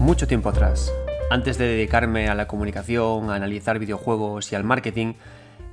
[0.00, 0.92] Mucho tiempo atrás,
[1.28, 5.14] antes de dedicarme a la comunicación, a analizar videojuegos y al marketing,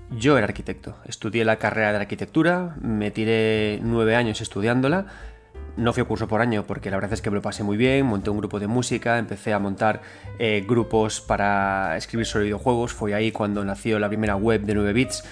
[0.09, 0.95] yo era arquitecto.
[1.05, 5.05] Estudié la carrera de arquitectura, me tiré nueve años estudiándola.
[5.77, 7.77] No fui a curso por año porque la verdad es que me lo pasé muy
[7.77, 10.01] bien, monté un grupo de música, empecé a montar
[10.39, 14.93] eh, grupos para escribir sobre videojuegos, fue ahí cuando nació la primera web de 9
[14.93, 15.23] bits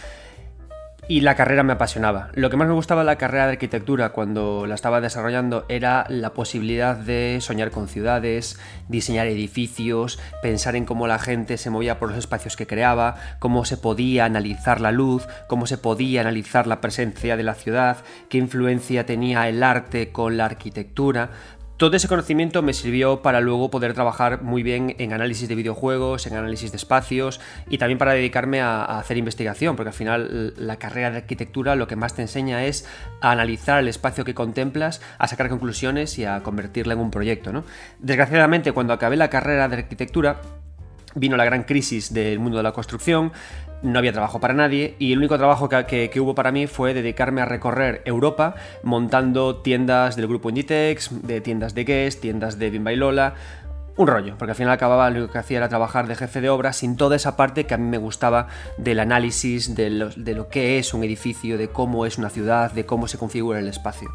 [1.07, 2.29] y la carrera me apasionaba.
[2.33, 6.05] Lo que más me gustaba de la carrera de arquitectura cuando la estaba desarrollando era
[6.09, 11.99] la posibilidad de soñar con ciudades, diseñar edificios, pensar en cómo la gente se movía
[11.99, 16.67] por los espacios que creaba, cómo se podía analizar la luz, cómo se podía analizar
[16.67, 17.97] la presencia de la ciudad,
[18.29, 21.31] qué influencia tenía el arte con la arquitectura.
[21.77, 26.27] Todo ese conocimiento me sirvió para luego poder trabajar muy bien en análisis de videojuegos,
[26.27, 30.77] en análisis de espacios y también para dedicarme a, hacer investigación, porque al final la
[30.77, 32.87] carrera de arquitectura lo que más te enseña es
[33.21, 37.51] a analizar el espacio que contemplas, a sacar conclusiones y a convertirla en un proyecto.
[37.51, 37.63] ¿no?
[37.97, 40.41] Desgraciadamente, cuando acabé la carrera de arquitectura,
[41.15, 43.31] vino la gran crisis del mundo de la construcción,
[43.83, 47.41] no había trabajo para nadie y el único trabajo que, hubo para mí fue dedicarme
[47.41, 53.35] a recorrer Europa montando tiendas del grupo Inditex, de tiendas de Guess, tiendas de Lola,
[53.95, 56.73] un rollo, porque al final acababa lo que hacía era trabajar de jefe de obra
[56.73, 60.49] sin toda esa parte que a mí me gustaba del análisis de lo, de lo
[60.49, 64.09] que es un edificio, de cómo es una ciudad, de cómo se configura el espacio.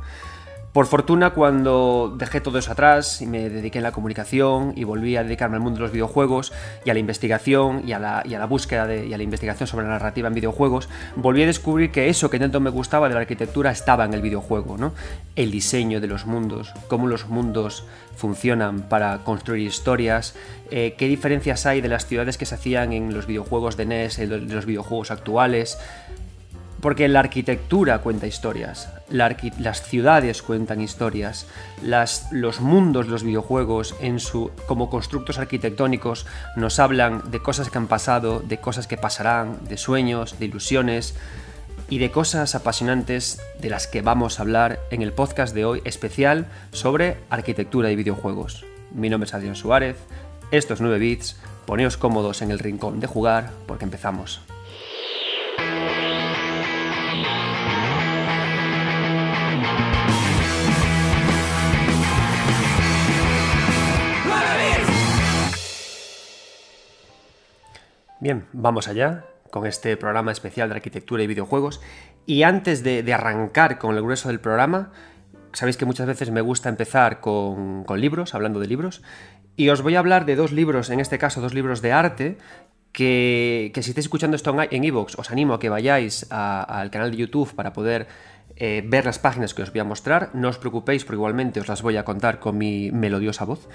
[0.72, 5.16] Por fortuna, cuando dejé todo eso atrás y me dediqué a la comunicación y volví
[5.16, 6.52] a dedicarme al mundo de los videojuegos
[6.84, 9.92] y a la investigación y a la, búsqueda de, y a la investigación sobre la
[9.92, 13.70] narrativa en videojuegos, volví a descubrir que eso que tanto me gustaba de la arquitectura
[13.70, 14.92] estaba en el videojuego, ¿no?
[15.36, 20.36] El diseño de los mundos, cómo los mundos funcionan para construir historias,
[20.70, 24.19] eh, qué diferencias hay de las ciudades que se hacían en los videojuegos de NES,
[24.19, 25.78] en los videojuegos actuales,
[26.80, 31.47] porque la arquitectura cuenta historias, las ciudades cuentan historias,
[31.83, 33.95] los mundos, los videojuegos,
[34.67, 39.77] como constructos arquitectónicos, nos hablan de cosas que han pasado, de cosas que pasarán, de
[39.77, 41.14] sueños, de ilusiones
[41.89, 45.80] y de cosas apasionantes de las que vamos a hablar en el podcast de hoy
[45.85, 48.67] especial sobre arquitectura y videojuegos.
[48.92, 49.96] Mi nombre es Adrián Suárez,
[50.51, 51.36] esto es 9 bits,
[51.67, 54.40] poneos cómodos en el rincón de jugar porque empezamos.
[68.20, 71.80] Bien, vamos allá con este programa especial de arquitectura y videojuegos.
[72.27, 74.90] Y antes de, arrancar con el grueso del programa,
[75.52, 79.02] sabéis que muchas veces me gusta empezar con, libros, hablando de libros,
[79.57, 82.39] y os voy a hablar de dos libros, en este caso dos libros de arte,
[82.90, 87.18] que, si estáis escuchando esto en Evox, os animo a que vayáis al canal de
[87.18, 88.08] YouTube para poder
[88.61, 90.30] eh, ver las páginas que os voy a mostrar.
[90.35, 93.69] No os preocupéis porque igualmente os las voy a contar con mi melodiosa voz.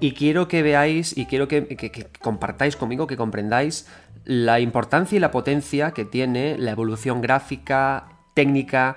[0.00, 3.86] Y quiero que veáis y quiero que, que compartáis conmigo, que comprendáis
[4.24, 8.96] la importancia y la potencia que tiene la evolución gráfica, técnica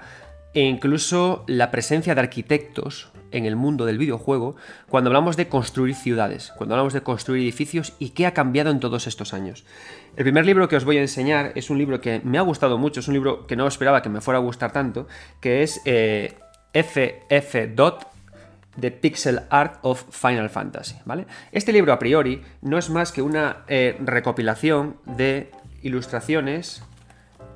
[0.53, 4.55] e incluso la presencia de arquitectos en el mundo del videojuego
[4.87, 8.79] cuando hablamos de construir ciudades, cuando hablamos de construir edificios y qué ha cambiado en
[8.79, 9.65] todos estos años.
[10.15, 12.77] El primer libro que os voy a enseñar es un libro que me ha gustado
[12.77, 15.07] mucho, es un libro que no esperaba que me fuera a gustar tanto,
[15.41, 16.37] que es eh,
[16.73, 18.07] FF Dot
[18.79, 21.27] The Pixel Art of Final Fantasy, ¿vale?
[21.51, 25.51] Este libro a priori no es más que una eh, recopilación de
[25.83, 26.83] ilustraciones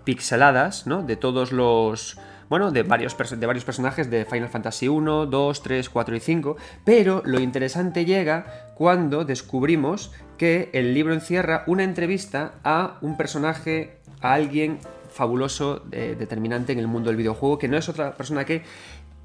[0.04, 1.04] pixeladas, ¿no?
[1.04, 2.18] De todos los
[2.50, 6.58] bueno, de varios, de varios personajes de Final Fantasy 1, 2, 3, 4 y 5,
[6.84, 13.98] pero lo interesante llega cuando descubrimos que el libro encierra una entrevista a un personaje,
[14.22, 18.46] a alguien fabuloso, eh, determinante en el mundo del videojuego, que no es otra persona
[18.46, 18.64] que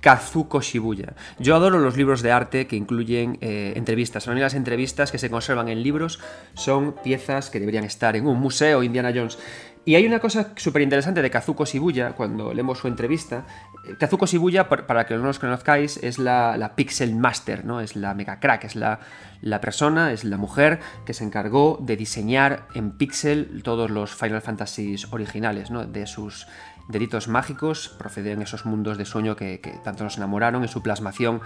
[0.02, 1.14] Kazuko Shibuya.
[1.38, 4.24] Yo adoro los libros de arte que incluyen eh, entrevistas.
[4.24, 6.18] Son las entrevistas que se conservan en libros
[6.54, 9.38] son piezas que deberían estar en un museo Indiana Jones.
[9.84, 13.44] Y hay una cosa súper interesante de Kazuko Shibuya, cuando leemos su entrevista.
[13.84, 17.80] Eh, Kazuko Shibuya, para que no los conozcáis, es la, Pixel Master, ¿no?
[17.80, 19.00] Es la mega crack, es la,
[19.40, 24.40] la, persona, es la mujer que se encargó de diseñar en pixel todos los Final
[24.40, 25.84] Fantasies originales, ¿no?
[25.84, 26.46] De sus
[26.88, 31.40] deditos mágicos proceden esos mundos de sueño que, tanto nos enamoraron en su plasmación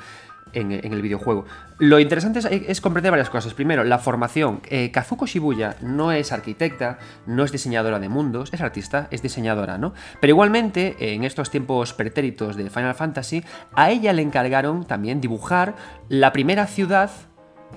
[0.52, 1.44] en, el videojuego.
[1.78, 3.54] Lo interesante es, comprender varias cosas.
[3.54, 4.60] Primero, la formación.
[4.68, 9.78] Eh, Kazuko Shibuya no es arquitecta, no es diseñadora de mundos, es artista, es diseñadora,
[9.78, 9.92] ¿no?
[10.20, 13.44] Pero igualmente, en estos tiempos pretéritos de Final Fantasy,
[13.74, 15.74] a ella le encargaron también dibujar
[16.08, 17.10] la primera ciudad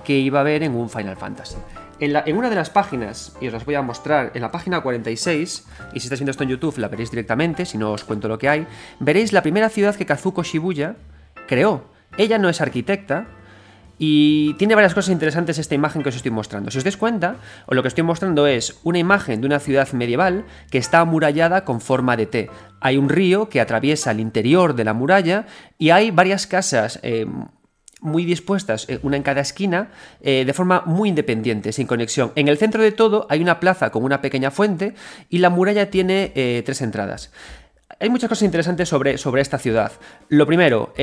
[0.04, 1.56] que iba a haber en un Final Fantasy.
[2.00, 5.66] En, una de las páginas, y os las voy a mostrar, en la página 46,
[5.92, 8.38] y si estáis viendo esto en YouTube la veréis directamente, si no os cuento lo
[8.38, 8.66] que hay,
[9.00, 10.96] veréis la primera ciudad que Kazuko Shibuya
[11.46, 11.89] creó.
[12.16, 13.28] Ella no es arquitecta,
[14.02, 16.70] Y tiene varias cosas interesantes esta imagen que os estoy mostrando.
[16.70, 17.36] Si os dais cuenta,
[17.66, 21.66] o lo que estoy mostrando es una imagen de una ciudad medieval que está amurallada
[21.66, 22.50] con forma de T.
[22.80, 25.44] Hay un río que atraviesa el interior de la muralla
[25.76, 27.26] y hay varias casas eh,
[28.00, 29.90] muy dispuestas, eh, una en cada esquina,
[30.22, 32.32] eh, de forma muy independiente, sin conexión.
[32.36, 34.94] En el centro de todo hay una plaza con una pequeña fuente
[35.28, 36.32] y la muralla tiene
[36.64, 37.32] tres entradas.
[38.00, 39.92] Hay muchas cosas interesantes sobre, sobre esta ciudad.
[40.30, 40.94] Lo primero,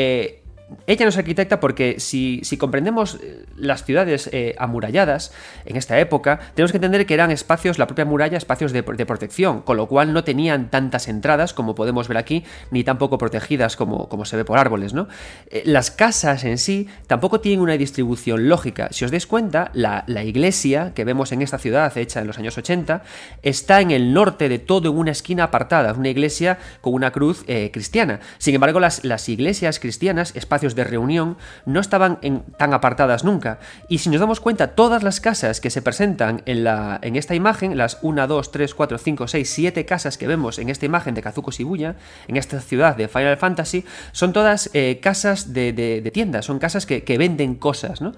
[0.85, 5.31] ella no es arquitecta porque si, comprendemos eh, las ciudades eh, amuralladas
[5.65, 9.61] en esta época, tenemos que entender que eran espacios, la propia muralla, espacios de, protección,
[9.61, 14.09] con lo cual no tenían tantas entradas como podemos ver aquí, ni tampoco protegidas como,
[14.09, 14.93] como se ve por árboles.
[14.93, 15.07] ¿no?
[15.49, 18.89] Eh, las casas en sí tampoco tienen una distribución lógica.
[18.91, 22.57] Si os dais cuenta, la, iglesia que vemos en esta ciudad, hecha en los años
[22.57, 23.03] 80,
[23.41, 27.45] está en el norte de todo, en una esquina apartada, una iglesia con una cruz
[27.71, 28.19] cristiana.
[28.39, 32.19] Sin embargo, las, las iglesias cristianas, de reunión no estaban
[32.57, 33.59] tan apartadas nunca.
[33.87, 37.35] Y si nos damos cuenta, todas las casas que se presentan en, la, en esta
[37.35, 41.13] imagen, las 1, 2, 3, 4, 5, 6, 7 casas que vemos en esta imagen
[41.15, 41.95] de Kazuko Shibuya,
[42.27, 46.85] en esta ciudad de Final Fantasy, son todas eh, casas de, de, tiendas, son casas
[46.85, 48.13] que, venden cosas, ¿no?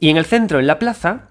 [0.00, 1.28] Y en el centro, en la plaza,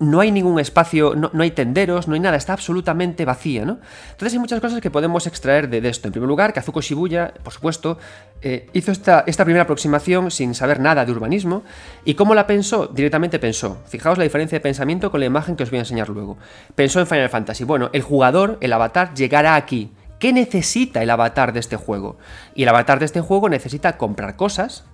[0.00, 3.78] no hay ningún espacio, no, hay tenderos, no hay nada, está absolutamente vacía, ¿no?
[4.10, 6.08] Entonces hay muchas cosas que podemos extraer de, esto.
[6.08, 7.98] En primer lugar, Kazuko Shibuya, por supuesto,
[8.40, 11.62] eh, hizo esta, primera aproximación sin saber nada de urbanismo.
[12.04, 12.86] ¿Y cómo la pensó?
[12.86, 13.78] Directamente pensó.
[13.86, 16.38] Fijaos la diferencia de pensamiento con la imagen que os voy a enseñar luego.
[16.74, 17.64] Pensó en Final Fantasy.
[17.64, 19.90] Bueno, el jugador, el avatar, llegará aquí.
[20.18, 22.18] ¿Qué necesita el avatar de este juego?
[22.54, 24.84] Y el avatar de este juego necesita comprar cosas,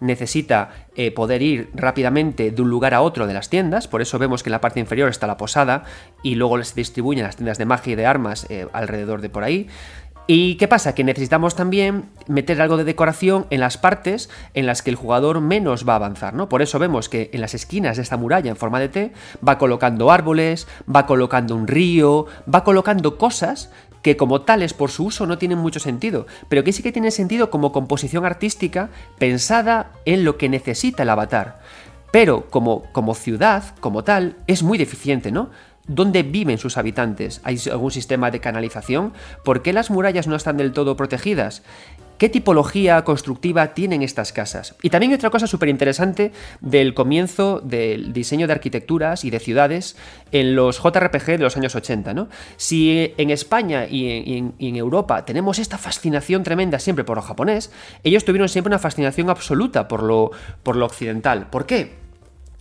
[0.00, 4.18] necesita eh, poder ir rápidamente de un lugar a otro de las tiendas, por eso
[4.18, 5.84] vemos que en la parte inferior está la posada
[6.22, 9.44] y luego se distribuyen las tiendas de magia y de armas eh, alrededor de por
[9.44, 9.68] ahí.
[10.32, 10.94] ¿Y qué pasa?
[10.94, 15.40] Que necesitamos también meter algo de decoración en las partes en las que el jugador
[15.40, 16.48] menos va a avanzar, ¿no?
[16.48, 19.12] Por eso vemos que en las esquinas de esta muralla en forma de T
[19.44, 23.72] va colocando árboles, va colocando un río, va colocando cosas
[24.02, 27.10] que como tales por su uso no tienen mucho sentido, pero que sí que tienen
[27.10, 28.88] sentido como composición artística
[29.18, 31.58] pensada en lo que necesita el avatar.
[32.12, 35.50] Pero como, como ciudad, como tal, es muy deficiente, ¿no?
[35.92, 37.40] ¿Dónde viven sus habitantes?
[37.42, 39.12] ¿Hay algún sistema de canalización?
[39.44, 41.64] ¿Por qué las murallas no están del todo protegidas?
[42.16, 44.76] ¿Qué tipología constructiva tienen estas casas?
[44.82, 49.96] Y también otra cosa súper interesante del comienzo del diseño de arquitecturas y de ciudades
[50.30, 52.14] en los JRPG de los años 80.
[52.14, 52.28] ¿no?
[52.56, 57.72] Si en España y en, Europa tenemos esta fascinación tremenda siempre por lo japonés,
[58.04, 60.30] ellos tuvieron siempre una fascinación absoluta por lo,
[60.62, 61.50] por lo occidental.
[61.50, 62.09] ¿Por qué?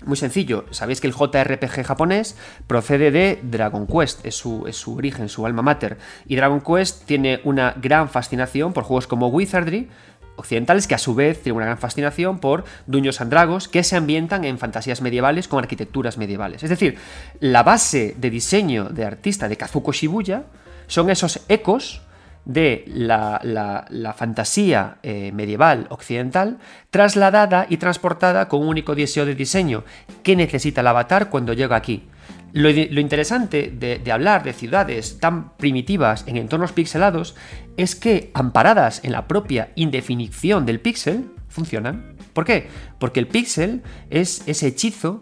[0.06, 2.38] Muy sencillo, sabéis que el JRPG japonés
[2.68, 5.98] procede de Dragon Quest, es su, es su, origen, su alma mater.
[6.26, 9.90] Y Dragon Quest tiene una gran fascinación por juegos como Wizardry,
[10.38, 13.98] occidentales, que a su vez tienen una gran fascinación por Dungeons and Dragons, que se
[13.98, 16.64] ambientan en fantasías medievales con arquitecturas medievales.
[16.64, 16.98] Es decir,
[17.42, 20.44] la base de diseño de artista de Kazuko Shibuya
[20.88, 22.02] son esos ecos
[22.46, 26.58] de la, fantasía eh, medieval occidental
[26.90, 29.84] trasladada y transportada con un único deseo de diseño
[30.24, 32.08] que necesita el avatar cuando llega aquí.
[32.52, 37.36] Lo, interesante de, hablar de ciudades tan primitivas en entornos pixelados
[37.78, 42.16] es que, amparadas en la propia indefinición del píxel, funcionan.
[42.34, 42.68] ¿Por qué?
[42.98, 45.20] Porque el píxel es ese hechizo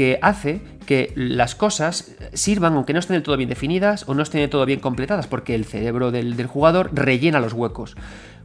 [0.00, 4.22] que hace que las cosas sirvan aunque no estén del todo bien definidas o no
[4.22, 7.96] estén del todo bien completadas, porque el cerebro del, jugador rellena los huecos.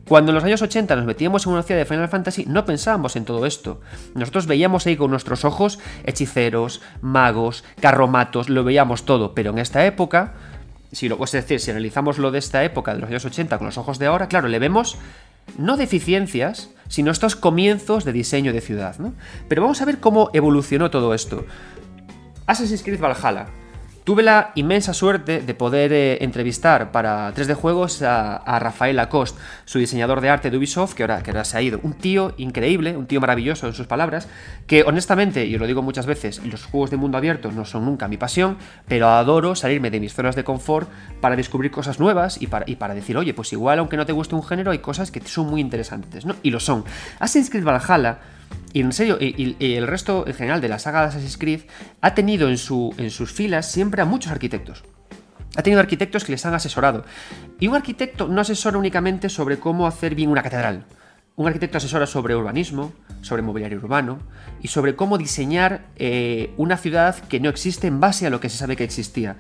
[0.06, 3.16] Cuando en los años 80 nos metíamos en una ciudad de Final Fantasy, no pensábamos
[3.16, 3.80] en todo esto.
[4.16, 9.86] Nosotros veíamos ahí con nuestros ojos hechiceros, magos, carromatos, lo veíamos todo, pero en esta
[9.86, 10.34] época,
[10.92, 13.68] si lo, es decir, si analizamos lo de esta época de los años 80 con
[13.68, 14.98] los ojos de ahora, claro, le vemos
[15.58, 18.98] no deficiencias, sino estos comienzos de diseño de ciudad.
[19.00, 19.14] ¿no?
[19.48, 21.46] Pero vamos a ver cómo evolucionó todo esto.
[22.48, 23.48] Assassin's Creed Valhalla
[24.06, 29.80] Tuve la inmensa suerte de poder eh, entrevistar para 3D Juegos a, Rafael Lacoste, su
[29.80, 31.80] diseñador de arte de Ubisoft, que ahora, que se ha ido.
[31.82, 34.28] Un tío increíble, un tío maravilloso en sus palabras,
[34.68, 37.86] que honestamente, y os lo digo muchas veces, los juegos de mundo abierto no son
[37.86, 38.58] nunca mi pasión,
[38.88, 40.88] pero adoro salirme de mis zonas de confort
[41.20, 44.14] para descubrir cosas nuevas y para, y para decir, oye, pues igual aunque no te
[44.14, 46.36] guste un género, hay cosas que son muy interesantes, ¿no?
[46.44, 46.86] Y lo son.
[47.18, 48.20] Assassin's Creed Valhalla
[48.74, 51.62] y en serio, el resto en general de la saga de Assassin's Creed
[52.02, 54.84] ha tenido en, su, en sus filas siempre a muchos arquitectos.
[55.56, 57.06] Ha tenido arquitectos que les han asesorado.
[57.60, 60.86] Y un arquitecto no asesora únicamente sobre cómo hacer bien una catedral.
[61.38, 64.20] Un arquitecto asesora sobre urbanismo, sobre mobiliario urbano
[64.62, 68.50] y sobre cómo diseñar eh, una ciudad que no existe en base a lo que
[68.50, 69.36] se sabe que existía.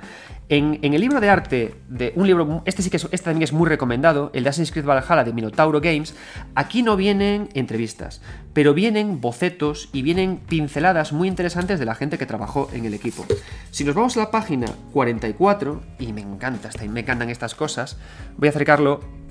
[0.49, 3.67] En, el libro de arte, de un libro, este sí que este también es muy
[3.67, 6.15] recomendado, el de Assassin's Creed Valhalla de Minotauro Games,
[6.53, 8.21] aquí no vienen entrevistas,
[8.53, 12.93] pero vienen bocetos y vienen pinceladas muy interesantes de la gente que trabajó en el
[12.93, 13.25] equipo.
[13.71, 17.97] Si nos vamos a la página 44, y me encanta, me encantan estas cosas,
[18.37, 19.24] voy a acercarlo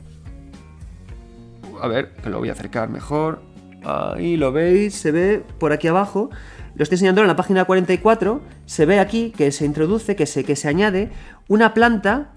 [1.80, 3.42] a ver, que lo voy a acercar mejor.
[3.84, 6.30] Ahí lo veis, se ve por aquí abajo.
[6.74, 8.40] Lo estoy enseñando en la página 44.
[8.66, 11.10] Se ve aquí que se introduce, que se, que se añade
[11.48, 12.32] una planta,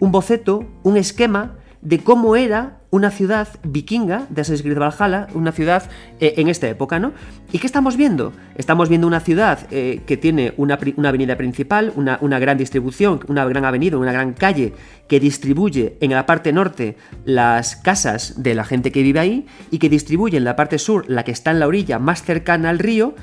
[0.00, 5.52] un boceto, un esquema de cómo era una ciudad vikinga de Assassin's Creed Valhalla, una
[5.52, 5.84] ciudad
[6.20, 7.12] eh, en esta época, ¿no?
[7.52, 8.32] ¿Y qué estamos viendo?
[8.56, 10.78] Estamos viendo una ciudad eh, que tiene una,
[11.08, 14.72] avenida principal, una, una, gran distribución, una gran avenida, una gran calle
[15.06, 19.78] que distribuye en la parte norte las casas de la gente que vive ahí y
[19.78, 22.78] que distribuye en la parte sur, la que está en la orilla más cercana al
[22.78, 23.14] río,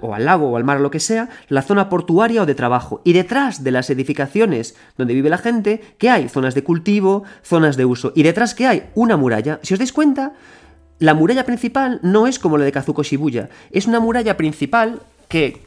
[0.00, 2.54] o al lago o al mar o lo que sea, la zona portuaria o de
[2.54, 3.00] trabajo.
[3.04, 6.28] Y detrás de las edificaciones donde vive la gente, ¿qué hay?
[6.28, 8.12] Zonas de cultivo, zonas de uso.
[8.14, 8.90] Y detrás, ¿qué hay?
[9.00, 9.60] Una muralla.
[9.62, 10.34] Si os dais cuenta,
[10.98, 13.48] la muralla principal no es como la de Kazuko Shibuya.
[13.70, 15.62] Es una muralla principal que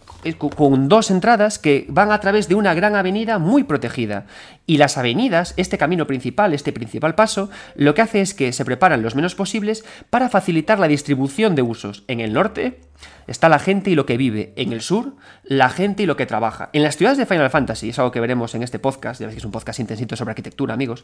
[0.55, 4.27] con dos entradas que van a través de una gran avenida muy protegida.
[4.67, 8.65] Y las avenidas, este camino principal, este principal paso, lo que hace es que se
[8.65, 12.03] preparan los menos posibles para facilitar la distribución de usos.
[12.07, 12.81] En el norte
[13.25, 14.53] está la gente y lo que vive.
[14.57, 16.69] En el sur, la gente y lo que trabaja.
[16.71, 19.37] En las ciudades de Final Fantasy, es algo que veremos en este podcast, ya veis
[19.37, 21.03] que es un podcast intensito sobre arquitectura, amigos.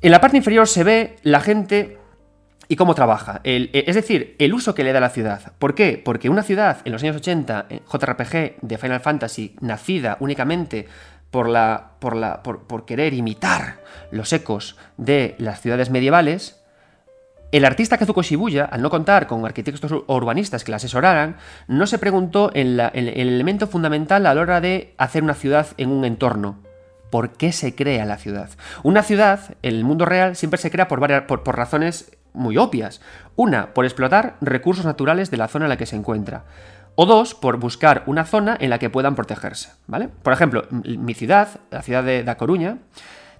[0.00, 1.98] En la parte inferior se ve la gente
[2.68, 3.40] y cómo trabaja.
[3.44, 5.52] Eh, es decir, el uso que le da la ciudad.
[5.58, 6.00] ¿Por qué?
[6.02, 10.86] Porque una ciudad en los años 80, JRPG de Final Fantasy, nacida únicamente
[11.30, 13.78] por, querer imitar
[14.10, 16.62] los ecos de las ciudades medievales,
[17.50, 21.36] el artista Kazuko Shibuya, al no contar con arquitectos urbanistas que la asesoraran,
[21.66, 25.90] no se preguntó en, el elemento fundamental a la hora de hacer una ciudad en
[25.90, 26.67] un entorno.
[27.10, 28.50] ¿Por qué se crea la ciudad?
[28.82, 33.00] Una ciudad, en el mundo real, siempre se crea por, varias, por razones muy obvias.
[33.36, 36.44] Una, por explotar recursos naturales de la zona en la que se encuentra.
[36.94, 39.70] O dos, por buscar una zona en la que puedan protegerse.
[39.86, 40.08] ¿vale?
[40.08, 42.78] Por ejemplo, mi ciudad, la ciudad de Da Coruña,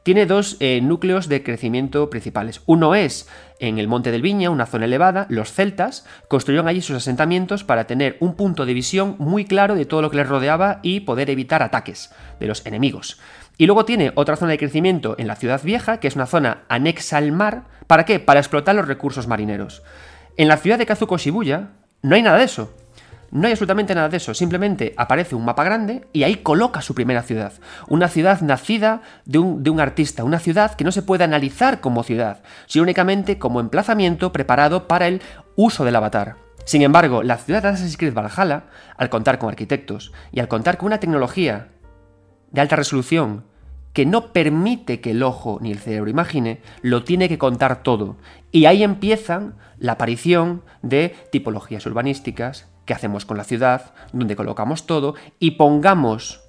[0.02, 2.62] tiene dos eh, núcleos de crecimiento principales.
[2.66, 3.28] Uno es
[3.60, 7.86] en el Monte del Viña, una zona elevada, los celtas construyeron allí sus asentamientos para
[7.86, 11.30] tener un punto de visión muy claro de todo lo que les rodeaba y poder
[11.30, 13.20] evitar ataques de los enemigos.
[13.56, 16.62] Y luego tiene otra zona de crecimiento en la ciudad vieja, que es una zona
[16.68, 17.64] anexa al mar.
[17.88, 18.20] ¿Para qué?
[18.20, 19.82] Para explotar los recursos marineros.
[20.36, 21.70] En la ciudad de Kazuko Shibuya
[22.02, 22.72] no hay nada de eso.
[23.30, 26.94] No hay absolutamente nada de eso, simplemente aparece un mapa grande y ahí coloca su
[26.94, 27.52] primera ciudad.
[27.86, 32.42] Una ciudad nacida de un, artista, una ciudad que no se puede analizar como ciudad,
[32.66, 35.20] sino únicamente como emplazamiento preparado para el
[35.56, 36.36] uso del avatar.
[36.64, 38.64] Sin embargo, la ciudad de Assassin's Creed Valhalla,
[38.96, 41.68] al contar con arquitectos y al contar con una tecnología
[42.50, 43.44] de alta resolución
[43.92, 48.16] que no permite que el ojo ni el cerebro imagine, lo tiene que contar todo.
[48.52, 54.86] Y ahí empiezan la aparición de tipologías urbanísticas, qué hacemos con la ciudad, donde colocamos
[54.86, 56.40] todo, y pongamos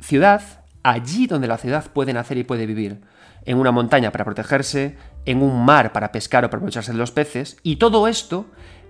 [0.00, 0.40] ciudad
[0.82, 3.02] allí donde la ciudad puede nacer y puede vivir.
[3.44, 7.12] En una montaña para protegerse, en un mar para pescar o para aprovecharse de los
[7.12, 8.46] peces, y todo esto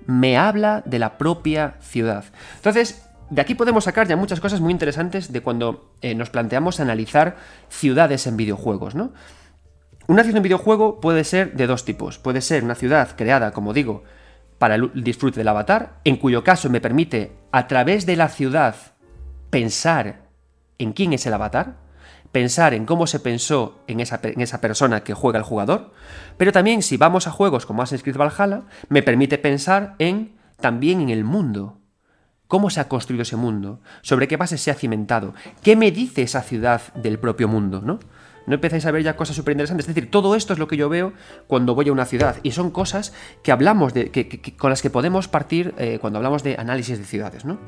[0.06, 2.24] me habla de la propia ciudad.
[2.54, 6.78] Entonces, de aquí podemos sacar ya muchas cosas muy interesantes de cuando eh, nos planteamos
[6.78, 7.36] analizar
[7.68, 9.12] ciudades en videojuegos, ¿no?
[10.06, 12.18] Una ciudad en videojuego puede ser de dos tipos.
[12.18, 14.04] Puede ser una ciudad creada, como digo,
[14.58, 18.74] para el disfrute del avatar, en cuyo caso me permite, a través de la ciudad,
[19.50, 20.28] pensar
[20.78, 21.76] en quién es el avatar,
[22.32, 25.92] pensar en cómo se pensó en esa, persona que juega el jugador,
[26.36, 31.00] pero también si vamos a juegos como Assassin's Creed Valhalla, me permite pensar en también
[31.00, 31.78] en el mundo,
[32.46, 36.22] cómo se ha construido ese mundo, sobre qué base se ha cimentado, qué me dice
[36.22, 38.00] esa ciudad del propio mundo, ¿no?
[38.48, 39.86] No empezáis a ver ya cosas súper interesantes.
[39.86, 41.12] Es decir, todo esto es lo que yo veo
[41.46, 42.36] cuando voy a una ciudad.
[42.42, 43.12] Y son cosas
[43.42, 44.10] que hablamos de.
[44.10, 47.58] Que, con las que podemos partir eh, cuando hablamos de análisis de ciudades, ¿no?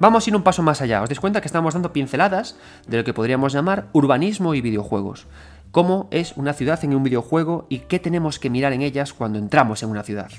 [0.00, 1.02] Vamos a ir un paso más allá.
[1.02, 5.26] Os dais cuenta que estamos dando pinceladas de lo que podríamos llamar urbanismo y videojuegos.
[5.70, 9.38] Cómo es una ciudad en un videojuego y qué tenemos que mirar en ellas cuando
[9.38, 10.30] entramos en una ciudad.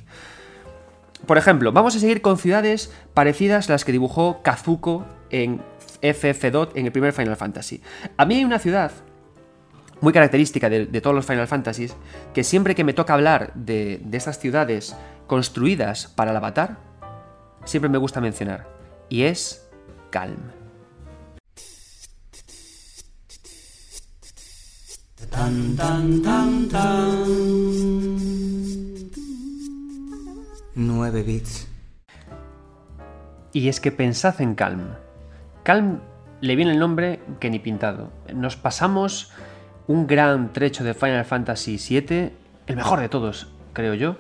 [1.26, 5.62] Por ejemplo, vamos a seguir con ciudades parecidas a las que dibujó Kazuko en
[6.02, 7.82] FF Dot en el primer Final Fantasy.
[8.18, 8.92] A mí hay una ciudad
[10.02, 11.96] muy característica de, todos los Final Fantasies
[12.34, 14.96] que siempre que me toca hablar de, de estas ciudades
[15.28, 16.78] construidas para el avatar,
[17.66, 18.68] siempre me gusta mencionar.
[19.10, 19.68] Y es
[20.10, 20.38] Calm.
[30.76, 31.68] 9 bits.
[33.54, 34.96] Y es que pensad en Calm.
[35.64, 36.02] Calm
[36.42, 38.12] le viene el nombre que ni pintado.
[38.34, 39.32] Nos pasamos
[39.88, 42.32] un gran trecho de Final Fantasy VII,
[42.68, 44.18] el mejor de todos, creo yo,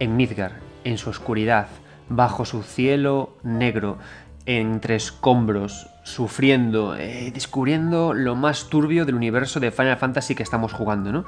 [0.00, 1.68] en Midgar, en su oscuridad,
[2.08, 3.98] bajo su cielo negro,
[4.46, 10.72] entre escombros, sufriendo, eh, descubriendo lo más turbio del universo de Final Fantasy que estamos
[10.72, 11.24] jugando, ¿no?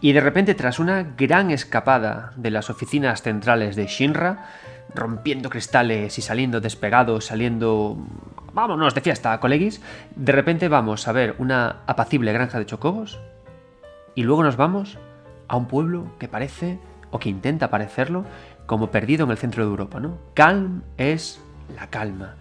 [0.00, 4.46] Y de repente, tras una gran escapada de las oficinas centrales de Shinra,
[4.94, 7.98] rompiendo cristales y saliendo despegados, saliendo...
[8.58, 9.80] Vámonos de fiesta, colegis.
[10.16, 13.20] De repente vamos a ver una apacible granja de chocobos
[14.16, 14.98] y luego nos vamos
[15.46, 16.80] a un pueblo que parece,
[17.12, 18.24] o que intenta parecerlo,
[18.66, 20.18] como perdido en el centro de Europa, ¿no?
[20.34, 21.40] Calm es
[21.76, 22.34] la calma,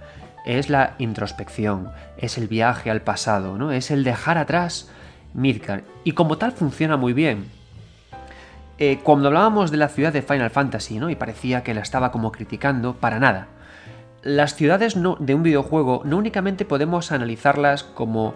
[0.44, 3.72] es la introspección, es el viaje al pasado, ¿no?
[3.72, 4.90] Es el dejar atrás
[5.36, 5.84] Midgar.
[6.04, 7.46] Y como tal funciona muy bien.
[8.80, 11.12] Eh, cuando hablábamos de la ciudad de Final Fantasy, ¿no?
[11.12, 13.50] Y parecía que la estaba como criticando, para nada.
[14.28, 18.34] Las ciudades de un videojuego no únicamente podemos analizarlas como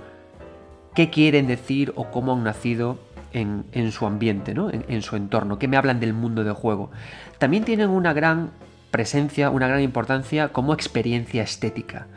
[0.96, 2.98] qué quieren decir o cómo han nacido
[3.34, 4.70] en, su ambiente, ¿no?
[4.70, 6.92] En, en, su entorno, qué me hablan del mundo del juego.
[7.40, 8.52] También tienen una gran
[8.90, 12.08] presencia, una gran importancia como experiencia estética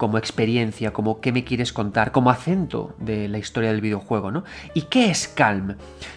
[0.00, 4.44] como experiencia, como qué me quieres contar, como acento de la historia del videojuego, ¿no?
[4.72, 5.76] ¿Y qué es Calm?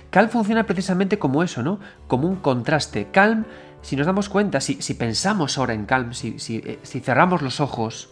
[0.10, 1.82] Calm funciona precisamente como eso, ¿no?
[2.08, 3.10] Como un contraste.
[3.12, 3.44] Calm,
[3.84, 8.10] si nos damos cuenta, si, pensamos ahora en Calm, si, eh, si, cerramos los ojos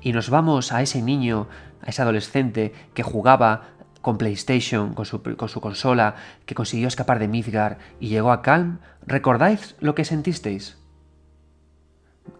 [0.00, 1.46] y nos vamos a ese niño,
[1.82, 3.68] a ese adolescente que jugaba
[4.00, 6.14] con PlayStation, con su, con su, consola,
[6.46, 10.78] que consiguió escapar de Midgar y llegó a Calm, ¿recordáis lo que sentisteis?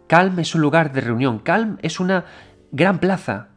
[0.06, 2.24] Calm es un lugar de reunión, Calm es una
[2.72, 3.48] gran plaza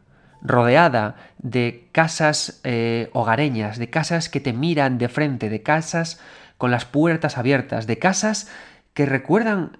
[0.42, 6.20] rodeada de casas eh, hogareñas, de casas que te miran de frente, de casas
[6.58, 8.50] con las puertas abiertas, de casas
[8.94, 9.76] que recuerdan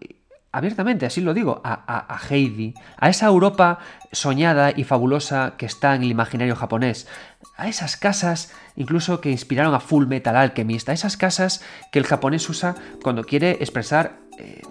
[0.55, 3.81] abiertamente, así lo digo, a, Heidi, a esa Europa
[4.13, 7.09] soñada y fabulosa que está en el imaginario japonés,
[7.57, 12.07] a esas casas incluso que inspiraron a Full Metal Alchemist, a esas casas que el
[12.07, 14.63] japonés usa cuando quiere expresar eh,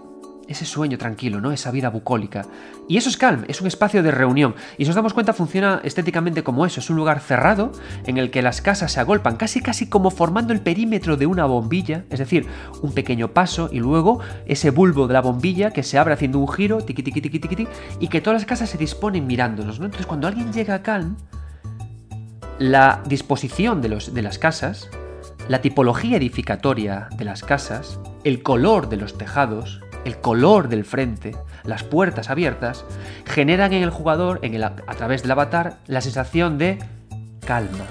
[0.47, 1.51] ese sueño tranquilo, ¿no?
[1.51, 2.45] Esa vida bucólica.
[2.88, 4.55] Y eso es Calm, es un espacio de reunión.
[4.77, 6.79] Y si nos damos cuenta, funciona estéticamente como eso.
[6.79, 7.71] Es un lugar cerrado
[8.06, 11.45] en el que las casas se agolpan, casi casi como formando el perímetro de una
[11.45, 12.47] bombilla, es decir,
[12.82, 16.47] un pequeño paso y luego ese bulbo de la bombilla que se abre haciendo un
[16.47, 17.67] giro, tiqui tiqui tiqui tiqui,
[17.99, 19.86] y que todas las casas se disponen mirándonos, ¿no?
[19.86, 21.17] Entonces, cuando alguien llega a Calm,
[22.60, 24.89] la disposición de, los, de las casas,
[25.47, 31.36] la tipología edificatoria de las casas, el color de los tejados, el color del frente,
[31.63, 32.86] las puertas abiertas,
[33.26, 36.80] generan en el jugador, en el, a través del avatar, la sensación de
[37.46, 37.86] calma.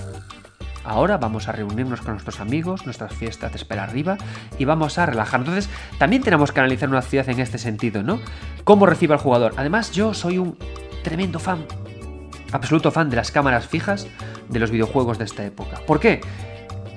[0.84, 4.18] Ahora vamos a reunirnos con nuestros amigos, nuestras fiestas de espera arriba,
[4.58, 5.40] y vamos a relajar.
[5.40, 8.18] Entonces, también tenemos que analizar una ciudad en este sentido, ¿no?
[8.64, 9.54] ¿Cómo recibe al jugador?
[9.56, 10.58] Además, yo soy un
[11.04, 11.64] tremendo fan,
[12.50, 14.08] absoluto fan de las cámaras fijas
[14.48, 15.78] de los videojuegos de esta época.
[15.86, 16.20] ¿Por qué?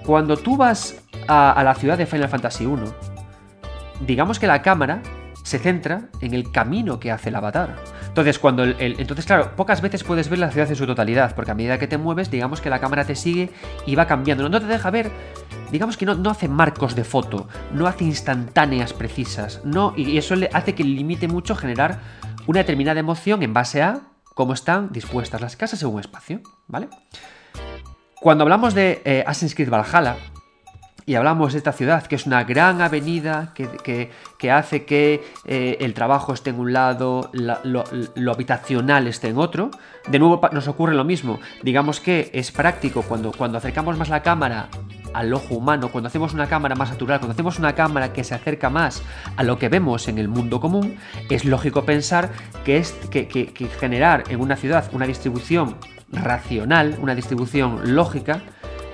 [0.03, 0.95] Cuando tú vas
[1.27, 3.14] a, a la ciudad de Final Fantasy I,
[4.01, 5.01] digamos que la cámara
[5.43, 7.75] se centra en el camino que hace el avatar.
[8.07, 11.51] Entonces, cuando el, entonces, claro, pocas veces puedes ver la ciudad en su totalidad, porque
[11.51, 13.51] a medida que te mueves, digamos que la cámara te sigue
[13.85, 14.49] y va cambiando.
[14.49, 15.11] No te deja ver,
[15.71, 20.35] digamos que no, no hace marcos de foto, no hace instantáneas precisas, no, y eso
[20.35, 21.99] le hace que limite mucho generar
[22.47, 24.01] una determinada emoción en base a
[24.33, 26.89] cómo están dispuestas las casas en un espacio, ¿vale?
[28.19, 30.15] Cuando hablamos de eh, Assassin's Creed Valhalla,
[31.07, 35.93] y hablamos de esta ciudad, que es una gran avenida que, hace que eh, el
[35.93, 39.69] trabajo esté en un lado, lo, habitacional esté en otro.
[40.07, 41.39] De nuevo nos ocurre lo mismo.
[41.61, 44.69] Digamos que es práctico cuando, cuando acercamos más la cámara
[45.13, 48.33] al ojo humano, cuando hacemos una cámara más natural, cuando hacemos una cámara que se
[48.33, 49.03] acerca más
[49.37, 50.97] a lo que vemos en el mundo común,
[51.29, 52.31] es lógico pensar
[52.65, 55.77] que, es, que generar en una ciudad una distribución
[56.11, 58.41] racional, una distribución lógica,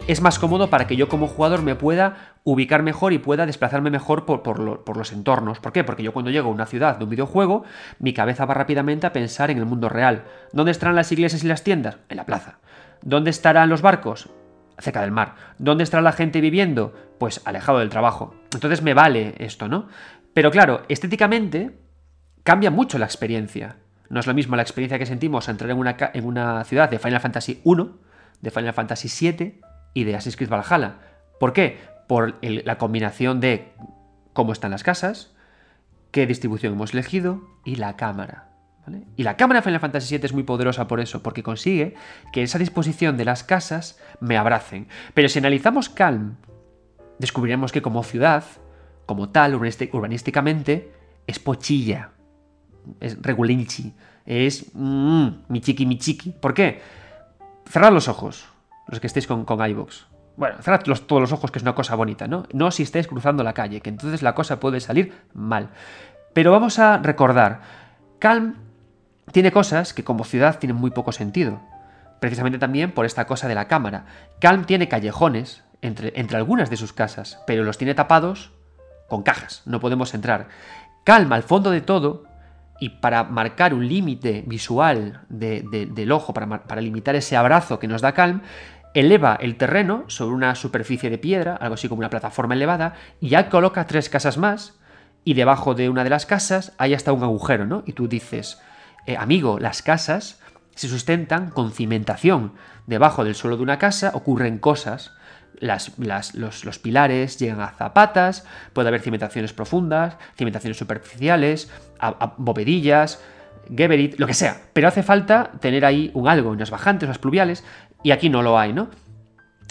[0.07, 3.89] es más cómodo para que yo como jugador me pueda ubicar mejor y pueda desplazarme
[3.89, 5.59] mejor por, los entornos.
[5.59, 5.83] ¿Por qué?
[5.83, 7.63] Porque yo cuando llego a una ciudad de un videojuego,
[7.99, 10.23] mi cabeza va rápidamente a pensar en el mundo real.
[10.53, 11.97] ¿Dónde estarán las iglesias y las tiendas?
[12.09, 12.59] En la plaza.
[13.01, 14.29] ¿Dónde estarán los barcos?
[14.79, 15.35] Cerca del mar.
[15.59, 16.93] ¿Dónde estará la gente viviendo?
[17.19, 18.35] Pues alejado del trabajo.
[18.53, 19.87] Entonces me vale esto, ¿no?
[20.33, 21.79] Pero claro, estéticamente
[22.43, 23.77] cambia mucho la experiencia.
[24.09, 26.99] No es lo mismo la experiencia que sentimos entrar en una, en una ciudad de
[26.99, 27.97] Final Fantasy 1,
[28.41, 29.61] de Final Fantasy 7
[29.93, 30.95] y de Assassin's Creed Valhalla.
[31.39, 31.79] ¿Por qué?
[32.07, 33.71] Por la combinación de
[34.33, 35.33] cómo están las casas,
[36.11, 38.51] qué distribución hemos elegido y la cámara.
[39.15, 41.95] Y la cámara de Final Fantasy VII es muy poderosa por eso, porque consigue
[42.33, 44.87] que esa disposición de las casas me abracen.
[45.13, 46.37] Pero si analizamos Calm,
[47.19, 48.43] descubriremos que como ciudad,
[49.05, 50.91] como tal, urbanísticamente,
[51.27, 52.09] es pochilla,
[52.99, 53.93] es regulinchi,
[54.25, 56.31] es mmm, mi chiqui, mi chiqui.
[56.31, 56.81] ¿Por qué?
[57.69, 58.47] Cerrad los ojos,
[58.91, 60.05] los que estéis con, con iVoox.
[60.37, 62.43] Bueno, cerrad todos los ojos, que es una cosa bonita, ¿no?
[62.53, 65.69] No si estáis cruzando la calle, que entonces la cosa puede salir mal.
[66.33, 67.61] Pero vamos a recordar,
[68.19, 68.55] Calm
[69.31, 71.59] tiene cosas que como ciudad tienen muy poco sentido.
[72.19, 74.05] Precisamente también por esta cosa de la cámara.
[74.39, 78.51] Calm tiene callejones entre, entre algunas de sus casas, pero los tiene tapados
[79.09, 80.47] con cajas, no podemos entrar.
[81.03, 82.23] Calm, al fondo de todo,
[82.79, 88.01] y para marcar un límite visual del ojo, para, para, limitar ese abrazo que nos
[88.01, 88.41] da Calm,
[88.93, 93.29] eleva el terreno sobre una superficie de piedra, algo así como una plataforma elevada, y
[93.29, 94.79] ya coloca tres casas más,
[95.23, 97.83] y debajo de una de las casas hay hasta un agujero, ¿no?
[97.85, 98.59] Y tú dices,
[99.05, 100.39] eh, amigo, las casas
[100.75, 102.53] se sustentan con cimentación.
[102.87, 105.11] Debajo del suelo de una casa ocurren cosas.
[105.59, 113.21] Los, pilares llegan a zapatas, puede haber cimentaciones profundas, cimentaciones superficiales, a, bovedillas,
[113.75, 114.59] Geberit, lo que sea.
[114.73, 117.63] Pero hace falta tener ahí un algo, unas bajantes, unas pluviales,
[118.03, 118.89] y aquí no lo hay, ¿no?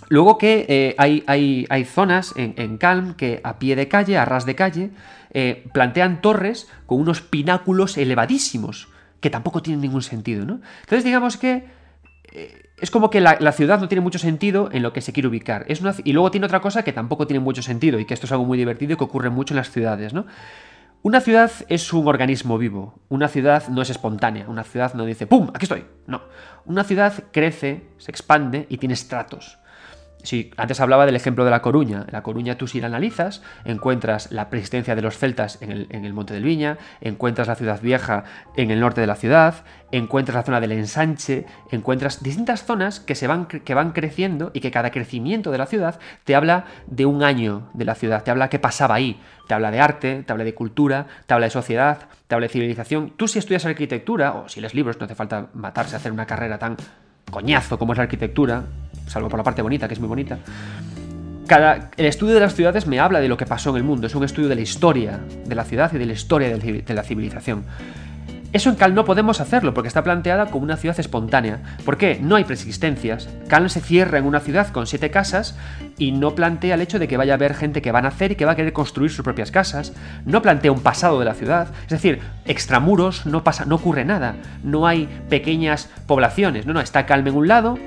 [0.09, 4.19] Luego que eh, hay, hay, hay, zonas en, en, Calm que a pie de calle,
[4.19, 4.91] a ras de calle,
[5.33, 8.89] eh, plantean torres con unos pináculos elevadísimos,
[9.21, 10.61] que tampoco tienen ningún sentido, ¿no?
[10.81, 11.65] Entonces digamos que
[12.33, 15.29] eh, es como que la, ciudad no tiene mucho sentido en lo que se quiere
[15.29, 15.65] ubicar.
[15.69, 18.27] Es una, y luego tiene otra cosa que tampoco tiene mucho sentido, y que esto
[18.27, 20.27] es algo muy divertido y que ocurre mucho en las ciudades, ¿no?
[21.03, 25.27] Una ciudad es un organismo vivo, una ciudad no es espontánea, una ciudad no dice
[25.27, 25.49] ¡pum!
[25.55, 25.87] aquí estoy.
[26.07, 26.21] No,
[26.65, 29.60] una ciudad crece, se expande y tiene estratos.
[30.23, 32.05] Si antes hablaba del ejemplo de La Coruña.
[32.07, 36.13] En La Coruña tú si la analizas, encuentras la persistencia de los celtas en el,
[36.13, 38.25] Monte del Viña, encuentras la ciudad vieja
[38.57, 43.15] en el norte de la ciudad, encuentras la zona del ensanche, encuentras distintas zonas que,
[43.15, 47.07] se van, que van creciendo y que cada crecimiento de la ciudad te habla de
[47.07, 50.33] un año de la ciudad, te habla qué pasaba ahí, te habla de arte, te
[50.33, 53.11] habla de cultura, te habla de sociedad, te habla de civilización.
[53.17, 56.27] Tú si estudias arquitectura, o si lees libros, no hace falta matarse a hacer una
[56.27, 56.77] carrera tan
[57.31, 58.65] coñazo como es la arquitectura,
[59.11, 60.39] salvo por la parte bonita, que es muy bonita.
[61.47, 64.07] Cada, el estudio de las ciudades me habla de lo que pasó en el mundo,
[64.07, 67.03] es un estudio de la historia de la ciudad y de la historia de la
[67.03, 67.65] civilización.
[68.53, 71.61] Eso en Cal no podemos hacerlo porque está planteada como una ciudad espontánea.
[71.85, 72.19] ¿Por qué?
[72.21, 73.29] No hay preexistencias.
[73.47, 75.57] Cal se cierra en una ciudad con siete casas
[75.99, 78.33] y no plantea el hecho de que vaya a haber gente que va a nacer
[78.33, 79.93] y que va a querer construir sus propias casas.
[80.25, 81.69] No plantea un pasado de la ciudad.
[81.85, 84.35] Es decir, extramuros no pasa, no ocurre nada.
[84.65, 86.67] No hay pequeñas poblaciones.
[86.67, 87.79] No, no, está Calm en un lado,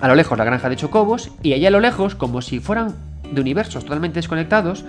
[0.00, 2.94] a lo lejos la granja de Chocobos y allá a lo lejos, como si fueran
[3.30, 4.84] de universos totalmente desconectados,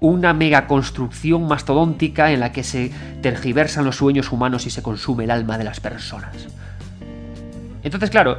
[0.00, 2.90] una mega construcción mastodóntica en la que se
[3.22, 6.48] tergiversan los sueños humanos y se consume el alma de las personas.
[7.82, 8.38] Entonces, claro,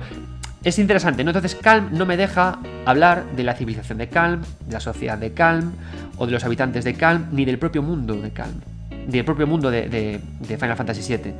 [0.63, 1.31] es interesante, ¿no?
[1.31, 5.31] Entonces, Calm no me deja hablar de la civilización de Calm, de la sociedad de
[5.33, 5.71] Calm,
[6.17, 8.59] o de los habitantes de Calm, ni del propio mundo de Calm,
[9.07, 11.33] del propio mundo de, Final Fantasy VII.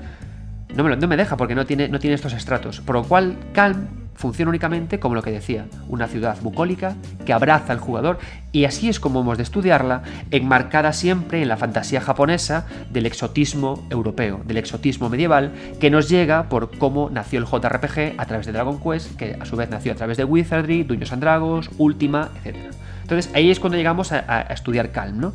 [0.75, 2.79] No me, no me deja porque no tiene, no tiene estos estratos.
[2.81, 7.71] Por lo cual, Calm funciona únicamente como lo que decía, una ciudad bucólica que abraza
[7.71, 8.17] al jugador
[8.51, 10.01] y así es como hemos de estudiarla,
[10.31, 16.49] enmarcada siempre en la fantasía japonesa del exotismo europeo, del exotismo medieval, que nos llega
[16.49, 19.91] por cómo nació el JRPG a través de Dragon Quest, que a su vez nació
[19.91, 22.57] a través de Wizardry, Dungeons and Dragons, Ultima, etc.
[23.03, 25.33] Entonces ahí es cuando llegamos a, estudiar Calm, ¿no?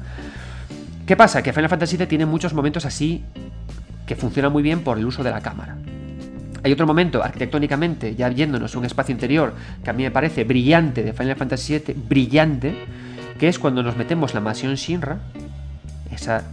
[1.07, 1.42] ¿Qué pasa?
[1.42, 3.25] Que Final Fantasy VII tiene muchos momentos así
[4.07, 5.77] que funcionan muy bien por el uso de la cámara.
[6.64, 11.03] Hay otro momento, arquitectónicamente, ya viéndonos un espacio interior que a mí me parece brillante
[11.03, 12.75] de Final Fantasy VII, brillante,
[13.38, 15.18] que es cuando nos metemos la mansión Shinra,
[16.12, 16.44] esa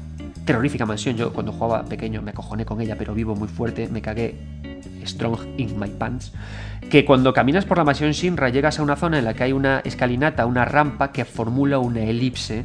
[0.45, 1.15] terrorífica mansión.
[1.15, 4.35] Yo cuando jugaba pequeño me acojoné con ella, pero vivo muy fuerte, me cagué
[5.05, 6.33] strong in my pants.
[6.89, 9.51] Que cuando caminas por la mansión Shinra llegas a una zona en la que hay
[9.51, 12.63] una escalinata, una rampa que formula una elipse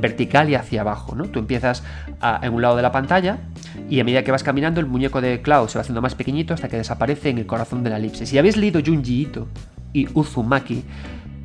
[0.00, 1.24] vertical y hacia abajo, ¿no?
[1.24, 1.82] Tú empiezas
[2.40, 3.36] en un lado de la pantalla
[3.88, 6.54] y a medida que vas caminando el muñeco de Cloud se va haciendo más pequeñito
[6.54, 8.26] hasta que desaparece en el corazón de la elipse.
[8.26, 9.48] Si habéis leído Junji Ito
[9.92, 10.84] y Uzumaki,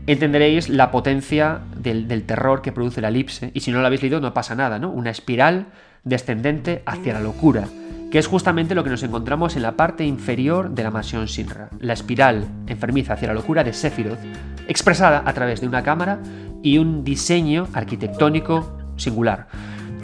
[0.08, 4.20] entenderéis la potencia del, terror que produce la elipse y si no lo habéis leído
[4.20, 4.90] no pasa nada, ¿no?
[4.92, 5.68] Una espiral
[6.04, 7.68] descendente hacia la locura
[8.12, 11.70] que es justamente lo que nos encontramos en la parte inferior de la mansión Sinra,
[11.80, 14.20] la espiral enfermiza hacia la locura de Sephiroth,
[14.68, 16.20] expresada a través de una cámara
[16.62, 19.48] y un diseño arquitectónico singular.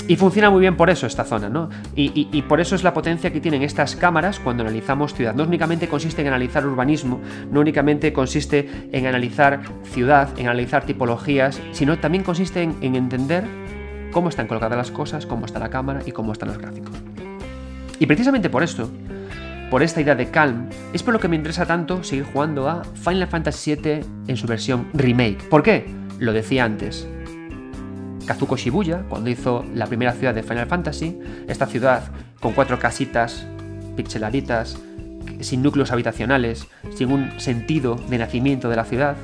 [0.09, 1.69] Y funciona muy bien por eso esta zona, ¿no?
[1.95, 5.35] Y, por eso es la potencia que tienen estas cámaras cuando analizamos ciudad.
[5.35, 11.61] No únicamente consiste en analizar urbanismo, no únicamente consiste en analizar ciudad, en analizar tipologías,
[11.73, 13.43] sino también consiste en, en entender
[14.11, 16.95] cómo están colocadas las cosas, cómo está la cámara y cómo están los gráficos.
[17.99, 18.89] Y precisamente por esto,
[19.69, 22.83] por esta idea de Calm, es por lo que me interesa tanto seguir jugando a
[22.83, 25.47] Final Fantasy VII en su versión remake.
[25.49, 25.85] ¿Por qué?
[26.17, 27.07] Lo decía antes.
[28.29, 32.03] Kazuko Shibuya, cuando hizo la primera ciudad de Final Fantasy, esta ciudad
[32.39, 33.47] con cuatro casitas
[33.95, 34.77] pixeladitas,
[35.39, 39.15] sin núcleos habitacionales, sin un sentido de nacimiento de la ciudad,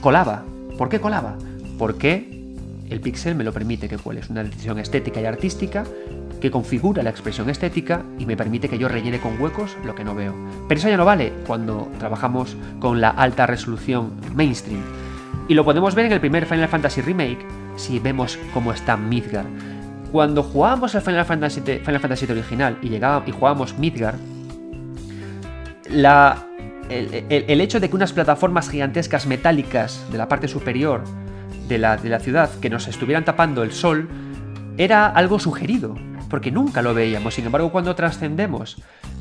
[0.00, 0.42] colaba.
[0.76, 1.38] ¿Por qué colaba?
[1.78, 2.56] Porque
[2.90, 4.18] el pixel me lo permite que cuele.
[4.18, 5.84] Es una decisión estética y artística
[6.40, 10.02] que configura la expresión estética y me permite que yo rellene con huecos lo que
[10.02, 10.34] no veo.
[10.66, 14.82] Pero eso ya no vale cuando trabajamos con la alta resolución mainstream.
[15.46, 17.46] Y lo podemos ver en el primer Final Fantasy Remake
[17.78, 19.46] si vemos cómo está Midgar.
[20.12, 24.14] Cuando jugábamos al Final Fantasy, Final original y, llegábamos, y jugábamos Midgar,
[25.90, 26.46] la,
[26.90, 31.04] el, hecho de que unas plataformas gigantescas metálicas de la parte superior
[31.68, 34.08] de la, de la ciudad que nos estuvieran tapando el sol
[34.78, 35.96] era algo sugerido,
[36.30, 37.34] porque nunca lo veíamos.
[37.34, 38.76] Sin embargo, cuando trascendemos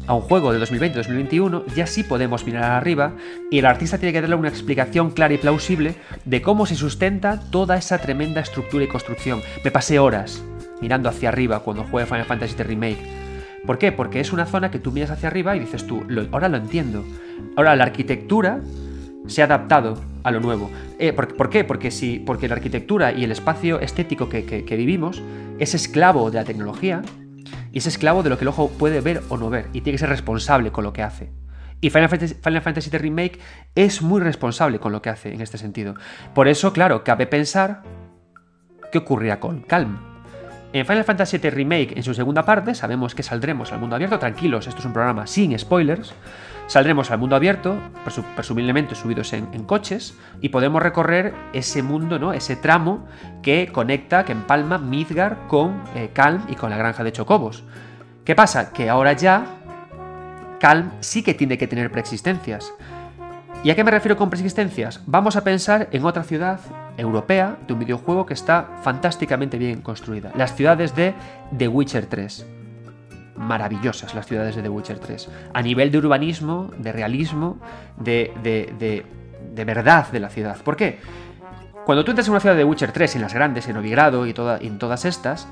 [0.07, 3.13] a un juego de 2020-2021, ya sí podemos mirar arriba
[3.51, 7.39] y el artista tiene que darle una explicación clara y plausible de cómo se sustenta
[7.51, 9.41] toda esa tremenda estructura y construcción.
[9.63, 10.43] Me pasé horas
[10.81, 13.27] mirando hacia arriba cuando jugué Final Fantasy Remake
[13.67, 13.91] ¿Por qué?
[13.91, 17.03] Porque es una zona que tú miras hacia arriba y dices tú, ahora lo entiendo.
[17.57, 18.61] Ahora la arquitectura
[19.27, 20.71] se ha adaptado a lo nuevo.
[20.99, 21.65] Eh, ¿por, qué?
[21.65, 25.21] Porque, si, porque la arquitectura y el espacio estético que, vivimos
[25.59, 27.01] es esclavo de la tecnología
[27.77, 29.91] y es esclavo de lo que el ojo puede ver o no ver y tiene
[29.91, 31.29] que ser responsable con lo que hace.
[31.79, 33.39] Y Final Fantasy, Final Fantasy VII Remake
[33.75, 35.93] es muy responsable con lo que hace en este sentido.
[36.33, 37.83] Por eso, claro, cabe pensar
[38.91, 39.99] qué ocurrirá con Calm.
[40.73, 44.17] En Final Fantasy VII Remake, en su segunda parte, sabemos que saldremos al mundo abierto.
[44.17, 46.15] Tranquilos, esto es un programa sin spoilers.
[46.67, 47.77] Saldremos al mundo abierto,
[48.35, 52.33] presumiblemente subidos en, coches, y podemos recorrer ese mundo, ¿no?
[52.33, 53.05] Ese tramo
[53.41, 57.63] que conecta, que empalma Midgar con eh, Calm y con la granja de Chocobos.
[58.25, 58.73] ¿Qué pasa?
[58.73, 59.45] Que ahora ya
[60.59, 62.73] Calm sí que tiene que tener preexistencias.
[63.63, 65.01] ¿Y a qué me refiero con persistencias?
[65.05, 66.59] Vamos a pensar en otra ciudad
[66.97, 70.31] europea de un videojuego que está fantásticamente bien construida.
[70.35, 71.13] Las ciudades de
[71.57, 72.45] The Witcher 3.
[73.37, 75.29] Maravillosas las ciudades de The Witcher 3.
[75.53, 77.59] A nivel de urbanismo, de realismo,
[77.97, 80.57] de, de, verdad de la ciudad.
[80.61, 80.99] ¿Por qué?
[81.85, 84.25] Cuando tú entras en una ciudad de The Witcher 3, en las grandes, en Novigrado
[84.25, 84.33] y
[84.67, 85.47] en todas estas,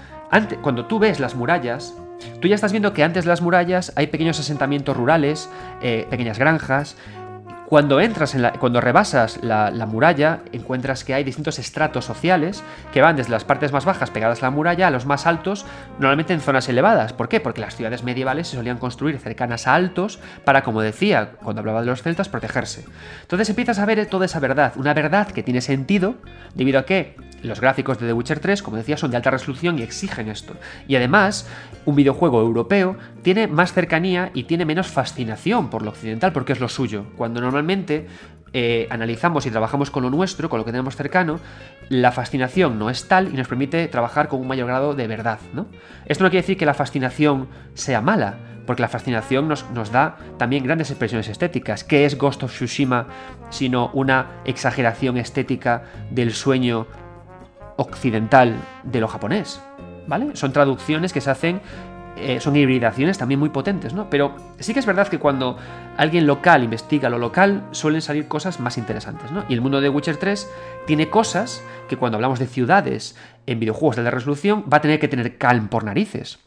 [0.61, 1.95] cuando tú ves las murallas,
[2.41, 5.49] tú ya estás viendo que antes de las murallas hay pequeños asentamientos rurales,
[5.81, 6.97] eh, pequeñas granjas,
[7.67, 13.01] cuando entras en la, cuando rebasas la, muralla, encuentras que hay distintos estratos sociales que
[13.01, 15.65] van desde las partes más bajas pegadas a la muralla a los más altos,
[15.99, 17.13] normalmente en zonas elevadas.
[17.13, 17.39] ¿Por qué?
[17.39, 21.81] Porque las ciudades medievales se solían construir cercanas a altos para, como decía cuando hablaba
[21.81, 22.85] de los celtas, protegerse.
[23.21, 26.15] Entonces empiezas a ver toda esa verdad, una verdad que tiene sentido
[26.53, 29.79] debido a que los gráficos de The Witcher 3, como decía, son de alta resolución
[29.79, 30.55] y exigen esto.
[30.87, 31.47] Y además,
[31.85, 36.59] un videojuego europeo tiene más cercanía y tiene menos fascinación por lo occidental porque es
[36.59, 37.05] lo suyo.
[37.17, 38.07] Cuando normalmente
[38.53, 41.39] eh, analizamos y trabajamos con lo nuestro, con lo que tenemos cercano,
[41.89, 45.39] la fascinación no es tal y nos permite trabajar con un mayor grado de verdad.
[45.53, 45.67] ¿no?
[46.05, 50.17] Esto no quiere decir que la fascinación sea mala, porque la fascinación nos, nos, da
[50.37, 51.83] también grandes expresiones estéticas.
[51.83, 53.07] ¿Qué es Ghost of Tsushima
[53.49, 56.87] sino una exageración estética del sueño
[57.77, 59.61] occidental de lo japonés,
[60.07, 60.35] ¿vale?
[60.35, 61.61] Son traducciones que se hacen,
[62.17, 64.09] eh, son hibridaciones también muy potentes, ¿no?
[64.09, 65.57] Pero sí que es verdad que cuando
[65.97, 69.45] alguien local investiga lo local, suelen salir cosas más interesantes, ¿no?
[69.49, 70.49] Y el mundo de Witcher 3
[70.85, 74.99] tiene cosas que cuando hablamos de ciudades en videojuegos de la resolución va a tener
[74.99, 76.39] que tener Calm por narices.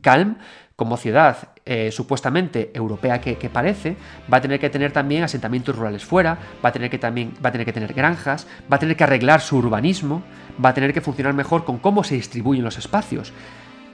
[0.00, 0.38] Calm
[0.76, 3.96] como ciudad eh, supuestamente europea que, parece,
[4.32, 7.50] va a tener que tener también asentamientos rurales fuera, va a tener que también va
[7.50, 10.24] a tener que tener granjas, va a tener que arreglar su urbanismo,
[10.62, 13.32] va a tener que funcionar mejor con cómo se distribuyen los espacios.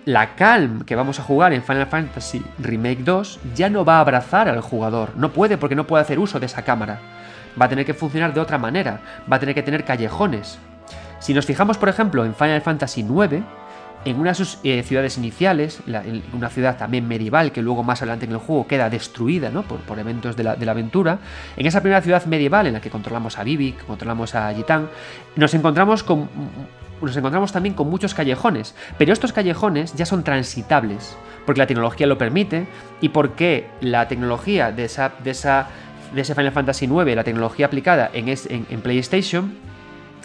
[0.06, 4.00] La Calm que vamos a jugar en Final Fantasy Remake 2 ya no va a
[4.00, 7.00] abrazar al jugador, no puede porque no puede hacer uso de esa cámara.
[7.60, 10.58] Va a tener que funcionar de otra manera, va a tener que tener callejones.
[11.18, 13.42] Si nos fijamos, por ejemplo, en Final Fantasy 9,
[14.04, 15.80] en una de sus eh, ciudades iniciales,
[16.32, 20.36] una ciudad también medieval que luego más adelante en el juego queda destruida por, eventos
[20.36, 21.18] de la, aventura,
[21.56, 24.88] en esa primera ciudad medieval en la que controlamos a Vivi, controlamos a Gitán,
[25.36, 26.28] nos encontramos con
[27.00, 32.08] nos encontramos también con muchos callejones, pero estos callejones ya son transitables, porque la tecnología
[32.08, 32.66] lo permite
[33.00, 35.68] y porque la tecnología de esa, de esa
[36.12, 39.54] de ese Final Fantasy IX, la tecnología aplicada en, en PlayStation,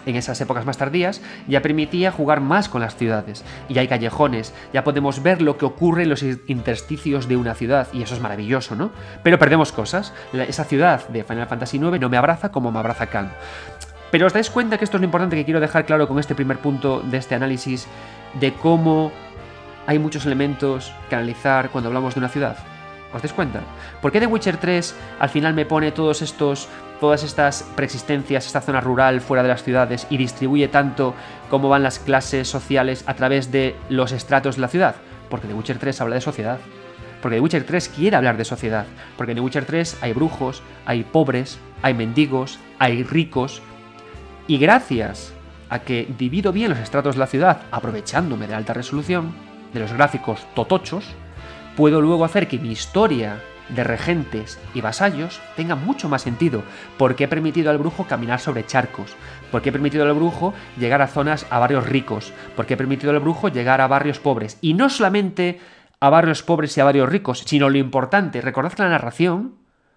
[0.06, 3.44] en esas épocas más tardías, ya permitía jugar más con las ciudades.
[3.70, 7.88] Y hay callejones, ya podemos ver lo que ocurre en los intersticios de una ciudad,
[7.94, 8.92] y eso es maravilloso, ¿no?
[9.24, 10.14] Pero perdemos cosas.
[10.34, 13.32] esa ciudad de Final Fantasy IX no me abraza como me abraza Khan.
[14.12, 16.36] Pero os dais cuenta que esto es lo importante que quiero dejar claro con este
[16.36, 17.88] primer punto de este análisis
[18.40, 19.12] de cómo
[19.88, 22.58] hay muchos elementos que analizar cuando hablamos de una ciudad.
[23.14, 23.62] ¿Os dais cuenta?
[24.02, 26.68] ¿Por qué The Witcher 3 al final me pone todos estos,
[27.04, 31.14] todas estas preexistencias, esta zona rural fuera de las ciudades y distribuye tanto
[31.50, 34.96] cómo van las clases sociales a través de los estratos de la ciudad?
[35.30, 36.60] Porque The Witcher 3 habla de sociedad.
[37.22, 38.86] Porque The Witcher 3 quiere hablar de sociedad.
[39.18, 43.62] Porque en The Witcher 3 hay brujos, hay pobres, hay mendigos, hay ricos.
[44.48, 45.34] Y gracias
[45.68, 49.36] a que divido bien los estratos de la ciudad, aprovechándome de alta resolución,
[49.74, 51.04] de los gráficos totochos,
[51.76, 56.64] puedo luego hacer que mi historia de regentes y vasallos tenga mucho más sentido,
[56.98, 59.16] porque he permitido al brujo caminar sobre charcos,
[59.52, 63.20] porque he permitido al brujo llegar a zonas, a barrios ricos, porque he permitido al
[63.20, 64.58] brujo llegar a barrios pobres.
[64.62, 65.60] Y no solamente
[66.00, 69.56] a barrios pobres y a barrios ricos, sino lo importante, recordad la narración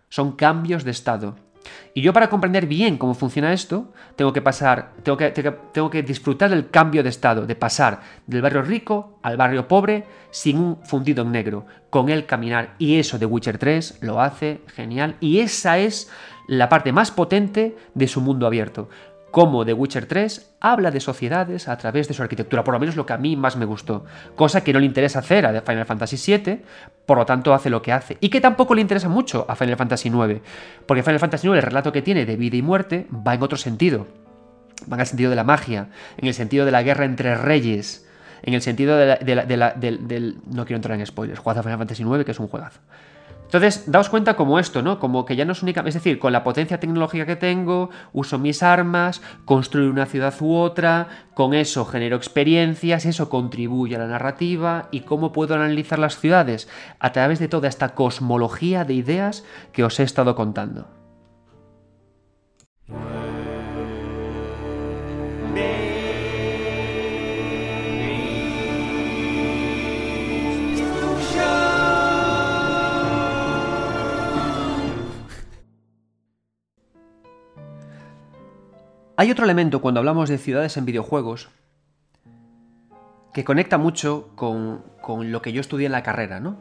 [0.09, 1.37] son cambios de estado.
[1.95, 6.03] Y yo para comprender bien cómo funciona esto, tengo que pasar, tengo que, tengo que
[6.03, 10.79] disfrutar del cambio de estado, de pasar del barrio rico al barrio pobre sin un
[10.85, 12.75] fundido en negro, con el caminar.
[12.79, 15.17] Y eso de Witcher 3 lo hace genial.
[15.21, 16.11] Y esa es
[16.49, 18.89] la parte más potente de su mundo abierto
[19.37, 22.97] cómo The Witcher 3 habla de sociedades a través de su arquitectura, por lo menos
[22.97, 25.85] lo que a mí más me gustó, cosa que no le interesa hacer a Final
[25.85, 26.63] Fantasy VII,
[27.05, 29.77] por lo tanto hace lo que hace, y que tampoco le interesa mucho a Final
[29.77, 30.41] Fantasy IX,
[30.87, 33.59] porque Final Fantasy IX el relato que tiene de vida y muerte va en otro
[33.59, 34.07] sentido,
[34.91, 38.09] va en el sentido de la magia, en el sentido de la guerra entre reyes,
[38.43, 39.75] en el sentido de la,
[40.47, 42.81] No quiero entrar en spoilers, jugad a Final Fantasy IX, que es un juegazo.
[43.47, 44.99] Entonces, daos cuenta como esto, ¿no?
[44.99, 48.39] Como que ya no es única, es decir, con la potencia tecnológica que tengo, uso
[48.39, 54.09] mis armas, construyo una ciudad u otra, con eso genero experiencias, eso contribuye a la
[54.09, 59.45] narrativa y cómo puedo analizar las ciudades a través de toda esta cosmología de ideas
[59.73, 60.89] que os he estado contando.
[79.19, 81.49] Hay otro elemento cuando hablamos de ciudades en videojuegos
[83.33, 84.83] que conecta mucho con,
[85.31, 86.59] lo que yo estudié en la carrera, ¿no?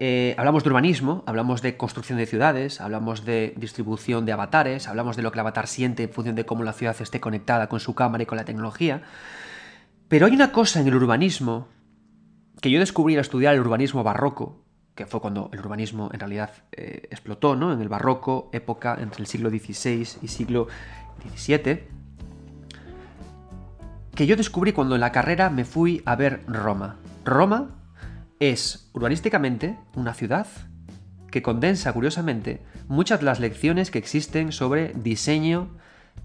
[0.00, 5.16] Eh, hablamos de urbanismo, hablamos de construcción de ciudades, hablamos de distribución de avatares, hablamos
[5.16, 7.78] de lo que el avatar siente en función de cómo la ciudad esté conectada con
[7.78, 9.02] su cámara y con la tecnología.
[10.08, 11.68] Pero hay una cosa en el urbanismo
[12.62, 16.50] que yo descubrí al estudiar el urbanismo barroco, que fue cuando el urbanismo en realidad
[16.72, 17.72] eh, explotó, ¿no?
[17.72, 20.68] En el barroco, época entre el siglo XVI y siglo
[21.22, 21.88] 17,
[24.14, 26.96] que yo descubrí cuando en la carrera me fui a ver Roma.
[27.24, 27.70] Roma
[28.40, 30.46] es urbanísticamente una ciudad
[31.30, 35.70] que condensa, curiosamente, muchas de las lecciones que existen sobre diseño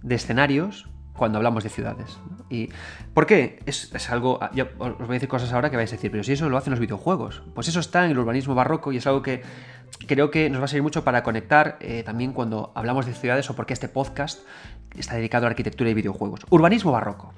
[0.03, 2.17] de escenarios cuando hablamos de ciudades.
[2.49, 2.69] ¿Y
[3.13, 3.59] por qué?
[3.65, 4.39] Es, algo.
[4.53, 6.57] Yo os voy a decir cosas ahora que vais a decir, pero si eso lo
[6.57, 7.41] hacen los videojuegos.
[7.53, 9.43] Pues eso está en el urbanismo barroco y es algo que
[10.07, 13.49] creo que nos va a servir mucho para conectar eh, también cuando hablamos de ciudades
[13.49, 14.41] o porque este podcast
[14.97, 16.41] está dedicado a arquitectura y videojuegos.
[16.49, 17.33] Urbanismo barroco.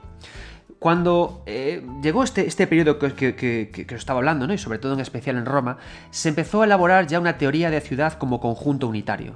[0.77, 4.53] Cuando eh, llegó este, este periodo que, que, os estaba hablando, ¿no?
[4.53, 5.77] y sobre todo en especial en Roma,
[6.09, 9.35] se empezó a elaborar ya una teoría de ciudad como conjunto unitario.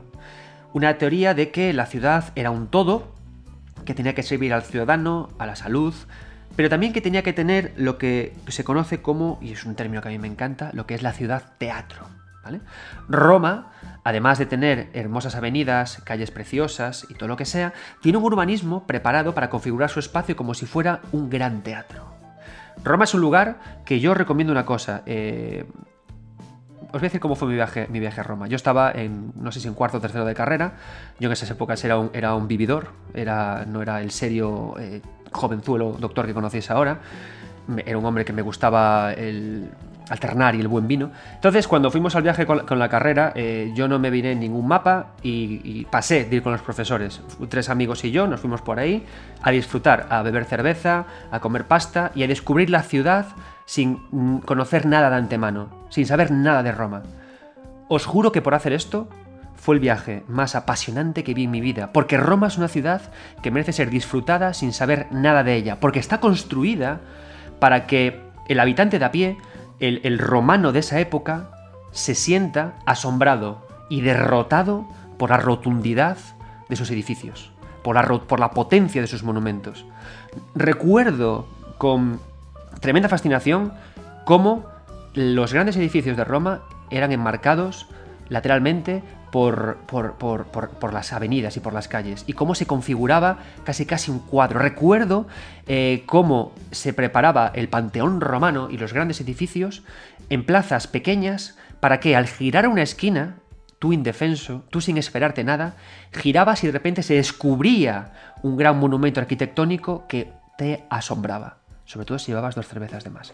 [0.72, 3.13] Una teoría de que la ciudad era un todo,
[3.86, 5.94] que tenía que servir al ciudadano, a la salud,
[6.56, 10.02] pero también que tenía que tener lo que se conoce como, y es un término
[10.02, 12.08] que a mí me encanta, lo que es la ciudad teatro.
[13.08, 13.72] Roma,
[14.04, 18.86] además de tener hermosas avenidas, calles preciosas y todo lo que sea, tiene un urbanismo
[18.86, 22.06] preparado para configurar su espacio como si fuera un gran teatro.
[22.84, 25.04] Roma es un lugar que yo recomiendo una cosa.
[25.06, 25.66] Eh,
[26.94, 28.48] os voy a decir cómo fue mi viaje, mi viaje a Roma.
[28.48, 30.74] Yo estaba en, no sé si en cuarto o tercero de carrera.
[31.20, 35.02] Yo en esas épocas era un, era un vividor, era, no era el serio eh,
[35.32, 37.00] jovenzuelo doctor que conocéis ahora.
[37.84, 39.72] Era un hombre que me gustaba el,
[40.10, 41.10] alternar y el buen vino.
[41.34, 44.68] Entonces, cuando fuimos al viaje con, la carrera, eh, yo no me vine en ningún
[44.68, 47.22] mapa y, pasé de ir con los profesores.
[47.50, 49.04] Tres amigos y yo nos fuimos por ahí
[49.42, 53.28] a disfrutar, a beber cerveza, a comer pasta y a descubrir la ciudad
[53.66, 57.04] sin mm, conocer nada de antemano, sin saber nada de Roma.
[57.88, 59.08] Os juro que por hacer esto
[59.56, 63.02] fue el viaje más apasionante que vi en mi vida, porque Roma es una ciudad
[63.42, 67.00] que merece ser disfrutada sin saber nada de ella, porque está construida
[67.60, 69.38] para que el habitante de a pie
[69.80, 71.50] el, romano de esa época
[71.92, 74.86] se sienta asombrado y derrotado
[75.18, 76.18] por la rotundidad
[76.70, 77.52] de sus edificios,
[77.84, 79.86] por la, por la potencia de sus monumentos.
[80.56, 82.20] Recuerdo con
[82.84, 83.72] tremenda fascinación
[84.26, 84.66] cómo
[85.14, 87.88] los grandes edificios de Roma eran enmarcados
[88.28, 94.12] lateralmente por, por, las avenidas y por las calles y cómo se configuraba casi casi
[94.12, 94.60] un cuadro.
[94.60, 95.28] Recuerdo
[95.66, 99.84] eh, cómo se preparaba el Panteón romano y los grandes edificios
[100.30, 103.38] en plazas pequeñas para que al girar una esquina,
[103.80, 105.76] tú indefenso, tú sin esperarte nada,
[106.12, 108.12] girabas y de repente se descubría
[108.42, 113.34] un gran monumento arquitectónico que te asombraba sobre todo si llevabas dos cervezas de más.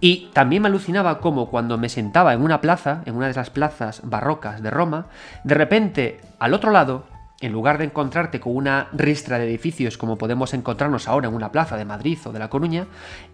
[0.00, 3.50] Y también me alucinaba cómo cuando me sentaba en una plaza, en una de las
[3.50, 5.06] plazas barrocas de Roma,
[5.44, 7.06] de repente al otro lado,
[7.40, 11.52] en lugar de encontrarte con una ristra de edificios como podemos encontrarnos ahora en una
[11.52, 12.86] plaza de Madrid o de La Coruña,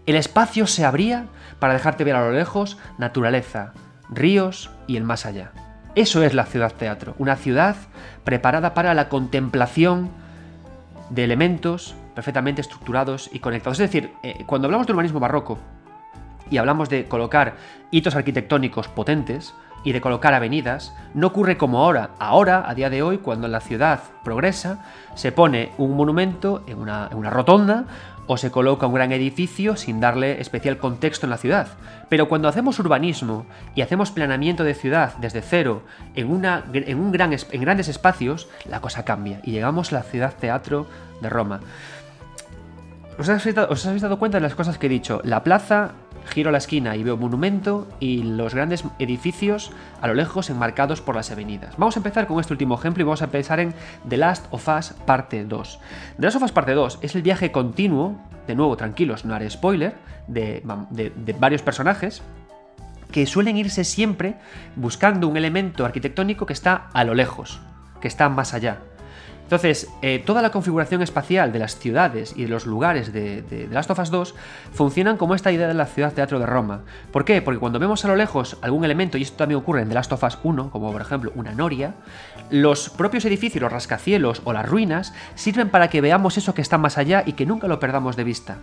[0.05, 1.27] el espacio se abría
[1.59, 3.73] para dejarte ver a lo lejos naturaleza,
[4.09, 5.51] ríos y el más allá.
[5.95, 7.75] Eso es la ciudad teatro, una ciudad
[8.23, 10.09] preparada para la contemplación
[11.09, 13.79] de elementos perfectamente estructurados y conectados.
[13.79, 15.57] Es decir, eh, cuando hablamos de urbanismo barroco
[16.49, 17.55] y hablamos de colocar
[17.91, 19.53] hitos arquitectónicos potentes
[19.83, 22.11] y de colocar avenidas, no ocurre como ahora.
[22.19, 24.85] Ahora, a día de hoy, cuando la ciudad progresa,
[25.15, 27.85] se pone un monumento en una, en una rotonda
[28.27, 31.67] o se coloca un gran edificio sin darle especial contexto en la ciudad.
[32.09, 33.45] Pero cuando hacemos urbanismo
[33.75, 35.83] y hacemos planeamiento de ciudad desde cero
[36.15, 40.03] en, una, en, un gran, en grandes espacios, la cosa cambia y llegamos a la
[40.03, 40.87] ciudad teatro
[41.21, 41.59] de Roma.
[43.17, 45.21] ¿Os habéis, dado, cuenta de las cosas que he dicho?
[45.23, 45.91] La plaza,
[46.25, 51.15] giro la esquina y veo monumento y los grandes edificios a lo lejos enmarcados por
[51.15, 51.75] las avenidas.
[51.77, 53.75] Vamos a empezar con este último ejemplo y vamos a pensar en
[54.09, 55.79] The Last of Us parte 2.
[56.17, 59.49] The Last of Us parte 2 es el viaje continuo, de nuevo tranquilos, no haré
[59.49, 59.93] spoiler,
[60.27, 60.63] de
[61.39, 62.23] varios personajes
[63.11, 64.35] que suelen irse siempre
[64.75, 67.61] buscando un elemento arquitectónico que está a lo lejos,
[68.01, 68.79] que está más allá.
[69.43, 73.67] Entonces, eh, toda la configuración espacial de las ciudades y de los lugares de, de,
[73.67, 74.35] Last of Us 2
[74.71, 76.81] funcionan como esta idea de la ciudad teatro de Roma.
[77.11, 77.41] ¿Por qué?
[77.41, 80.11] Porque cuando vemos a lo lejos algún elemento, y esto también ocurre en The Last
[80.11, 81.93] of Us 1, como por ejemplo una noria,
[82.49, 86.77] los propios edificios, los rascacielos o las ruinas sirven para que veamos eso que está
[86.77, 88.57] más allá y que nunca lo perdamos de vista.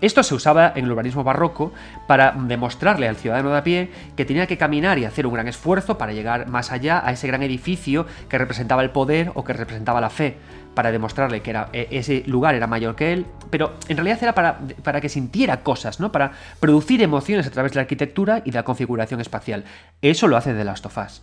[0.00, 1.72] Esto se usaba en el urbanismo barroco
[2.06, 5.48] para demostrarle al ciudadano de a pie que tenía que caminar y hacer un gran
[5.48, 9.54] esfuerzo para llegar más allá a ese gran edificio que representaba el poder o que
[9.54, 10.36] representaba la fe,
[10.74, 14.58] para demostrarle que e, ese lugar era mayor que él, pero en realidad era para,
[14.82, 16.12] para que sintiera cosas, ¿no?
[16.12, 19.64] para producir emociones a través de la arquitectura y de la configuración espacial.
[20.02, 21.22] Eso lo hace de Last of Us.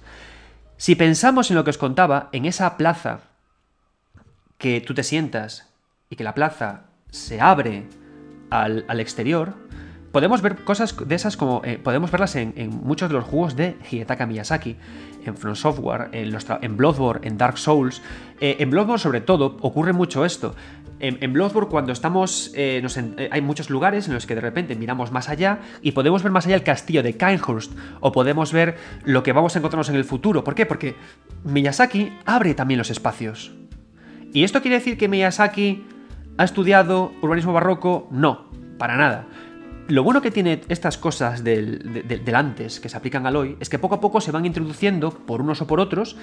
[0.77, 3.19] Si pensamos en lo que os contaba, en esa plaza
[4.57, 5.71] que tú te sientas
[6.09, 7.85] y que la plaza se abre
[8.61, 9.53] al, exterior,
[10.11, 13.75] podemos ver cosas de esas como eh, podemos verlas en, muchos de los juegos de
[13.89, 14.75] Hidetaka Miyazaki,
[15.25, 18.01] en From Software, en, los en Bloodborne, en Dark Souls.
[18.39, 20.55] Eh, en Bloodborne, sobre todo, ocurre mucho esto.
[20.99, 22.51] En, en Bloodborne, cuando estamos.
[22.53, 22.85] Eh,
[23.31, 26.45] hay muchos lugares en los que de repente miramos más allá y podemos ver más
[26.45, 30.05] allá el castillo de Kinehurst o podemos ver lo que vamos a encontrarnos en el
[30.05, 30.43] futuro.
[30.43, 30.65] ¿Por qué?
[30.65, 30.95] Porque
[31.43, 33.51] Miyazaki abre también los espacios.
[34.33, 35.85] ¿Y esto quiere decir que Miyazaki
[36.35, 38.07] ¿Ha estudiado urbanismo barroco?
[38.09, 38.45] No,
[38.79, 39.27] para nada.
[39.89, 42.01] Lo bueno que tiene estas cosas del,
[42.33, 45.41] antes que se aplican al hoy es que poco a poco se van introduciendo, por
[45.41, 46.15] unos o por otros,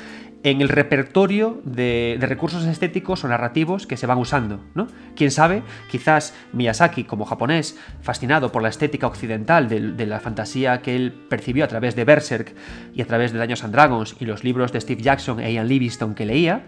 [0.42, 4.60] en el repertorio de, recursos estéticos o narrativos que se van usando.
[4.74, 4.86] ¿no?
[5.14, 10.96] Quién sabe, quizás Miyazaki, como japonés, fascinado por la estética occidental de, la fantasía que
[10.96, 12.54] él percibió a través de Berserk
[12.94, 15.68] y a través de Daños and Dragons y los libros de Steve Jackson e Ian
[15.68, 16.64] Livingstone que leía,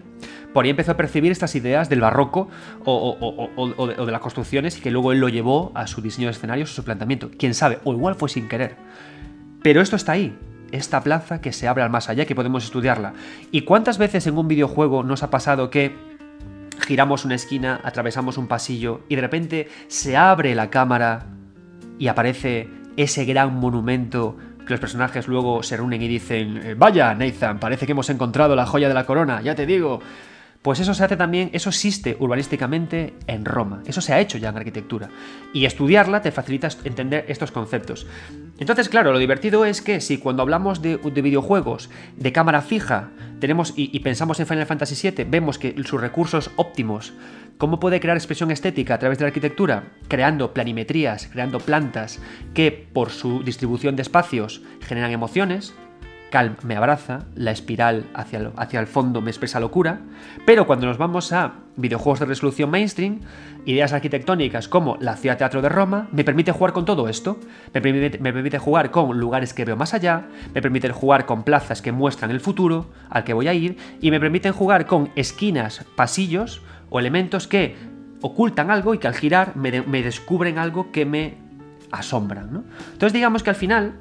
[0.53, 2.49] por ahí empezó a percibir estas ideas del barroco
[2.85, 6.71] o, de, las construcciones y que luego él lo llevó a su diseño de escenarios
[6.71, 7.31] o su planteamiento.
[7.37, 8.75] Quién sabe, o igual fue sin querer.
[9.61, 10.37] Pero esto está ahí,
[10.71, 13.13] esta plaza que se abre al más allá, que podemos estudiarla.
[13.51, 15.95] ¿Y cuántas veces en un videojuego nos ha pasado que
[16.81, 21.27] giramos una esquina, atravesamos un pasillo y de repente se abre la cámara
[21.97, 22.67] y aparece
[22.97, 27.85] ese gran monumento que los personajes luego se reúnen y dicen, eh, vaya, Nathan, parece
[27.85, 30.01] que hemos encontrado la joya de la corona, ya te digo.
[30.63, 34.47] Pues eso se hace también, eso existe urbanísticamente en Roma, eso se ha hecho ya
[34.47, 35.09] en arquitectura.
[35.53, 38.07] Y estudiarla te facilita entender estos conceptos.
[38.59, 43.09] Entonces, claro, lo divertido es que si cuando hablamos de, videojuegos de cámara fija
[43.41, 47.11] tenemos y, pensamos en Final Fantasy VII, vemos que sus recursos óptimos,
[47.57, 52.21] cómo puede crear expresión estética a través de la arquitectura, creando planimetrías, creando plantas
[52.53, 55.73] que por su distribución de espacios generan emociones,
[56.33, 59.99] Calm me abraza, la espiral hacia el, hacia el fondo me expresa locura,
[60.47, 63.19] pero cuando nos vamos a videojuegos de resolución mainstream,
[63.67, 67.37] ideas arquitectónicas como la ciudad teatro de Roma, me permite jugar con todo esto,
[67.71, 70.25] me permite, me permite jugar con lugares que veo más allá,
[70.55, 74.09] me permiten jugar con plazas que muestran el futuro al que voy a ir, y
[74.09, 77.75] me permiten jugar con esquinas, pasillos o elementos que
[78.21, 81.37] ocultan algo y que al girar me, descubren algo que me
[81.91, 82.65] asombran.
[82.93, 83.99] Entonces digamos que al final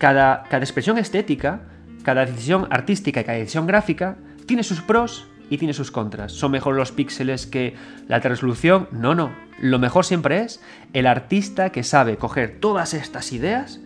[0.00, 1.60] cada, expresión estética
[2.02, 6.32] cada decisión artística y cada decisión gráfica tiene sus pros y tiene sus contras.
[6.32, 7.74] ¿Son mejor los píxeles que
[8.08, 8.88] la alta resolución?
[8.90, 9.30] No, no.
[9.60, 10.62] Lo mejor siempre es
[10.94, 13.80] el artista que sabe coger todas estas ideas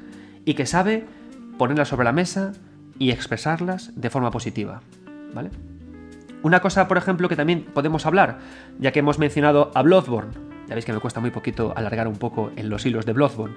[0.44, 1.04] y que sabe
[1.58, 2.52] ponerlas sobre la mesa
[3.00, 4.82] y expresarlas de forma positiva.
[5.34, 5.50] ¿Vale?
[6.44, 8.38] Una cosa, por ejemplo, que también podemos hablar,
[8.78, 10.32] ya que hemos mencionado a Bloodborne.
[10.68, 13.56] Ya veis que me cuesta muy poquito alargar un poco en los hilos de Bloodborne.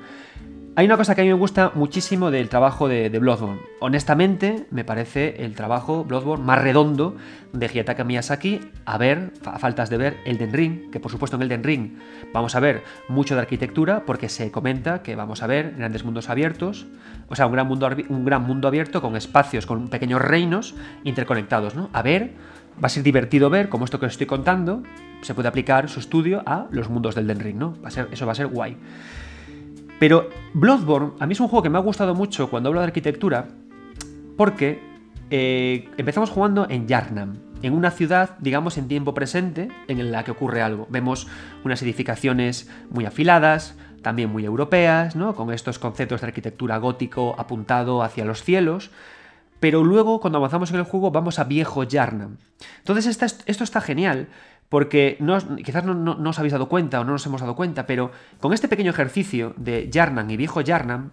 [0.77, 3.59] Hay una cosa que a mí me gusta muchísimo del trabajo de, Bloodborne.
[3.79, 7.15] Honestamente, me parece el trabajo Bloodborne más redondo
[7.51, 8.59] de Hidetaka Miyazaki.
[8.85, 11.97] A ver, a faltas de ver Elden Ring, que por supuesto en Elden Ring
[12.31, 16.29] vamos a ver mucho de arquitectura, porque se comenta que vamos a ver grandes mundos
[16.29, 16.85] abiertos,
[17.27, 21.73] o sea, un gran mundo, un gran mundo abierto con espacios, con pequeños reinos interconectados,
[21.73, 21.89] ¿no?
[21.91, 22.33] A ver,
[22.75, 24.83] va a ser divertido ver cómo esto que os estoy contando
[25.21, 27.81] se puede aplicar su estudio a los mundos del Elden Ring, ¿no?
[27.83, 28.77] Va a ser, eso va a ser guay.
[29.99, 32.87] Pero Bloodborne, a mí es un juego que me ha gustado mucho cuando hablo de
[32.87, 33.47] arquitectura,
[34.35, 34.79] porque
[35.29, 40.31] eh, empezamos jugando en Yarnam, en una ciudad, digamos, en tiempo presente, en la que
[40.31, 40.87] ocurre algo.
[40.89, 41.27] Vemos
[41.63, 45.35] unas edificaciones muy afiladas, también muy europeas, ¿no?
[45.35, 48.91] Con estos conceptos de arquitectura gótico apuntado hacia los cielos.
[49.59, 52.37] Pero luego, cuando avanzamos en el juego, vamos a viejo Yarnam.
[52.77, 54.27] Entonces, esto está genial,
[54.69, 55.17] porque
[55.63, 58.67] quizás no, os habéis dado cuenta o no nos hemos dado cuenta, pero con este
[58.67, 61.11] pequeño ejercicio de Yarnam y viejo Yarnam,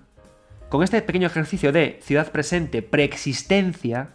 [0.69, 4.11] con este pequeño ejercicio de ciudad presente, preexistencia,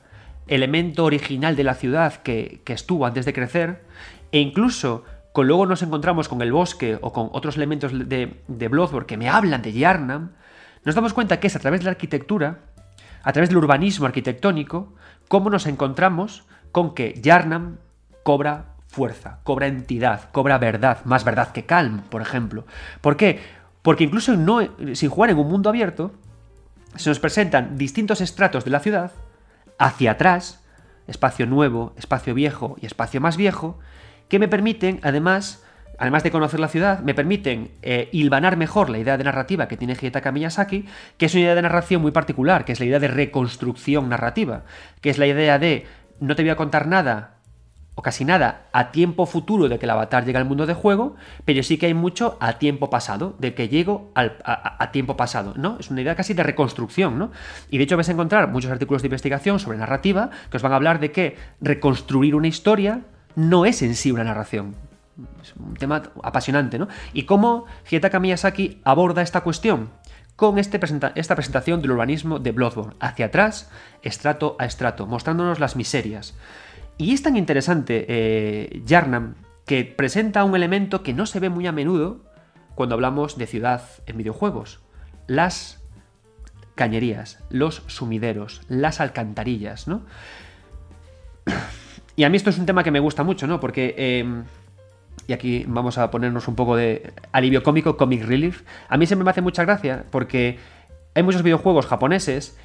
[0.48, 3.86] elemento original de la ciudad que, estuvo antes de crecer,
[4.32, 8.68] e incluso con luego nos encontramos con el bosque o con otros elementos de, de
[8.68, 10.32] Bloodborne que me hablan de Yarnam,
[10.84, 12.60] nos damos cuenta que es a través de la arquitectura,
[13.24, 14.96] a través del urbanismo arquitectónico,
[15.30, 17.78] cómo nos encontramos con que Yarnam
[18.24, 22.66] cobra fuerza, cobra entidad, cobra verdad, más verdad que Calm, por ejemplo.
[23.02, 23.40] ¿Por qué?
[23.84, 24.62] Porque incluso no,
[24.94, 26.12] sin jugar en un mundo abierto,
[26.96, 29.12] se nos presentan distintos estratos de la ciudad,
[29.78, 30.64] hacia atrás,
[31.08, 33.78] espacio nuevo, espacio viejo y espacio más viejo,
[34.28, 35.64] que me permiten, además,
[36.00, 39.78] además de conocer la ciudad, me permiten eh, hilvanar mejor la idea de narrativa que
[39.78, 40.86] tiene Hidetaka Miyazaki,
[41.18, 44.64] que es una idea de narración muy particular, que es la idea de reconstrucción narrativa,
[45.00, 45.86] que es la idea de
[46.20, 47.39] no te voy a contar nada
[48.00, 51.18] o casi nada a tiempo futuro de que el avatar llegue al mundo de juego,
[51.43, 55.76] pero sí que hay mucho a tiempo pasado, de que llego a, tiempo pasado, ¿no?
[55.82, 57.32] Es una idea casi de reconstrucción, ¿no?
[57.70, 60.72] Y de hecho vais a encontrar muchos artículos de investigación sobre narrativa que os van
[60.72, 63.02] a hablar de que reconstruir una historia
[63.36, 64.76] no es en sí una narración.
[65.43, 66.88] Es un tema apasionante, ¿no?
[67.12, 69.89] Y cómo Hidetaka Miyazaki aborda esta cuestión
[70.38, 70.80] con este
[71.16, 73.70] esta presentación del urbanismo de Bloodborne, hacia atrás,
[74.04, 76.34] estrato a estrato, mostrándonos las miserias.
[77.00, 79.36] Y es tan interesante eh, Yarnam
[79.66, 82.26] que presenta un elemento que no se ve muy a menudo
[82.76, 84.82] cuando hablamos de ciudad en videojuegos.
[85.26, 85.82] Las
[86.76, 90.02] cañerías, los sumideros, las alcantarillas, ¿no?
[92.18, 93.62] Y a mí esto es un tema que me gusta mucho, ¿no?
[93.62, 93.95] Porque...
[93.97, 94.43] Em,
[95.26, 98.64] y aquí vamos a ponernos un poco de alivio cómico, comic relief.
[98.89, 100.58] A mí siempre me hace mucha gracia porque
[101.14, 102.58] hay muchos videojuegos japoneses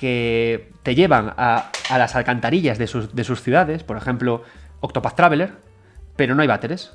[0.00, 4.42] que te llevan a, las alcantarillas de sus, ciudades, por ejemplo,
[4.80, 5.52] Octopath Traveler,
[6.16, 6.94] pero no hay váteres.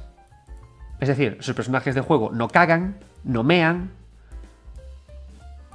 [0.99, 3.91] Es decir, sus personajes de juego no cagan, no mean,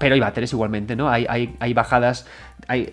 [0.01, 1.09] pero hay váteres igualmente, ¿no?
[1.09, 1.24] Hay,
[1.61, 2.26] hay, bajadas,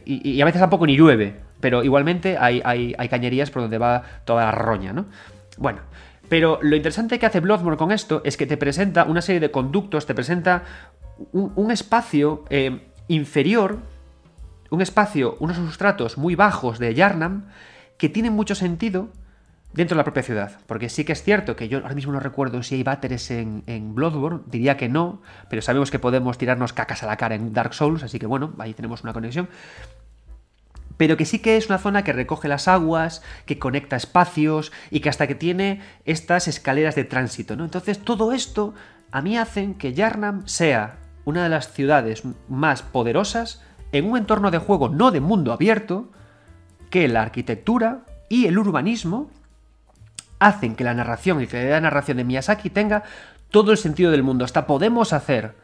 [0.05, 4.51] y, a veces tampoco ni llueve, pero igualmente hay, cañerías por donde va toda la
[4.51, 5.07] roña, ¿no?
[5.57, 5.79] Bueno,
[6.29, 9.49] pero lo interesante que hace Bloodborne con esto es que te presenta una serie de
[9.49, 10.63] conductos, te presenta
[11.31, 13.96] un, espacio eh, inferior
[14.69, 17.45] un espacio, unos sustratos muy bajos de Yarnam
[17.97, 19.09] que tienen mucho sentido
[19.73, 20.59] dentro de la propia ciudad.
[20.65, 23.63] Porque sí que es cierto que yo ahora mismo no recuerdo si hay váteres en,
[23.67, 27.53] en, Bloodborne, diría que no, pero sabemos que podemos tirarnos cacas a la cara en
[27.53, 29.49] Dark Souls, así que bueno, ahí tenemos una conexión.
[30.97, 34.99] Pero que sí que es una zona que recoge las aguas, que conecta espacios y
[34.99, 37.65] que hasta que tiene estas escaleras de tránsito, ¿no?
[37.65, 38.73] Entonces todo esto
[39.11, 43.61] a mí hacen que Yarnam sea una de las ciudades más poderosas
[43.91, 46.09] en un entorno de juego no de mundo abierto,
[46.89, 49.29] que la arquitectura y el urbanismo
[50.39, 53.03] hacen que la narración y que la narración de Miyazaki tenga
[53.49, 54.45] todo el sentido del mundo.
[54.45, 55.55] Hasta podemos hacer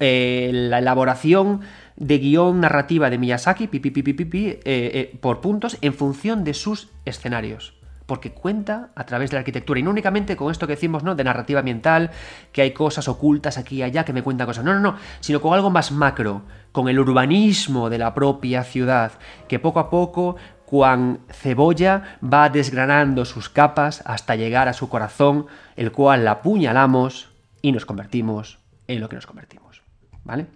[0.00, 1.60] eh, la elaboración
[1.96, 7.73] de guion narrativa de Miyazaki eh, eh, por puntos en función de sus escenarios
[8.06, 11.14] porque cuenta a través de la arquitectura y no únicamente con esto que decimos, ¿no?
[11.14, 12.10] De narrativa ambiental,
[12.52, 14.64] que hay cosas ocultas aquí y allá que me cuentan cosas.
[14.64, 16.42] No, no, no, sino con algo más macro,
[16.72, 19.12] con el urbanismo de la propia ciudad,
[19.48, 20.36] que poco a poco,
[20.66, 25.46] cuan cebolla va desgranando sus capas hasta llegar a su corazón,
[25.76, 27.30] el cual la apuñalamos
[27.62, 29.82] y nos convertimos en lo que nos convertimos,
[30.24, 30.46] ¿vale?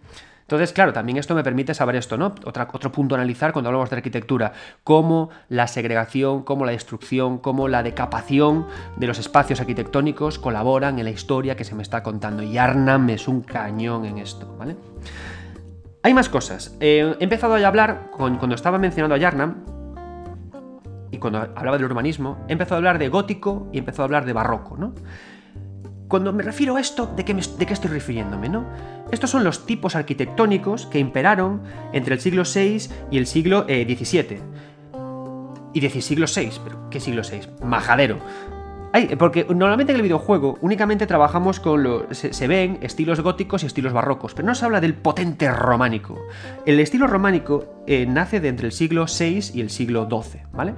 [0.49, 2.35] Entonces, claro, también esto me permite saber esto, ¿no?
[2.47, 7.69] otro punto a analizar cuando hablamos de arquitectura, cómo la segregación, cómo la destrucción, cómo
[7.69, 12.43] la decapación de los espacios arquitectónicos colaboran en la historia que se me está contando.
[12.43, 14.77] Y Arnam es un cañón en esto, ¿vale?
[16.03, 16.75] Hay más cosas.
[16.81, 19.67] Eh, he empezado a hablar, cuando estaba mencionando a Yarnam,
[21.11, 24.07] y cuando hablaba del urbanismo, he empezado a hablar de gótico y he empezado a
[24.07, 24.95] hablar de barroco, ¿no?
[26.09, 28.65] Cuando me refiero a esto, ¿de qué, ¿de qué estoy refiriéndome, no?
[29.11, 34.37] Estos son los tipos arquitectónicos que imperaron entre el siglo VI y el siglo XVII.
[34.37, 34.41] Eh,
[35.73, 37.65] y decir siglo VI, pero ¿qué siglo VI?
[37.65, 38.19] Majadero.
[39.19, 42.13] porque normalmente en el videojuego únicamente trabajamos con lo.
[42.13, 46.19] Se, ven estilos góticos y estilos barrocos, pero no se habla del potente románico.
[46.67, 50.75] El estilo románico eh, nace de entre el siglo VI y el siglo XII, ¿vale?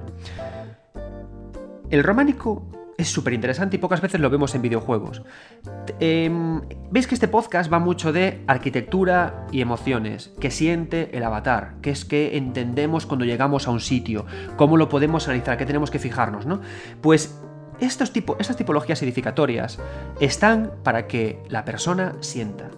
[1.89, 2.67] El románico
[3.03, 5.21] es súper interesante y pocas veces lo vemos en videojuegos.
[5.99, 11.75] Em, Veis que este podcast va mucho de arquitectura y emociones, que siente el avatar,
[11.81, 14.25] que es que entendemos cuando llegamos a un sitio,
[14.57, 16.59] cómo lo podemos analizar, qué tenemos que fijarnos, ¿no?
[16.99, 17.39] Pues
[17.79, 19.79] estos tipo, estas tipologías edificatorias
[20.19, 22.69] están para que la persona sienta,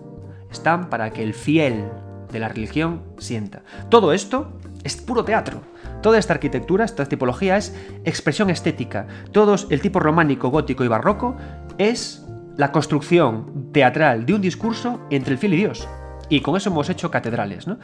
[0.52, 1.86] están para que el fiel
[2.32, 3.64] de la religión sienta.
[3.90, 5.73] Todo esto es puro teatro.
[6.04, 7.74] Toda esta arquitectura, esta tipología es
[8.04, 9.08] expresión estética.
[9.32, 11.38] Todo el tipo románico, gótico y barroco
[11.78, 12.24] es
[12.58, 15.88] la construcción teatral de un discurso entre el fiel y Dios.
[16.30, 17.80] Y con eso hemos hecho catedrales, ¿no?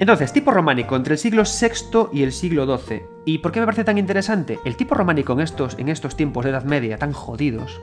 [0.00, 3.02] Entonces, tipo románico entre el siglo VI y el siglo XII.
[3.24, 4.58] ¿Y por qué me parece tan interesante?
[4.64, 7.80] El tipo románico en estos, en estos tiempos de Edad Media tan jodidos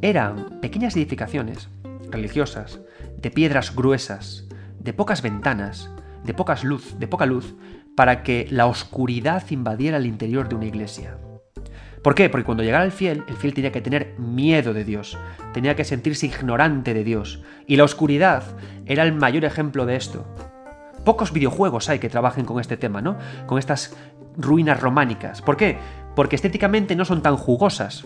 [0.00, 1.68] eran pequeñas edificaciones
[2.10, 2.80] religiosas,
[3.20, 4.46] de piedras gruesas,
[4.78, 5.90] de pocas ventanas,
[6.24, 7.54] de, pocas luz, de poca luz,
[7.96, 11.18] para que la oscuridad invadiera el interior de una iglesia.
[12.02, 12.28] ¿Por qué?
[12.28, 15.16] Porque cuando llegara el fiel, el fiel tenía que tener miedo de Dios,
[15.54, 18.42] tenía que sentirse ignorante de Dios, y la oscuridad
[18.84, 20.26] era el mayor ejemplo de esto.
[21.04, 23.16] Pocos videojuegos hay que trabajen con este tema, ¿no?
[23.46, 23.96] Con estas
[24.36, 25.40] ruinas románicas.
[25.40, 25.78] ¿Por qué?
[26.14, 28.04] Porque estéticamente no son tan jugosas.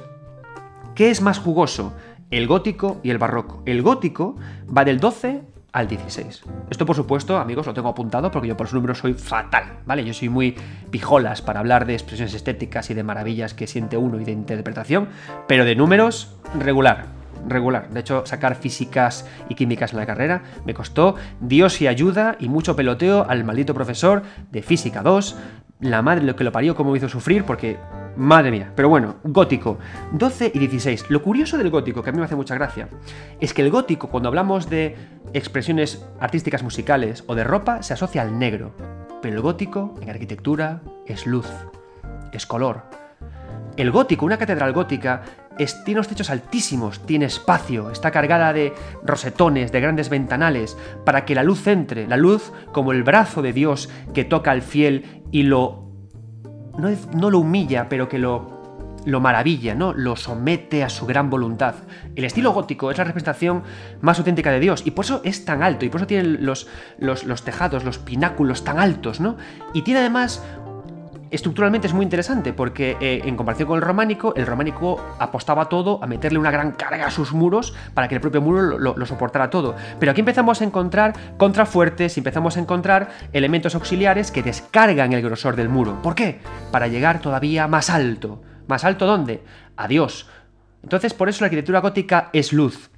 [0.94, 1.92] ¿Qué es más jugoso?
[2.30, 3.62] El gótico y el barroco.
[3.66, 4.36] El gótico
[4.76, 5.42] va del 12
[5.72, 6.42] al 16.
[6.70, 10.04] Esto, por supuesto, amigos, lo tengo apuntado porque yo por su número soy fatal, ¿vale?
[10.04, 10.56] Yo soy muy
[10.90, 15.08] pijolas para hablar de expresiones estéticas y de maravillas que siente uno y de interpretación,
[15.46, 17.06] pero de números, regular,
[17.46, 17.90] regular.
[17.90, 22.48] De hecho, sacar físicas y químicas en la carrera me costó Dios y ayuda y
[22.48, 25.36] mucho peloteo al maldito profesor de Física 2.
[25.80, 27.78] La madre lo que lo parió, cómo me hizo sufrir, porque
[28.18, 28.72] Madre mía.
[28.74, 29.78] Pero bueno, gótico.
[30.10, 31.08] 12 y 16.
[31.08, 32.88] Lo curioso del gótico, que a mí me hace mucha gracia,
[33.40, 34.96] es que el gótico, cuando hablamos de
[35.32, 38.72] expresiones artísticas musicales o de ropa, se asocia al negro.
[39.22, 41.48] Pero el gótico, en arquitectura, es luz,
[42.32, 42.82] es color.
[43.76, 45.22] El gótico, una catedral gótica,
[45.84, 48.72] tiene unos techos altísimos, tiene espacio, está cargada de
[49.04, 53.52] rosetones, de grandes ventanales, para que la luz entre, la luz como el brazo de
[53.52, 55.88] Dios que toca al fiel y lo
[56.78, 58.57] no, lo humilla, pero que lo,
[59.04, 59.92] lo maravilla, ¿no?
[59.94, 61.74] Lo somete a su gran voluntad.
[62.16, 63.62] El estilo gótico es la representación
[64.00, 66.68] más auténtica de Dios y por eso es tan alto y por eso tiene los,
[66.98, 69.36] los, los tejados, los pináculos tan altos, ¿no?
[69.72, 70.42] Y tiene además
[71.30, 76.02] estructuralmente es muy interesante porque eh, en comparación con el románico, el románico apostaba todo
[76.02, 79.50] a meterle una gran carga a sus muros para que el propio muro lo, soportara
[79.50, 79.74] todo.
[79.98, 85.56] Pero aquí empezamos a encontrar contrafuertes empezamos a encontrar elementos auxiliares que descargan el grosor
[85.56, 86.00] del muro.
[86.02, 86.40] ¿Por qué?
[86.72, 88.42] Para llegar todavía más alto.
[88.68, 89.42] ¿Más alto dónde?
[89.76, 90.28] A Dios.
[90.84, 92.90] Entonces por eso la arquitectura gótica es luz.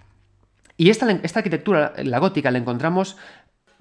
[0.76, 3.16] Y esta, esta arquitectura, la gótica, la encontramos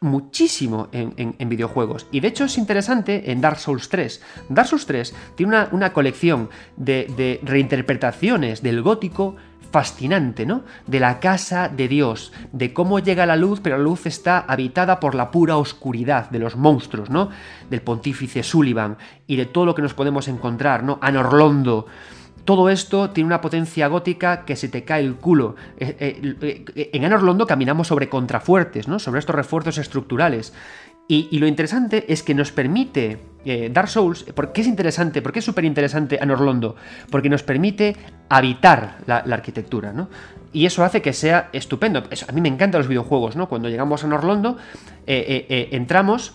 [0.01, 2.07] muchísimo en, videojuegos.
[2.11, 4.21] Y de hecho es interesante en Dark Souls 3.
[4.49, 9.35] Dark Souls 3 tiene una, colección de, reinterpretaciones del gótico
[9.71, 10.63] fascinante, ¿no?
[10.87, 14.99] De la casa de Dios, de cómo llega la luz, pero la luz está habitada
[14.99, 17.29] por la pura oscuridad de los monstruos, ¿no?
[17.69, 18.97] Del pontífice Sullivan
[19.27, 20.97] y de todo lo que nos podemos encontrar, ¿no?
[21.01, 21.85] Anorlondo.
[22.45, 25.55] Todo esto tiene una potencia gótica que se te cae el culo.
[25.77, 28.97] Eh, eh, eh, en Anorlondo caminamos sobre contrafuertes, ¿no?
[28.97, 30.51] sobre estos refuerzos estructurales.
[31.11, 33.17] Y, lo interesante es que nos permite
[33.71, 35.23] Dark Souls, ¿por qué es interesante?
[35.23, 36.75] ¿Por qué es súper interesante Anorlondo?
[37.09, 37.95] Porque nos permite
[38.29, 40.07] habitar la, arquitectura, ¿no?
[40.53, 42.03] Y eso hace que sea estupendo.
[42.27, 43.49] a mí me encantan los videojuegos, ¿no?
[43.49, 44.57] Cuando llegamos a Anorlondo,
[45.07, 46.33] entramos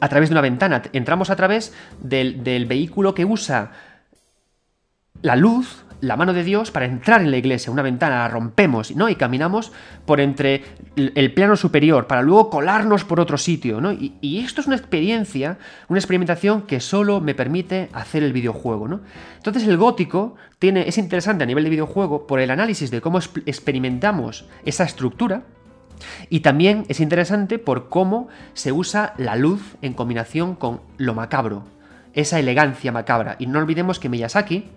[0.00, 1.72] a través de una ventana, entramos a través
[2.02, 3.72] del vehículo que usa
[5.22, 8.94] la luz, la mano de Dios, para entrar en la iglesia, una ventana, la rompemos,
[8.94, 9.08] ¿no?
[9.08, 9.72] Y caminamos
[10.06, 10.64] por entre
[10.96, 13.92] el plano superior, para luego colarnos por otro sitio, ¿no?
[13.92, 19.00] Y, esto es una experiencia, una experimentación que solo me permite hacer el videojuego, ¿no?
[19.36, 23.18] Entonces el gótico tiene, es interesante a nivel de videojuego por el análisis de cómo
[23.18, 25.42] experimentamos esa estructura,
[26.30, 31.64] Y también es interesante por cómo se usa la luz en combinación con lo macabro,
[32.14, 33.34] esa elegancia macabra.
[33.40, 34.70] Y no olvidemos que Miyazaki,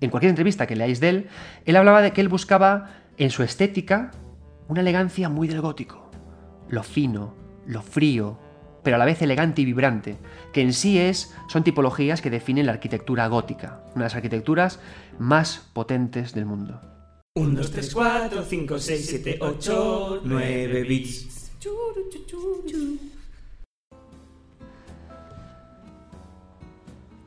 [0.00, 1.28] en cualquier entrevista que leáis de él,
[1.64, 4.12] él hablaba de que él buscaba en su estética
[4.68, 6.10] una elegancia muy del gótico.
[6.68, 7.34] Lo fino,
[7.66, 8.38] lo frío,
[8.82, 10.18] pero a la vez elegante y vibrante,
[10.52, 14.80] que en sí es, son tipologías que definen la arquitectura gótica, una de las arquitecturas
[15.18, 16.80] más potentes del mundo.
[17.36, 21.50] 1, 2, 3, 4, 5, 6, 7, 8, 9 bits.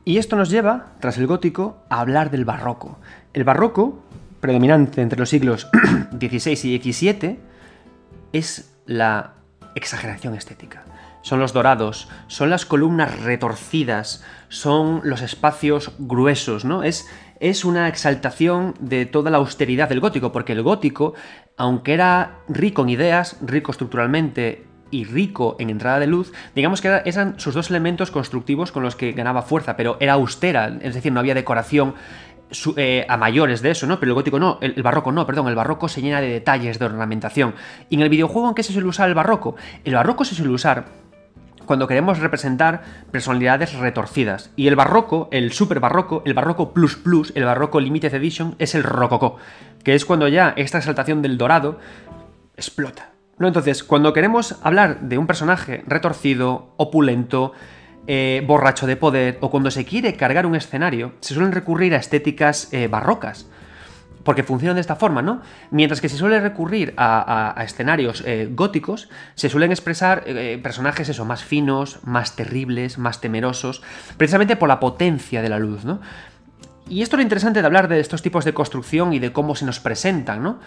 [0.04, 2.98] Y esto nos lleva, tras el gótico, a hablar del barroco.
[3.32, 4.02] El barroco,
[4.40, 5.68] predominante entre los siglos
[6.20, 7.38] XVI y XVII,
[8.32, 9.32] es la
[9.74, 10.84] exageración estética.
[11.22, 16.82] Son los dorados, son las columnas retorcidas, son los espacios gruesos, ¿no?
[16.82, 17.08] Es,
[17.40, 21.14] es una exaltación de toda la austeridad del gótico, porque el gótico,
[21.56, 27.02] aunque era rico en ideas, rico estructuralmente y rico en entrada de luz, digamos que
[27.04, 31.12] eran sus dos elementos constructivos con los que ganaba fuerza, pero era austera, es decir,
[31.12, 31.94] no había decoración
[32.76, 33.98] eh, a mayores de eso, ¿no?
[33.98, 36.84] Pero el gótico no, el, barroco no, perdón, el barroco se llena de detalles, de
[36.84, 37.54] ornamentación.
[37.90, 39.56] Y en el videojuego, ¿en qué se suele usar el barroco?
[39.84, 40.84] El barroco se suele usar
[41.66, 44.52] cuando queremos representar personalidades retorcidas.
[44.54, 48.76] Y el barroco, el super barroco, el barroco plus plus, el barroco limited edition, es
[48.76, 49.38] el rococó,
[49.82, 51.80] que es cuando ya esta exaltación del dorado
[52.56, 53.13] explota.
[53.38, 53.48] ¿No?
[53.48, 57.52] Entonces, cuando queremos hablar de un personaje retorcido, opulento,
[58.06, 61.98] eh, borracho de poder, o cuando se quiere cargar un escenario, se suelen recurrir a
[61.98, 63.48] estéticas eh, barrocas
[64.24, 65.42] porque funcionan de esta forma, ¿no?
[65.70, 70.24] Mientras que se suele recurrir a, escenarios eh, góticos, se suelen expresar
[70.62, 73.82] personajes eso, más finos, más terribles, más temerosos,
[74.16, 76.00] precisamente por la potencia de la luz, ¿no?
[76.88, 79.54] Y esto es lo interesante de hablar de estos tipos de construcción y de cómo
[79.56, 80.58] se nos presentan, ¿no?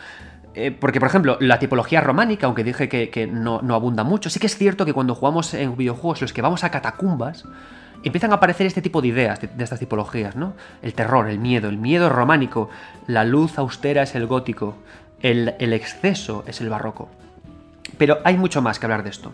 [0.60, 4.48] Eh, porque, por ejemplo, la tipología románica, aunque dije que, no, abunda mucho, sí que
[4.48, 7.46] es cierto que cuando jugamos en videojuegos, los que vamos a catacumbas,
[8.04, 10.56] empiezan a aparecer este tipo de ideas de, estas tipologías, ¿no?
[10.82, 12.72] El terror, el miedo, el miedo románico,
[13.06, 14.78] la luz austera es el gótico,
[15.22, 17.08] el, exceso es el barroco.
[18.00, 19.34] Pero hay mucho más que hablar de esto.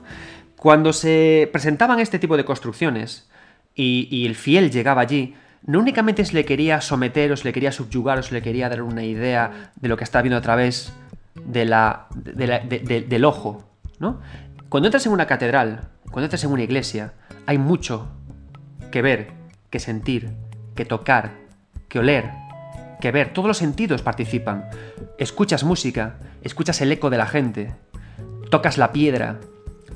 [0.57, 3.29] Cuando se presentaban este tipo de construcciones
[3.75, 7.71] y, el fiel llegaba allí, no únicamente se le quería someter o se le quería
[7.71, 10.93] subyugar o se le quería dar una idea de lo que está viendo a través
[11.35, 13.63] de la, del ojo,
[13.99, 14.21] ¿no?
[14.69, 17.13] Cuando entras en una catedral, cuando entras en una iglesia,
[17.45, 18.07] hay mucho
[18.91, 19.31] que ver,
[19.69, 20.33] que sentir,
[20.75, 21.31] que tocar,
[21.89, 22.31] que oler,
[22.99, 23.33] que ver.
[23.33, 24.69] Todos los sentidos participan.
[25.17, 27.75] Escuchas música, escuchas el eco de la gente,
[28.49, 29.39] tocas la piedra,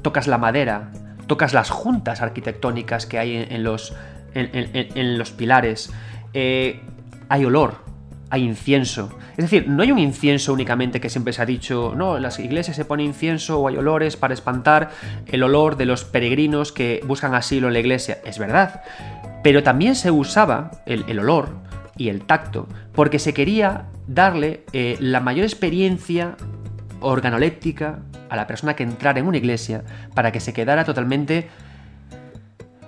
[0.01, 0.91] tocas la madera,
[1.27, 3.95] tocas las juntas arquitectónicas que hay en, los,
[4.33, 5.91] en, los pilares.
[6.33, 6.81] Eh,
[7.29, 7.86] hay olor,
[8.29, 9.17] hay incienso.
[9.31, 12.39] Es decir, no hay un incienso únicamente que siempre se ha dicho, no, en las
[12.39, 14.89] iglesias se pone incienso o hay olores para espantar
[15.27, 18.19] el olor de los peregrinos que buscan asilo en la iglesia.
[18.25, 18.81] Es verdad.
[19.43, 21.49] Pero también se usaba el, olor
[21.95, 26.35] y el tacto porque se quería darle eh, la mayor experiencia
[26.99, 27.99] organoléptica
[28.29, 31.47] a la persona que entrara en una iglesia para que se quedara totalmente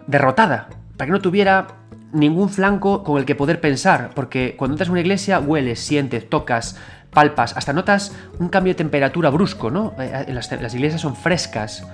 [0.07, 0.69] derrotada,
[0.99, 1.65] para que no tuviera
[2.11, 6.29] ningún flanco con el que poder pensar, porque cuando entras a una iglesia hueles, sientes,
[6.29, 6.75] tocas,
[7.09, 9.93] palpas, hasta notas un cambio de temperatura brusco, ¿no?
[9.97, 11.87] Eh, eh, las, iglesias son frescas.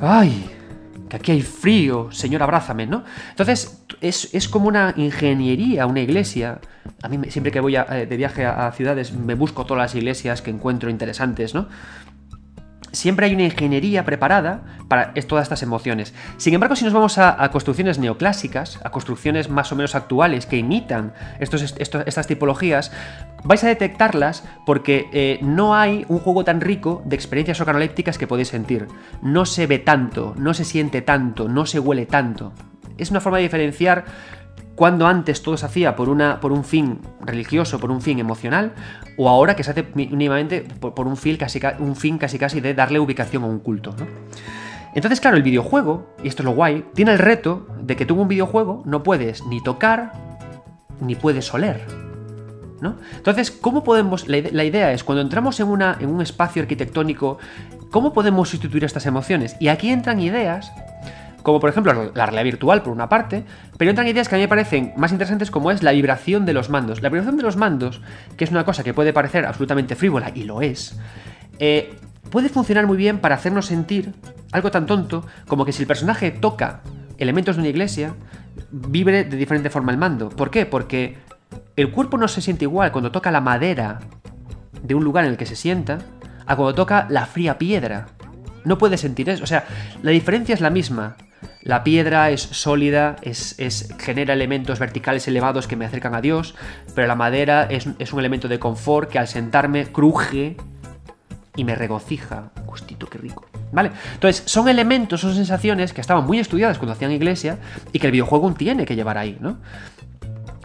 [0.00, 0.48] ¡Ay!
[1.08, 3.02] Que aquí hay frío, Señor, abrázame, ¿no?
[3.30, 6.60] Entonces, es, como una ingeniería, una iglesia.
[7.02, 10.40] A mí siempre que voy eh, de viaje a ciudades me busco todas las iglesias
[10.40, 11.66] que encuentro interesantes, ¿no?
[12.94, 16.14] Siempre hay una ingeniería preparada para todas estas emociones.
[16.36, 20.56] Sin embargo, si nos vamos a, construcciones neoclásicas, a construcciones más o menos actuales que
[20.56, 22.92] imitan estas tipologías,
[23.42, 28.26] vais a detectarlas porque eh, no hay un juego tan rico de experiencias organolépticas que
[28.26, 28.88] podéis sentir.
[29.22, 32.52] No se ve tanto, no se siente tanto, no se huele tanto.
[32.96, 34.04] Es una forma de diferenciar
[34.74, 38.72] cuando antes todo se hacía por, una, por un fin religioso, por un fin emocional,
[39.16, 42.74] o ahora que se hace mínimamente por, un, fin casi, un fin casi casi de
[42.74, 43.94] darle ubicación a un culto.
[44.94, 48.14] Entonces, claro, el videojuego, y esto es lo guay, tiene el reto de que tú
[48.14, 50.12] en un videojuego no puedes ni tocar,
[51.00, 51.84] ni puedes oler.
[52.80, 52.96] ¿no?
[53.16, 54.28] Entonces, ¿cómo podemos.?
[54.28, 57.38] La, idea es, cuando entramos en, una, en un espacio arquitectónico,
[57.90, 59.56] ¿cómo podemos sustituir estas emociones?
[59.58, 60.72] Y aquí entran ideas
[61.44, 63.44] como por ejemplo la realidad virtual por una parte,
[63.76, 66.54] pero entran ideas que a mí me parecen más interesantes como es la vibración de
[66.54, 67.02] los mandos.
[67.02, 68.00] La vibración de los mandos,
[68.36, 70.98] que es una cosa que puede parecer absolutamente frívola, y lo es,
[71.58, 71.94] eh,
[72.30, 74.14] puede funcionar muy bien para hacernos sentir
[74.52, 76.80] algo tan tonto como que si el personaje toca
[77.18, 78.14] elementos de una iglesia,
[78.70, 80.30] vibre de diferente forma el mando.
[80.30, 80.64] ¿Por qué?
[80.64, 81.18] Porque
[81.76, 84.00] el cuerpo no se siente igual cuando toca la madera
[84.82, 85.98] de un lugar en el que se sienta
[86.46, 88.06] a cuando toca la fría piedra.
[88.64, 89.44] No puede sentir eso.
[89.44, 89.66] O sea,
[90.02, 91.16] la diferencia es la misma.
[91.62, 96.54] La piedra es sólida, es, genera elementos verticales elevados que me acercan a Dios,
[96.94, 100.56] pero la madera es, un elemento de confort que al sentarme cruje
[101.56, 102.50] y me regocija.
[102.66, 103.46] Gustito, qué rico.
[103.72, 103.90] ¿Vale?
[104.12, 107.58] Entonces, son elementos, son sensaciones que estaban muy estudiadas cuando hacían iglesia
[107.92, 109.58] y que el videojuego tiene que llevar ahí, ¿no?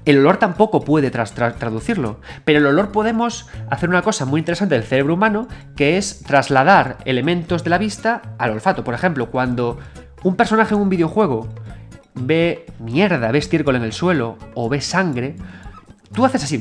[0.06, 4.84] El olor tampoco puede traducirlo, pero el olor podemos hacer una cosa muy interesante del
[4.84, 8.84] cerebro humano, que es trasladar elementos de la vista al olfato.
[8.84, 9.78] Por ejemplo, cuando
[10.24, 11.48] un personaje en un videojuego
[12.16, 15.36] ve mierda, ve estiércol en el suelo o ve sangre,
[16.14, 16.60] tú haces así,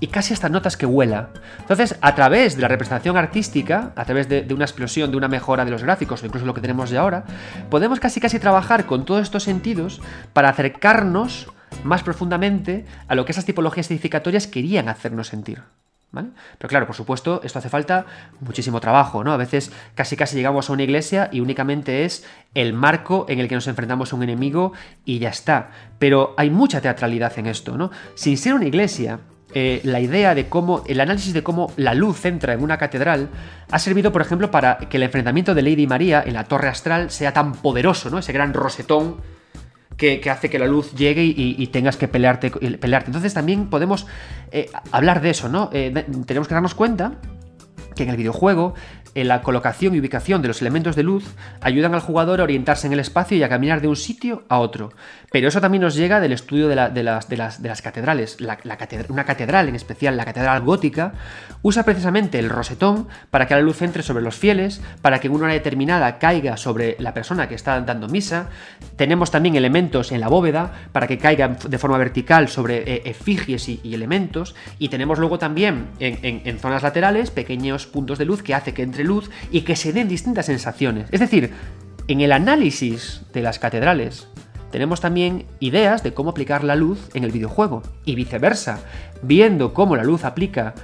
[0.00, 1.30] y casi hasta notas que huela.
[1.60, 5.28] Entonces, a través de la representación artística, a través de, de, una explosión, de una
[5.28, 7.24] mejora de los gráficos, o incluso lo que tenemos de ahora,
[7.70, 10.00] podemos casi casi trabajar con todos estos sentidos
[10.32, 11.48] para acercarnos
[11.84, 15.62] más profundamente a lo que esas tipologías edificatorias querían hacernos sentir.
[16.12, 16.28] ¿Vale?
[16.58, 18.04] Pero claro, por supuesto, esto hace falta
[18.40, 19.32] muchísimo trabajo, ¿no?
[19.32, 23.48] A veces casi casi llegamos a una iglesia y únicamente es el marco en el
[23.48, 24.72] que nos enfrentamos a un enemigo
[25.06, 25.70] y ya está.
[25.98, 27.90] Pero hay mucha teatralidad en esto, ¿no?
[28.14, 29.20] Sin ser una iglesia,
[29.54, 33.28] eh, la idea de cómo, el análisis de cómo la luz entra en una catedral
[33.70, 37.10] ha servido, por ejemplo, para que el enfrentamiento de Lady María en la torre astral
[37.10, 38.18] sea tan poderoso, ¿no?
[38.18, 39.16] Ese gran rosetón
[39.96, 43.08] que, hace que la luz llegue y, tengas que pelearte, pelearte.
[43.08, 44.06] Entonces también podemos
[44.50, 45.70] eh, hablar de eso, ¿no?
[45.72, 45.92] Eh,
[46.26, 47.20] tenemos que darnos cuenta
[47.94, 48.74] que en el videojuego
[49.14, 51.24] la colocación y ubicación de los elementos de luz
[51.60, 54.58] ayudan al jugador a orientarse en el espacio y a caminar de un sitio a
[54.58, 54.92] otro.
[55.30, 58.38] Pero eso también nos llega del estudio de, las, de las, catedrales.
[59.08, 61.12] una catedral, en especial la catedral gótica,
[61.62, 65.34] usa precisamente el rosetón para que la luz entre sobre los fieles, para que en
[65.34, 68.48] una hora determinada caiga sobre la persona que está dando misa.
[68.96, 73.68] Tenemos también elementos en la bóveda para que caigan de forma vertical sobre eh, efigies
[73.68, 74.54] y, elementos.
[74.78, 79.01] Y tenemos luego también en zonas laterales pequeños puntos de luz que hace que entre
[79.04, 81.08] luz y que se den distintas sensaciones.
[81.10, 81.52] Es decir,
[82.08, 84.28] en el análisis de las catedrales
[84.72, 88.80] tenemos también ideas de cómo aplicar la luz en el videojuego y viceversa.
[89.22, 90.74] Viendo cómo la luz aplica,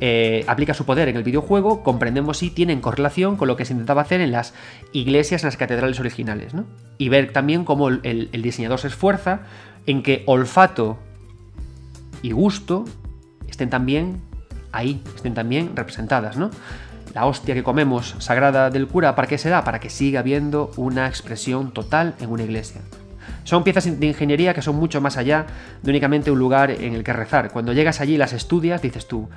[0.00, 3.72] eh, aplica su poder en el videojuego, comprendemos si tienen correlación con lo que se
[3.72, 4.52] intentaba hacer en las
[4.92, 6.54] iglesias, en las catedrales originales.
[6.98, 9.42] Y ver también cómo el, el diseñador se esfuerza
[9.86, 10.98] en que olfato
[12.22, 12.84] y gusto
[13.48, 14.20] estén también
[14.72, 16.50] ahí, estén también representadas, ¿no?
[17.16, 19.64] La hostia que comemos sagrada del cura, ¿para qué se da?
[19.64, 22.82] Para que siga habiendo una expresión total en una iglesia.
[23.42, 25.46] Son piezas de ingeniería que son mucho más allá
[25.82, 27.50] de únicamente un lugar en el que rezar.
[27.52, 29.30] Cuando llegas allí y las estudias, dices tú,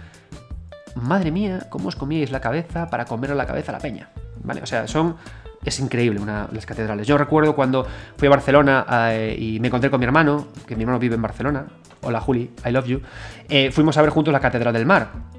[0.96, 4.10] madre mía, ¿cómo os comíais la cabeza para comer la cabeza a la peña?
[4.44, 4.62] ¿Vale?
[4.62, 5.16] O sea, son
[5.64, 7.08] es increíble una, las catedrales.
[7.08, 10.82] Yo recuerdo cuando fui a Barcelona eh, y me encontré con mi hermano, que mi
[10.84, 11.66] hermano vive en Barcelona.
[12.02, 13.02] Hola Juli, I love you.
[13.48, 15.39] Eh, fuimos a ver juntos la Catedral del Mar.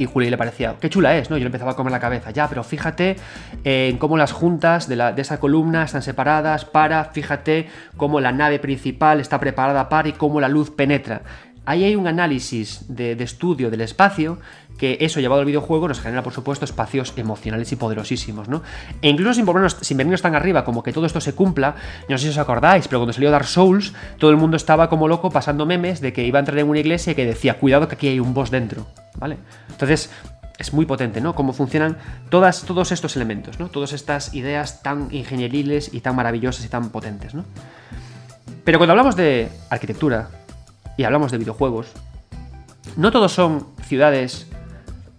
[0.00, 1.36] Y Juli le parecía, qué chula es, ¿no?
[1.36, 3.16] Yo le empezaba a comer la cabeza, ya, pero fíjate
[3.64, 8.32] en cómo las juntas de, la, de esa columna están separadas para, fíjate cómo la
[8.32, 11.20] nave principal está preparada para y cómo la luz penetra.
[11.66, 14.38] Ahí hay un análisis de, estudio del espacio
[14.78, 18.62] que eso llevado al videojuego nos genera, por supuesto, espacios emocionales y poderosísimos, ¿no?
[19.02, 19.46] E incluso sin,
[19.82, 21.74] sin venirnos tan arriba, como que todo esto se cumpla,
[22.08, 25.06] no sé si os acordáis, pero cuando salió Dark Souls, todo el mundo estaba como
[25.06, 27.88] loco pasando memes de que iba a entrar en una iglesia y que decía, cuidado
[27.88, 28.86] que aquí hay un boss dentro,
[29.18, 29.36] ¿vale?
[29.68, 30.10] Entonces,
[30.60, 31.34] es muy potente, ¿no?
[31.34, 31.96] Cómo funcionan
[32.28, 33.68] todas, todos estos elementos, ¿no?
[33.68, 37.44] Todas estas ideas tan ingenieriles y tan maravillosas y tan potentes, ¿no?
[38.64, 40.28] Pero cuando hablamos de arquitectura,
[41.00, 41.86] y hablamos de videojuegos,
[42.98, 44.46] no todos son ciudades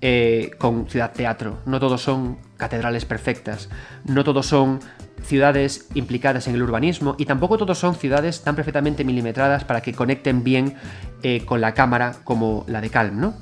[0.01, 3.67] eh, con ciudad teatro, no todos son catedrales perfectas,
[4.05, 4.79] no todos son
[5.23, 9.91] ciudades implicadas en el urbanismo y tampoco todos son ciudades tan perfectamente milimetradas para que
[9.91, 10.75] conecten bien
[11.23, 13.33] eh, con la cámara como la de Calm, ¿no?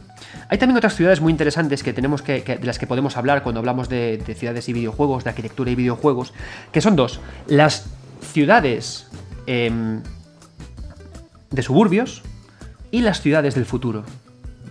[0.47, 3.59] Hay también otras ciudades muy interesantes que tenemos que, de las que podemos hablar cuando
[3.59, 6.33] hablamos de, ciudades y videojuegos, de arquitectura y videojuegos,
[6.71, 7.19] que son dos.
[7.47, 7.87] Las
[8.21, 9.09] ciudades
[9.45, 10.01] em,
[11.51, 12.23] de suburbios
[12.91, 14.03] y las ciudades del futuro,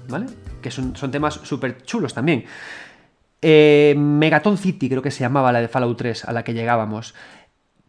[0.08, 0.26] ¿vale?
[0.62, 2.44] Que son, temas súper chulos también.
[3.40, 7.14] Eh, Megaton City creo que se llamaba la de Fallout 3 a la que llegábamos.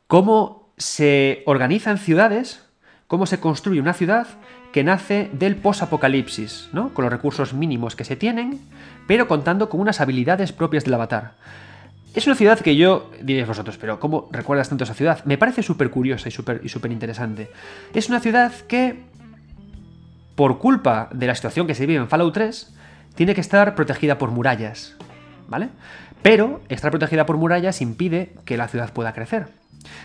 [0.08, 2.66] Cómo se organizan ciudades,
[3.08, 4.28] cómo se construye una ciudad
[4.72, 6.94] que nace del post-apocalipsis, ¿no?
[6.94, 8.60] Con los recursos mínimos que se tienen,
[9.08, 11.34] pero contando con unas habilidades propias del avatar.
[12.14, 15.24] Es una ciudad que yo, diréis vosotros, pero ¿cómo recuerdas tanto esa ciudad?
[15.26, 17.52] Me parece súper curiosa y súper y super interesante.
[17.94, 19.04] Es una ciudad que
[20.40, 22.74] por culpa de la situación que se vive en Fallout 3,
[23.14, 24.96] tiene que estar protegida por murallas,
[25.50, 25.68] ¿vale?
[26.22, 29.48] Pero estar protegida por murallas impide que la ciudad pueda crecer.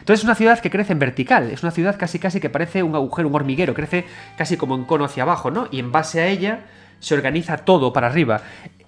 [0.00, 2.82] Entonces es una ciudad que crece en vertical, es una ciudad casi casi que parece
[2.82, 4.06] un agujero, un hormiguero, crece
[4.36, 5.68] casi como en cono hacia abajo, ¿no?
[5.70, 6.64] Y en base a ella
[6.98, 8.40] se organiza todo para arriba.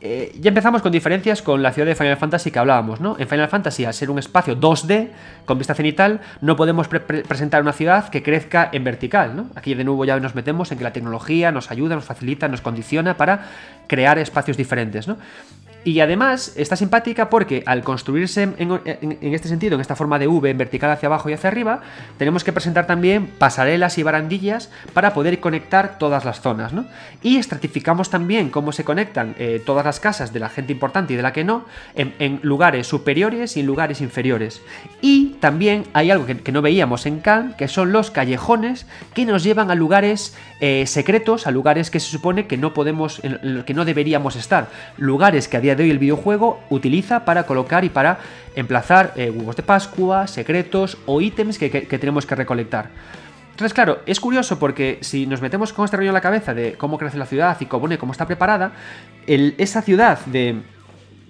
[0.07, 3.17] Eh, ya empezamos con diferencias con la ciudad de Final Fantasy que hablábamos, ¿no?
[3.19, 5.09] En Final Fantasy, al ser un espacio 2D
[5.45, 9.47] con vista cenital, no podemos presentar una ciudad que crezca en vertical, ¿no?
[9.57, 12.61] Aquí de nuevo ya nos metemos en que la tecnología nos ayuda, nos facilita, nos
[12.61, 13.47] condiciona para
[13.89, 15.17] crear espacios diferentes, ¿no?
[15.87, 18.81] Y además está simpática porque al construirse en,
[19.23, 21.81] este sentido, en esta forma de V, en vertical hacia abajo y hacia arriba,
[22.19, 26.73] tenemos que presentar también pasarelas y barandillas para poder conectar todas las zonas.
[26.73, 26.87] ¿no?
[27.23, 31.17] Y estratificamos también cómo se conectan eh, todas las casas de la gente importante y
[31.17, 31.65] de la que no,
[31.95, 34.63] en, lugares superiores y en lugares inferiores.
[35.01, 39.45] Y también hay algo que, no veíamos en Calm, que son los callejones que nos
[39.45, 43.21] llevan a lugares eh, secretos, a lugares que se supone que no podemos,
[43.67, 44.69] que no deberíamos estar.
[44.97, 48.19] Lugares que a día de hoy el videojuego utiliza para colocar y para
[48.55, 52.89] emplazar eh, huevos de Pascua, secretos o ítems que, tenemos que recolectar.
[53.51, 56.75] Entonces, claro, es curioso porque si nos metemos con este rollo en la cabeza de
[56.75, 58.73] cómo crece la ciudad y cómo, cómo está preparada,
[59.27, 60.63] esa ciudad de,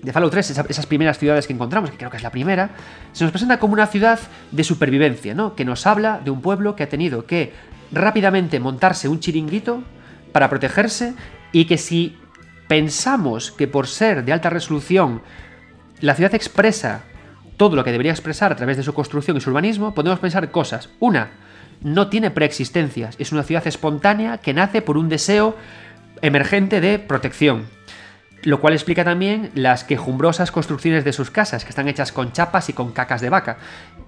[0.03, 2.71] de Fallout 3, esas, primeras ciudades que encontramos, que creo que es la primera,
[3.13, 4.19] se nos presenta como una ciudad
[4.53, 5.55] de supervivencia, ¿no?
[5.55, 7.53] Que nos habla de un pueblo que ha tenido que
[7.93, 9.83] rápidamente montarse un chiringuito
[10.33, 11.15] para protegerse
[11.53, 12.17] y que si
[12.69, 15.23] pensamos que por ser de alta resolución
[16.01, 17.03] la ciudad expresa
[17.57, 20.51] todo lo que debería expresar a través de su construcción y su urbanismo, podemos pensar
[20.51, 20.91] cosas.
[21.01, 21.31] Una,
[21.83, 25.57] no tiene preexistencias, es una ciudad espontánea que nace por un deseo
[26.21, 27.76] emergente de protección.
[28.47, 32.69] Lo cual explica también las quejumbrosas construcciones de sus casas, que están hechas con chapas
[32.69, 33.59] y con cacas de vaca.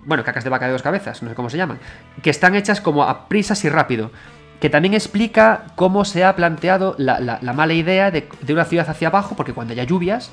[0.07, 1.81] Bueno, cacas de vaca de dos cabezas, no sé cómo se llaman.
[2.23, 4.13] Que están hechas como a prisas y rápido
[4.61, 9.37] que también explica cómo se ha planteado la, mala idea de, una ciudad hacia abajo,
[9.37, 10.31] porque cuando haya lluvias,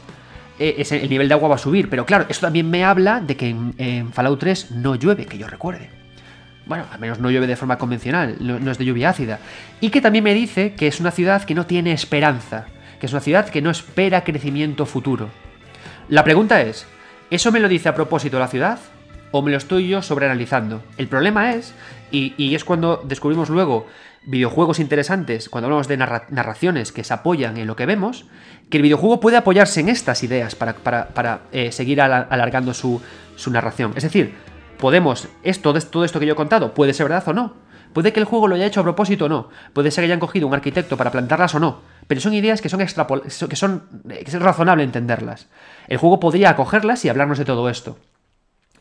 [0.60, 1.90] eh, el nivel de agua va a subir.
[1.90, 5.48] Pero claro, esto también me habla de que en, Fallout 3 no llueve, que yo
[5.48, 5.90] recuerde.
[6.66, 9.40] Bueno, al menos no llueve de forma convencional, no, es de lluvia ácida.
[9.80, 12.66] Y que también me dice que es una ciudad que no tiene esperanza,
[13.00, 15.30] que es una ciudad que no espera crecimiento futuro.
[16.10, 16.86] La pregunta es,
[17.32, 18.80] ¿eso me lo dice a propósito la ciudad?
[19.32, 20.84] ¿O me lo estoy yo sobreanalizando?
[20.98, 21.74] El problema es,
[22.12, 23.88] y, es cuando descubrimos luego
[24.24, 28.26] videojuegos interesantes, cuando hablamos de narraciones que se apoyan en lo que vemos,
[28.70, 33.02] que el videojuego puede apoyarse en estas ideas para, eh, seguir alargando su,
[33.48, 33.94] narración.
[33.96, 34.36] Es decir,
[34.80, 37.54] podemos, esto, todo esto que yo he contado, puede ser verdad o no.
[37.94, 39.50] Puede que el juego lo haya hecho a propósito o no.
[39.74, 41.80] Puede ser que hayan cogido un arquitecto para plantarlas o no.
[42.08, 45.48] Pero son ideas que son, que son que es razonable entenderlas.
[45.88, 47.98] El juego podría acogerlas y hablarnos de todo esto.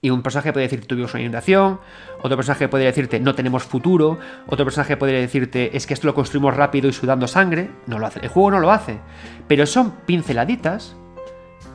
[0.01, 1.81] Y un personaje puede decir tuvimos una inundación,
[2.23, 6.15] otro personaje podría decirte no tenemos futuro, otro personaje podría decirte es que esto lo
[6.15, 7.71] construimos rápido y sudando sangre.
[7.87, 8.99] No lo hace, el juego no lo hace.
[9.49, 10.95] Pero son pinceladitas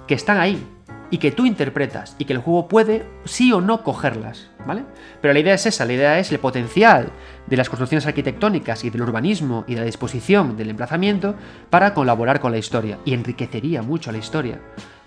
[0.08, 0.64] que están ahí
[1.12, 4.84] y que tú interpretas y que el juego puede sí o no cogerlas, ¿vale?
[5.22, 7.12] Pero la idea es esa, la idea es el potencial
[7.48, 11.36] de las construcciones arquitectónicas y del urbanismo y de la disposición del emplazamiento
[11.70, 14.60] para colaborar con la historia y enriquecería mucho la historia.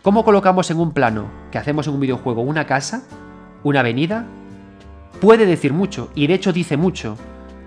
[0.03, 3.05] ¿Cómo colocamos en un plano que hacemos en un videojuego una casa,
[3.63, 4.27] una avenida?
[5.21, 7.17] Puede decir mucho, y de hecho dice mucho,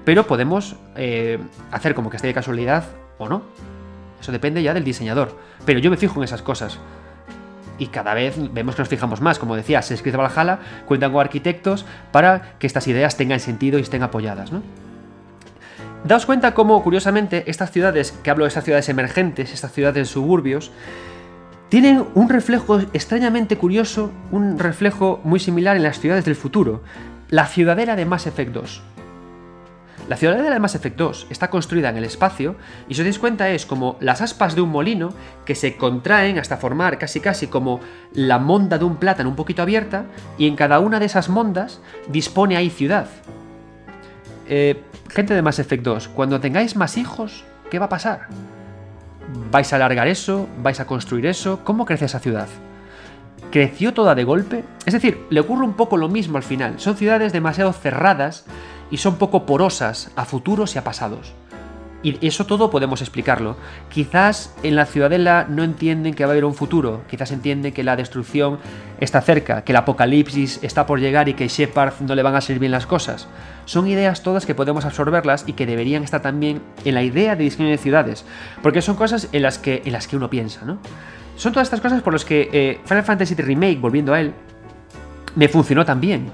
[0.04, 1.40] pero podemos eh,
[1.72, 2.84] hacer como que esté de casualidad
[3.18, 3.44] o no.
[4.20, 5.38] Eso depende ya del diseñador.
[5.66, 6.80] Pero yo me fijo en esas cosas.
[7.78, 9.40] Y cada vez vemos que nos fijamos más.
[9.40, 13.82] Como decía, se escribe Valhalla, cuentan con arquitectos para que estas ideas tengan sentido y
[13.82, 14.62] estén apoyadas, ¿no?
[16.06, 20.72] Daos cuenta cómo, curiosamente, estas ciudades, que hablo de estas ciudades emergentes, estas ciudades suburbios,
[21.70, 26.84] tienen un reflejo extrañamente curioso, un reflejo muy similar en las ciudades del futuro,
[27.30, 28.84] la ciudadela de Mass Effect 2.
[30.08, 32.56] La ciudadela de Mass Effect 2 está construida en el espacio
[32.88, 35.10] y si os dais cuenta es como las aspas de un molino
[35.46, 37.80] que se contraen hasta formar casi casi como
[38.14, 40.06] la monda de un plátano un poquito abierta
[40.38, 43.08] y en cada una de esas mondas dispone ahí ciudad.
[44.48, 48.28] Eh, gente de Mass Effect 2, cuando tengáis más hijos, ¿qué va a pasar?
[49.50, 50.48] ¿Vais a alargar eso?
[50.62, 51.62] ¿Vais a construir eso?
[51.64, 52.48] ¿Cómo crece esa ciudad?
[53.50, 54.64] ¿Creció toda de golpe?
[54.86, 56.80] Es decir, le ocurre un poco lo mismo al final.
[56.80, 58.46] Son ciudades demasiado cerradas
[58.92, 61.34] y son poco porosas a futuros y a pasados.
[62.06, 63.58] Y eso todo podemos explicarlo.
[63.90, 67.84] Quizás en la ciudadela no entienden que va a haber un futuro, quizás entienden que
[67.84, 68.60] la destrucción
[69.00, 72.42] está cerca, que el apocalipsis está por llegar y que Shepard no le van a
[72.42, 73.28] servir bien las cosas.
[73.66, 77.44] Son ideas todas que podemos absorberlas y que deberían estar también en la idea de
[77.44, 78.24] diseño de ciudades,
[78.62, 80.78] porque son cosas en las que, en las que uno piensa, ¿no?
[81.38, 84.32] Son todas estas cosas por las que eh, Final Fantasy Remake, volviendo a él,
[85.36, 86.30] me funcionó tan bien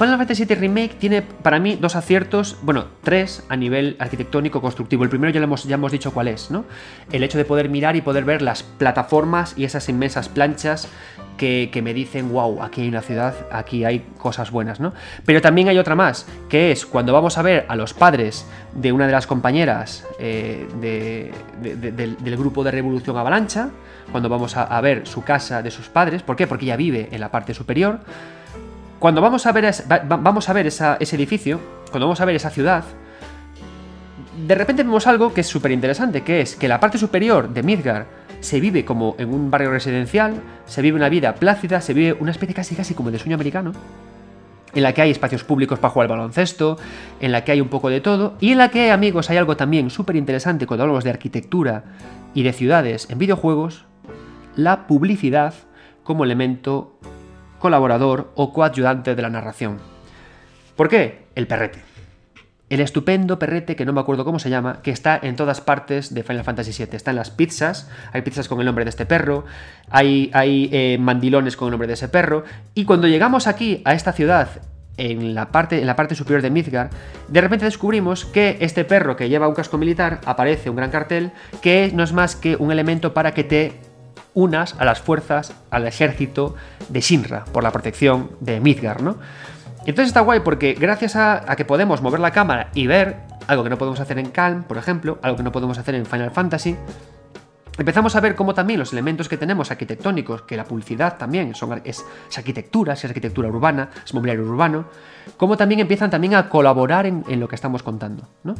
[0.00, 5.04] Final Fantasy VII Remake tiene para mí dos aciertos, bueno, tres a nivel arquitectónico constructivo.
[5.04, 6.64] El primero ya, lo hemos, ya hemos dicho cuál es, ¿no?
[7.12, 10.88] El hecho de poder mirar y poder ver las plataformas y esas inmensas planchas
[11.36, 14.94] que, me dicen, wow, aquí hay una ciudad, aquí hay cosas buenas, ¿no?
[15.26, 18.92] Pero también hay otra más, que es cuando vamos a ver a los padres de
[18.92, 23.68] una de las compañeras eh, del, grupo de Revolución Avalancha,
[24.10, 26.46] cuando vamos a, a ver su casa de sus padres, ¿por qué?
[26.46, 28.00] Porque ella vive en la parte superior
[29.00, 29.74] cuando vamos a ver,
[30.06, 31.58] vamos a ver ese edificio,
[31.90, 32.84] cuando vamos a ver esa ciudad,
[34.46, 37.62] de repente vemos algo que es súper interesante, que es que la parte superior de
[37.62, 38.06] Midgar
[38.40, 40.34] se vive como en un barrio residencial,
[40.66, 43.72] se vive una vida plácida, se vive una especie casi casi como de sueño americano,
[44.74, 46.78] en la que hay espacios públicos para jugar al baloncesto,
[47.20, 49.56] en la que hay un poco de todo, y en la que, amigos, hay algo
[49.56, 51.84] también súper interesante cuando hablamos de arquitectura
[52.34, 53.86] y de ciudades en videojuegos,
[54.56, 55.54] la publicidad
[56.04, 56.98] como elemento
[57.60, 59.78] colaborador o coayudante de la narración.
[60.74, 61.26] ¿Por qué?
[61.36, 61.90] El perrete.
[62.70, 66.14] El estupendo perrete, que no me acuerdo cómo se llama, que está en todas partes
[66.14, 66.96] de Final Fantasy VII.
[66.96, 69.44] Está en las pizzas, hay pizzas con el nombre de este perro,
[69.90, 72.44] hay, eh, mandilones con el nombre de ese perro,
[72.74, 74.48] y cuando llegamos aquí, a esta ciudad,
[74.96, 76.90] en la, parte, en la parte superior de Midgar,
[77.26, 81.32] de repente descubrimos que este perro que lleva un casco militar aparece un gran cartel
[81.62, 83.72] que no es más que un elemento para que te
[84.40, 86.54] unas a las fuerzas, al ejército
[86.88, 89.16] de Shinra, por la protección de Midgar, ¿no?
[89.80, 93.16] Entonces está guay porque gracias a, que podemos mover la cámara y ver
[93.46, 96.06] algo que no podemos hacer en Calm, por ejemplo, algo que no podemos hacer en
[96.06, 96.76] Final Fantasy,
[97.78, 101.52] empezamos a ver cómo también los elementos que tenemos arquitectónicos, que la publicidad también
[101.84, 102.04] es,
[102.36, 104.84] arquitectura, es arquitectura urbana, es mobiliario urbano,
[105.36, 108.54] cómo también empiezan también a colaborar en, en lo que estamos contando, ¿no?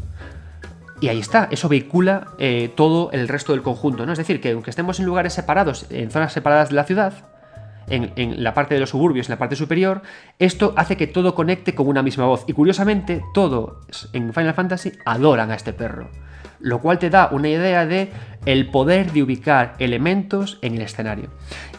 [1.00, 4.12] Y ahí está, eso vehicula eh, todo el resto del conjunto, ¿no?
[4.12, 7.14] Es decir, que aunque estemos en lugares separados, en zonas separadas de la ciudad,
[7.88, 10.02] en, la parte de los suburbios, en la parte superior,
[10.38, 12.44] esto hace que todo conecte con una misma voz.
[12.46, 16.08] Y curiosamente, todos en Final Fantasy adoran a este perro
[16.60, 18.10] lo cual te da una idea de
[18.46, 21.28] el poder de ubicar elementos en el escenario.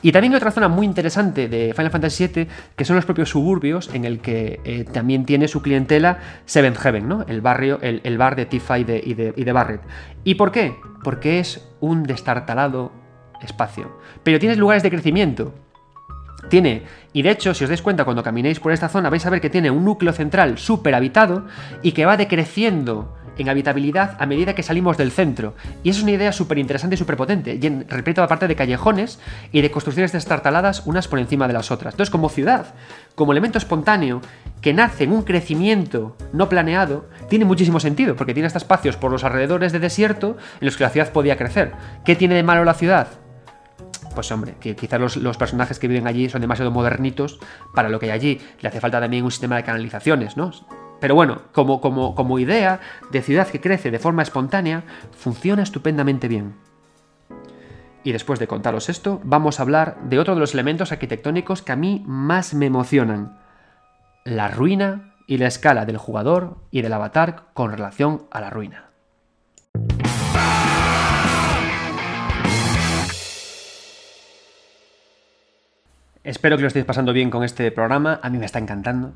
[0.02, 3.30] Y también hay otra zona muy interesante de Final Fantasy VII, que son los propios
[3.30, 7.26] suburbios, en el que eh, también tiene su clientela Seventh Heaven, ¿no?
[7.28, 9.82] El barrio, el, bar de Tifa y de, y, de, Barret.
[10.24, 10.76] ¿Y por qué?
[11.04, 12.92] Porque es un destartalado
[13.42, 14.00] espacio.
[14.24, 15.54] Pero tienes lugares de crecimiento.
[16.50, 19.30] Tiene, y de hecho, si os dais cuenta, cuando caminéis por esta zona, vais a
[19.30, 21.46] ver que tiene un núcleo central súper habitado
[21.84, 25.56] y que va decreciendo en habitabilidad a medida que salimos del centro.
[25.84, 27.58] Y es una idea súper interesante y súper potente.
[27.62, 29.20] Y en, repito, aparte de callejones
[29.52, 31.94] y de construcciones destartaladas unas por encima de las otras.
[31.94, 32.74] Entonces, como ciudad,
[33.16, 34.22] como elemento espontáneo
[34.62, 39.12] que nace en un crecimiento no planeado, tiene muchísimo sentido, porque tiene estos espacios por
[39.12, 41.74] los alrededores de desierto en los que la ciudad podía crecer.
[42.06, 43.08] ¿Qué tiene de malo la ciudad?
[44.14, 47.39] pues hombre, que quizás los, los, personajes que viven allí son demasiado modernitos
[47.74, 48.42] para lo que hay allí.
[48.60, 50.52] Le hace falta también un sistema de canalizaciones, ¿no?
[51.02, 52.80] Pero bueno, como, como, como idea
[53.12, 56.54] de ciudad que crece de forma espontánea, funciona estupendamente bien.
[58.04, 61.72] Y después de contaros esto, vamos a hablar de otro de los elementos arquitectónicos que
[61.72, 63.39] a mí más me emocionan.
[64.26, 68.91] La ruina y la escala del jugador y del avatar con relación a la ruina.
[76.24, 79.16] Espero que lo estéis pasando bien con este programa, a mí me está encantando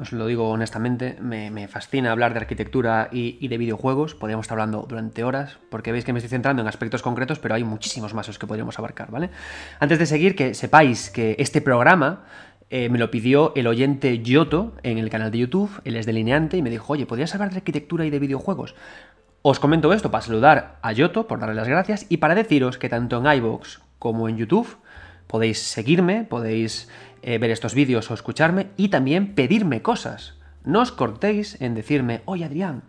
[0.00, 4.14] os lo digo honestamente, me, fascina hablar de arquitectura y, de videojuegos.
[4.14, 7.54] Podríamos estar hablando durante horas, porque veis que me estoy centrando en aspectos concretos, pero
[7.54, 9.30] hay muchísimos más los que podríamos abarcar, ¿vale?
[9.80, 12.24] Antes de seguir, que sepáis que este programa
[12.70, 16.56] eh, me lo pidió el oyente Yoto en el canal de YouTube, él es delineante,
[16.56, 18.74] y me dijo, oye, ¿podrías hablar de arquitectura y de videojuegos?
[19.42, 22.88] Os comento esto para saludar a Yoto, por darle las gracias, y para deciros que
[22.88, 24.76] tanto en iVoox como en YouTube
[25.28, 26.88] podéis seguirme, podéis
[27.22, 30.34] eh, ver estos vídeos o escucharme y también pedirme cosas.
[30.64, 32.82] No os cortéis en decirme, oye Adrián,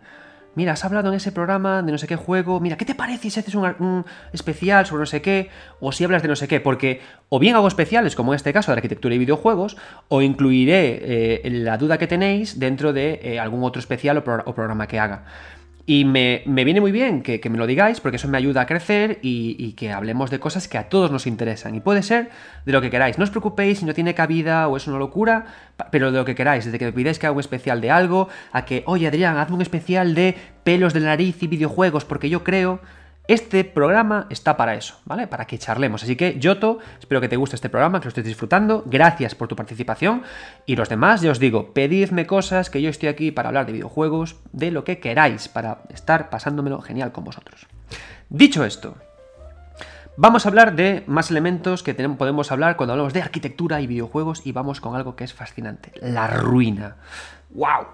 [0.54, 3.30] mira, has hablado en ese programa de no sé qué juego, mira, ¿qué te parece
[3.30, 5.48] si haces un, especial sobre no sé qué?
[5.80, 8.52] O si hablas de no sé qué, porque o bien hago especiales, como en este
[8.52, 9.76] caso de arquitectura y videojuegos,
[10.08, 11.00] o incluiré
[11.44, 15.24] eh, la duda que tenéis dentro de eh, algún otro especial o programa que haga.
[15.86, 19.18] Y me, viene muy bien que, me lo digáis porque eso me ayuda a crecer
[19.22, 21.74] y, que hablemos de cosas que a todos nos interesan.
[21.74, 22.30] Y puede ser
[22.64, 23.18] de lo que queráis.
[23.18, 25.46] No os preocupéis si no tiene cabida o es una locura,
[25.90, 26.64] pero de lo que queráis.
[26.64, 29.56] Desde que me pidáis que haga un especial de algo, a que, oye Adrián, hazme
[29.56, 32.80] un especial de pelos de nariz y videojuegos porque yo creo
[33.30, 35.28] este programa está para eso, ¿vale?
[35.28, 36.02] Para que charlemos.
[36.02, 38.82] Así que, Yoto, espero que te guste este programa, que lo estés disfrutando.
[38.86, 40.24] Gracias por tu participación.
[40.66, 43.72] Y los demás, ya os digo, pedidme cosas, que yo estoy aquí para hablar de
[43.72, 47.68] videojuegos, de lo que queráis, para estar pasándomelo genial con vosotros.
[48.30, 48.96] Dicho esto,
[50.16, 53.86] Vamos a hablar de más elementos que tenemos, podemos hablar cuando hablamos de arquitectura y
[53.86, 56.96] videojuegos y vamos con algo que es fascinante, la ruina.
[57.50, 57.86] ¡Wow!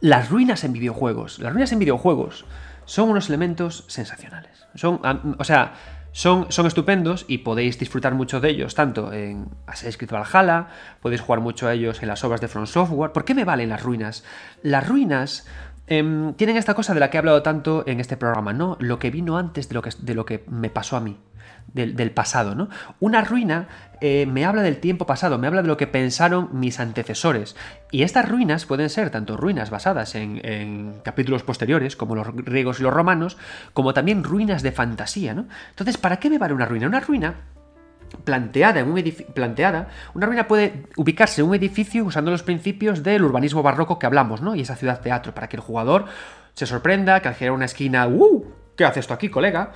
[0.00, 1.38] Las ruinas en videojuegos.
[1.40, 2.44] Las ruinas en videojuegos
[2.84, 4.51] son unos elementos sensacionales.
[4.74, 5.00] Son,
[5.38, 5.74] o sea,
[6.12, 10.68] son, son, estupendos y podéis disfrutar mucho de ellos, tanto en Assassin's Creed Valhalla,
[11.00, 13.12] podéis jugar mucho a ellos en las obras de From Software.
[13.12, 14.24] ¿Por qué me valen las ruinas?
[14.62, 15.46] Las ruinas
[15.86, 18.76] em, tienen esta cosa de la que he hablado tanto en este programa, ¿no?
[18.80, 21.18] Lo que vino antes de lo que, de lo que me pasó a mí
[21.72, 22.68] del, pasado, ¿no?
[23.00, 23.68] Una ruina
[24.00, 27.56] eh, me habla del tiempo pasado, me habla de lo que pensaron mis antecesores.
[27.90, 32.82] Y estas ruinas pueden ser tanto ruinas basadas en, capítulos posteriores, como los griegos y
[32.82, 33.38] los romanos,
[33.72, 35.46] como también ruinas de fantasía, ¿no?
[35.70, 36.86] Entonces, ¿para qué me vale una ruina?
[36.86, 37.34] Una ruina
[38.24, 39.02] planteada en un
[39.34, 44.06] planteada, una ruina puede ubicarse en un edificio usando los principios del urbanismo barroco que
[44.06, 44.54] hablamos, ¿no?
[44.54, 46.04] Y esa ciudad teatro, para que el jugador
[46.54, 48.44] se sorprenda, que al girar una esquina, ¡uh!
[48.76, 49.72] ¿Qué hace esto aquí, colega?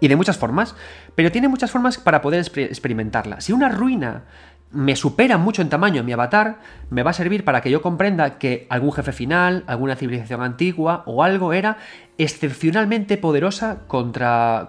[0.00, 0.74] Y de muchas formas,
[1.14, 3.40] pero tiene muchas formas para poder experimentarla.
[3.40, 4.24] Si una ruina
[4.70, 6.58] me supera mucho en tamaño mi avatar,
[6.90, 11.02] me va a servir para que yo comprenda que algún jefe final, alguna civilización antigua
[11.06, 11.78] o algo era
[12.18, 14.68] excepcionalmente poderosa contra,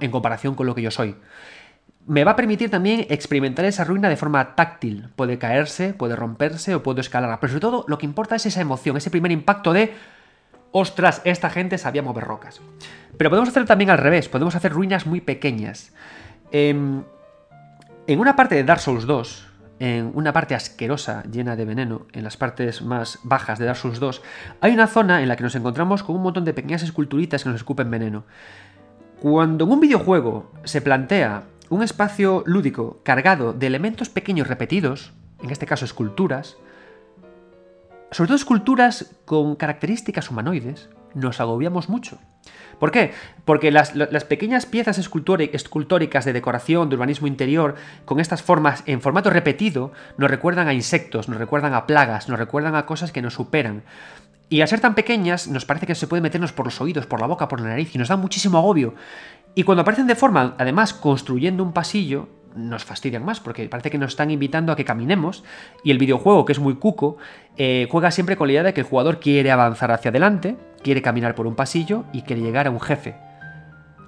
[0.00, 1.16] en comparación con lo que yo soy.
[2.06, 5.08] Me va a permitir también experimentar esa ruina de forma táctil.
[5.16, 7.40] Puede caerse, puede romperse o puedo escalarla.
[7.40, 9.92] Pero sobre todo lo que importa es esa emoción, ese primer impacto de
[10.72, 12.60] ostras, esta gente sabía mover rocas.
[13.16, 15.92] Pero podemos hacerlo también al revés, podemos hacer ruinas muy pequeñas.
[16.52, 17.02] Em,
[18.06, 19.46] en una parte de Dark Souls 2,
[19.78, 24.00] en una parte asquerosa, llena de veneno, en las partes más bajas de Dark Souls
[24.00, 24.22] 2,
[24.60, 27.50] hay una zona en la que nos encontramos con un montón de pequeñas esculturitas que
[27.50, 28.24] nos escupen veneno.
[29.20, 35.12] Cuando en un videojuego se plantea un espacio lúdico cargado de elementos pequeños repetidos,
[35.42, 36.56] en este caso esculturas,
[38.10, 42.18] sobre todo esculturas con características humanoides, nos agobiamos mucho.
[42.78, 43.12] ¿Por qué?
[43.44, 43.92] Porque las,
[44.28, 47.74] pequeñas piezas escultóricas de decoración, de urbanismo interior,
[48.04, 52.38] con estas formas en formato repetido, nos recuerdan a insectos, nos recuerdan a plagas, nos
[52.38, 53.82] recuerdan a cosas que nos superan.
[54.48, 57.20] Y al ser tan pequeñas, nos parece que se puede meternos por los oídos, por
[57.20, 58.94] la boca, por la nariz, y nos da muchísimo agobio.
[59.58, 63.96] Y cuando aparecen de forma, además, construyendo un pasillo, nos fastidian más, porque parece que
[63.96, 65.44] nos están invitando a que caminemos,
[65.82, 67.16] y el videojuego, que es muy cuco,
[67.56, 71.00] eh, juega siempre con la idea de que el jugador quiere avanzar hacia adelante, quiere
[71.00, 73.16] caminar por un pasillo y quiere llegar a un jefe.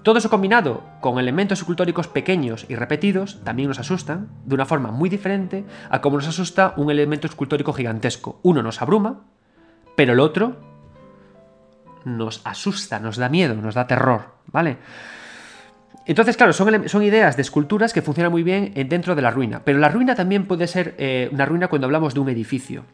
[0.03, 4.91] Todo eso combinado con elementos escultóricos pequeños y repetidos también nos asustan de una forma
[4.91, 8.39] muy diferente a como nos asusta un elemento escultórico gigantesco.
[8.43, 9.23] Uno nos abruma,
[9.97, 10.57] pero el otro
[12.05, 14.77] nos asusta, nos da miedo, nos da terror, ¿vale?
[16.09, 19.61] Entonces, claro, son, ideas de esculturas que funcionan muy bien dentro de la ruina.
[19.63, 22.87] Pero la ruina también puede ser eh, una ruina cuando hablamos de un edificio.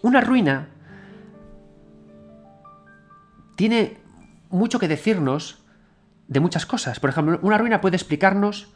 [0.00, 0.68] Una ruina
[3.54, 3.98] tiene
[4.48, 5.62] mucho que decirnos
[6.26, 7.00] de muchas cosas.
[7.00, 8.72] Por ejemplo, una ruina puede explicarnos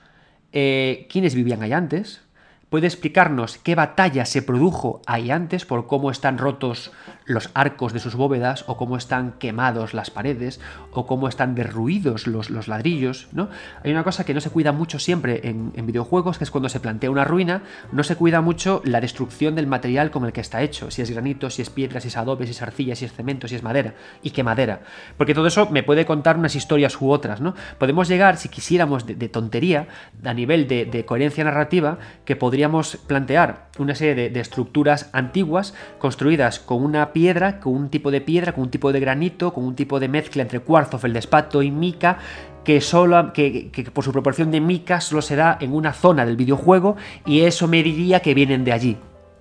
[0.52, 2.25] eh, quiénes vivían ahí antes,
[2.68, 6.92] puede explicarnos qué batalla se produjo ahí antes por cómo están rotos
[7.24, 10.60] los arcos de sus bóvedas o cómo están quemados las paredes
[10.92, 13.48] o cómo están derruidos los, los ladrillos, ¿no?
[13.84, 16.80] Hay una cosa que no se cuida mucho siempre en, videojuegos, que es cuando se
[16.80, 17.62] plantea una ruina,
[17.92, 21.10] no se cuida mucho la destrucción del material con el que está hecho, si es
[21.10, 23.62] granito, si es piedra, si es adobe, si es arcilla, si es cemento, si es
[23.62, 24.80] madera, y qué madera.
[25.16, 27.54] Porque todo eso me puede contar unas historias u otras, ¿no?
[27.78, 29.88] Podemos llegar, si quisiéramos, de, tontería,
[30.24, 35.74] a nivel de, de coherencia narrativa, que podría podríamos plantear una serie de, estructuras antiguas
[35.98, 39.64] construidas con una piedra, con un tipo de piedra, con un tipo de granito, con
[39.64, 42.16] un tipo de mezcla entre cuarzo, feldespato y mica,
[42.64, 46.36] que, solo, que, por su proporción de mica solo se da en una zona del
[46.36, 46.96] videojuego
[47.26, 48.96] y eso me diría que vienen de allí.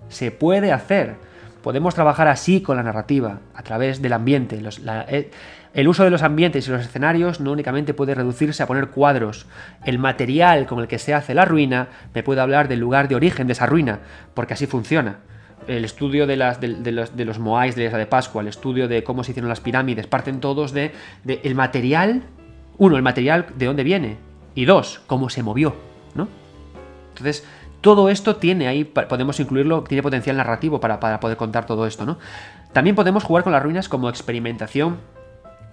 [0.09, 1.15] Se puede hacer.
[1.63, 4.61] Podemos trabajar así con la narrativa, a través del ambiente.
[5.07, 5.31] Eh,
[5.75, 9.45] el uso de los ambientes y los escenarios no únicamente puede reducirse a poner cuadros.
[9.83, 13.15] El material con el que se hace la ruina me puede hablar del lugar de
[13.15, 13.99] origen de esa ruina,
[14.33, 15.17] porque así funciona.
[15.67, 19.25] El estudio de, los, de Moais de la isla de Pascua, el estudio de cómo
[19.25, 20.93] se hicieron las pirámides, parten todos de,
[21.25, 22.23] el material.
[22.77, 24.15] Uno, el material de dónde viene.
[24.53, 25.75] Y dos, cómo se movió.
[27.09, 27.45] Entonces,
[27.81, 32.05] todo esto tiene ahí, podemos incluirlo, tiene potencial narrativo para, para poder contar todo esto,
[32.05, 32.17] ¿no?
[32.71, 34.97] También podemos jugar con las ruinas como experimentación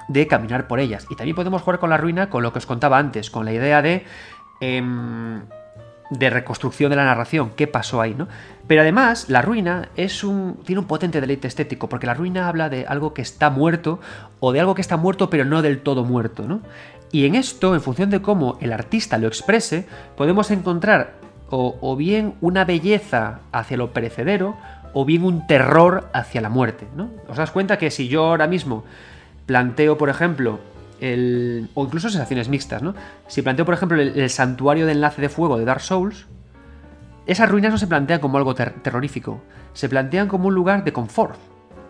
[0.09, 1.07] de caminar por ellas.
[1.11, 3.53] Y también podemos jugar con la ruina con lo que os contaba antes, con la
[3.53, 4.05] idea de...
[4.61, 5.43] Em,
[6.13, 8.29] de reconstrucción de la narración, qué pasó ahí, ¿no?
[8.67, 12.69] Pero además, la ruina es un, tiene un potente deleite estético, porque la ruina habla
[12.69, 13.99] de algo que está muerto,
[14.39, 16.61] o de algo que está muerto pero no del todo muerto, ¿no?
[17.13, 21.15] Y en esto, en función de cómo el artista lo exprese, podemos encontrar
[21.51, 24.57] o, o bien una belleza hacia lo perecedero,
[24.95, 27.11] o bien un terror hacia la muerte, ¿no?
[27.29, 28.85] Os das cuenta que si yo ahora mismo
[29.47, 30.61] planteo, por ejemplo,
[31.01, 32.95] el, o incluso sensaciones mixtas, ¿no?
[33.27, 36.27] Si planteo, por ejemplo, el, santuario de enlace de fuego de Dark Souls,
[37.27, 39.43] esas ruinas no se plantean como algo terrorífico,
[39.73, 41.37] se plantean como un lugar de confort.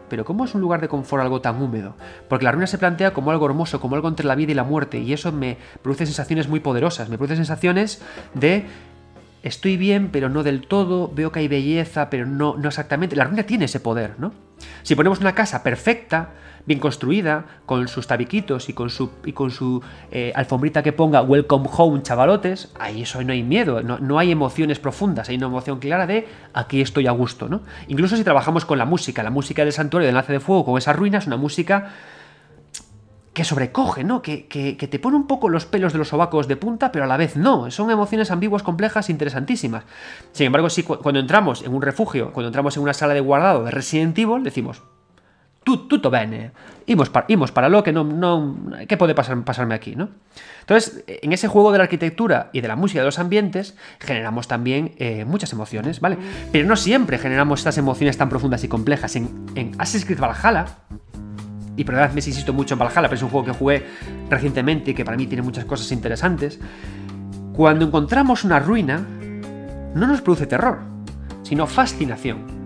[0.09, 1.95] Pero ¿cómo es un lugar de confort algo tan húmedo?
[2.29, 4.65] Porque la ruina se plantea como algo hermoso, como algo entre la vida y la
[4.65, 8.03] muerte, y eso me produce sensaciones muy poderosas, me produce sensaciones
[8.35, 8.67] de
[9.43, 13.17] estoy bien, pero no del todo, veo que hay belleza, pero no, no exactamente.
[13.17, 14.33] La ruina tiene ese poder, ¿no?
[14.83, 16.31] Si ponemos una casa perfecta,
[16.67, 21.23] bien construida, con sus tabiquitos y con su, y con su eh, alfombrita que ponga
[21.23, 25.47] Welcome Home, chavalotes, ahí eso no hay miedo, no, no, hay emociones profundas, hay una
[25.47, 27.63] emoción clara de aquí estoy a gusto, ¿no?
[27.89, 30.79] Incluso si trabajamos con la música, la música del santuario de enlace de fuego con
[30.79, 31.93] esa ruina es una música
[33.33, 34.21] que sobrecoge, ¿no?
[34.21, 37.09] Que, que, te pone un poco los pelos de los sobacos de punta, pero a
[37.09, 37.71] la vez no.
[37.71, 39.85] Son emociones ambiguas, complejas, interesantísimas.
[40.33, 43.65] Sin embargo, sí, cuando entramos en un refugio, cuando entramos en una sala de guardado
[43.65, 44.83] de Resident Evil, decimos,
[45.63, 46.53] tutto bene,
[46.87, 48.57] imos para, para lo que no, no
[48.89, 50.09] ¿qué puede pasar, pasarme aquí, no?
[50.61, 54.49] Entonces, en ese juego de la arquitectura y de la música de los ambientes, generamos
[54.49, 56.17] también eh, muchas emociones, ¿vale?
[56.51, 59.17] Pero no siempre generamos estas emociones tan profundas y complejas.
[59.17, 60.67] En, en Assassin's Creed Valhalla,
[61.77, 63.87] y me insisto mucho en Valhalla, pero es un juego que jugué
[64.29, 66.61] recientemente y que para mí tiene muchas cosas interesantes.
[67.55, 69.05] Cuando encontramos una ruina,
[69.95, 70.81] no nos produce terror,
[71.43, 72.62] sino fascinación.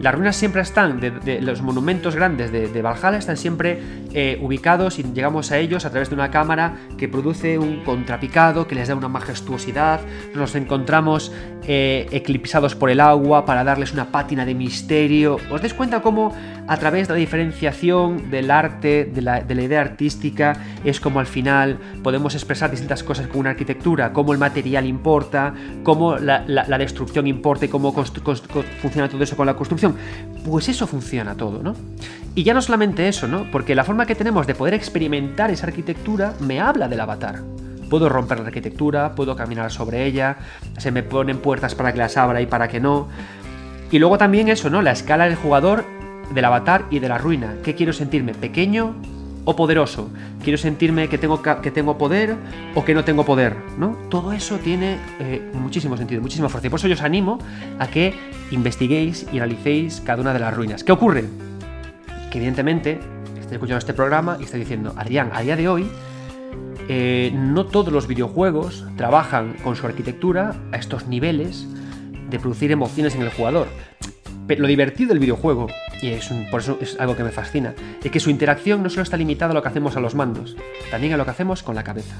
[0.00, 1.00] Las ruinas siempre están,
[1.40, 3.80] los monumentos grandes de, Valhalla están siempre
[4.12, 8.68] eh, ubicados y llegamos a ellos a través de una cámara que produce un contrapicado
[8.68, 10.00] que les da una majestuosidad.
[10.34, 11.32] Nos encontramos
[11.66, 15.38] eh, eclipsados por el agua para darles una pátina de misterio.
[15.50, 16.34] ¿Os dais cuenta cómo
[16.68, 21.78] a través de la diferenciación del arte, de la, idea artística, es como al final
[22.02, 27.66] podemos expresar distintas cosas con una arquitectura, cómo el material importa, cómo la, destrucción importa
[27.66, 29.96] y cómo funciona todo eso con la construcción?
[30.44, 31.74] Pues eso funciona todo, ¿no?
[32.34, 33.50] Y ya no solamente eso, ¿no?
[33.50, 37.42] Porque la forma que tenemos de poder experimentar esa arquitectura me habla del avatar.
[37.88, 40.36] Puedo romper la arquitectura, puedo caminar sobre ella,
[40.76, 43.08] se me ponen puertas para que las abra y para que no.
[43.90, 44.82] Y luego también eso, ¿no?
[44.82, 45.84] La escala del jugador,
[46.32, 47.56] del avatar y de la ruina.
[47.62, 48.34] ¿Qué quiero sentirme?
[48.34, 48.94] ¿Pequeño
[49.44, 50.10] o poderoso?
[50.42, 52.36] ¿Quiero sentirme que tengo, que tengo poder
[52.74, 53.56] o que no tengo poder?
[53.78, 53.96] ¿no?
[54.10, 56.66] Todo eso tiene eh, muchísimo sentido, muchísima fuerza.
[56.66, 57.38] Y por eso yo os animo
[57.78, 58.14] a que
[58.50, 60.84] investiguéis y analicéis cada una de las ruinas.
[60.84, 61.24] ¿Qué ocurre?
[62.30, 63.00] Que evidentemente
[63.40, 65.88] estoy escuchando este programa y estoy diciendo, Adrián, a día de hoy
[66.88, 71.66] eh, no todos los videojuegos trabajan con su arquitectura a estos niveles
[72.30, 73.66] de producir emociones en el jugador.
[74.46, 75.66] Pero lo divertido del videojuego
[76.00, 79.02] y es por eso es algo que me fascina, es que su interacción no solo
[79.02, 80.56] está limitada a lo que hacemos a los mandos,
[80.90, 82.16] también a lo que hacemos con la cabeza.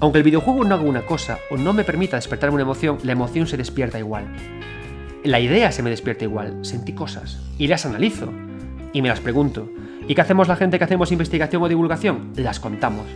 [0.00, 3.12] Aunque el videojuego no haga una cosa o no me permita despertar una emoción, la
[3.12, 4.26] emoción se despierta igual.
[5.24, 8.32] La idea se me despierta igual, sentí cosas y las analizo
[8.92, 9.70] y me las pregunto.
[10.08, 12.32] ¿Y qué hacemos la gente que hacemos investigación o divulgación?
[12.36, 13.06] Las contamos.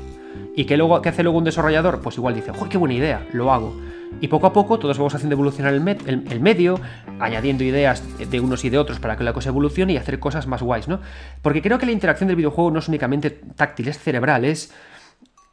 [0.57, 2.01] ¿Y qué, luego, qué hace luego un desarrollador?
[2.01, 3.27] Pues igual dice, ¡Joder, qué buena idea!
[3.33, 3.75] Lo hago.
[4.21, 6.81] Y poco a poco todos vamos haciendo evolucionar el, el, medio,
[7.21, 10.47] añadiendo ideas de unos y de otros para que la cosa evolucione y hacer cosas
[10.47, 11.01] más guays, ¿no?
[11.43, 14.73] Porque creo que la interacción del videojuego no es únicamente táctil, es cerebral, es...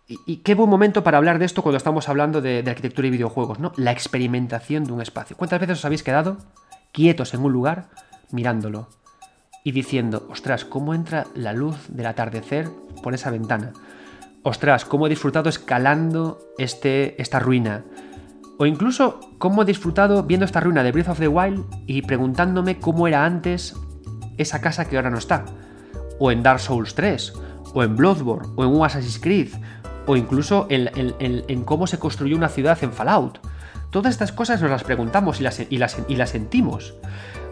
[0.07, 3.11] Y, qué buen momento para hablar de esto cuando estamos hablando de, de, arquitectura y
[3.11, 3.73] videojuegos, ¿no?
[3.75, 5.35] La experimentación de un espacio.
[5.35, 6.37] ¿Cuántas veces os habéis quedado
[6.93, 7.89] quietos en un lugar
[8.31, 8.87] mirándolo
[9.65, 12.69] y diciendo, ostras, cómo entra la luz del atardecer
[13.03, 13.73] por esa ventana?
[14.43, 17.83] Ostras, cómo he disfrutado escalando este, esta ruina
[18.57, 22.79] o incluso cómo he disfrutado viendo esta ruina de Breath of the Wild y preguntándome
[22.79, 23.75] cómo era antes
[24.37, 25.45] esa casa que ahora no está.
[26.19, 27.33] O en Dark Souls 3,
[27.73, 29.49] o en Bloodborne, o en un Assassin's Creed,
[30.07, 33.39] o incluso en, cómo se construyó una ciudad en Fallout.
[33.91, 36.95] Todas estas cosas nos las preguntamos y las, y las, sentimos.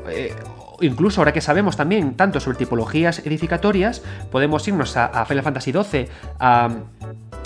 [0.10, 0.36] Eh,
[0.82, 6.08] incluso ahora que sabemos también tanto sobre tipologías edificatorias, podemos irnos a, Final Fantasy XII,
[6.40, 6.70] a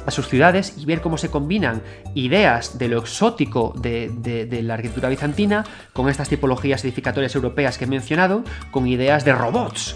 [0.05, 1.81] a sus ciudades y ver cómo se combinan
[2.15, 7.87] ideas de lo exótico de, la arquitectura bizantina con estas tipologías edificatorias europeas que he
[7.87, 9.95] mencionado, con ideas de robots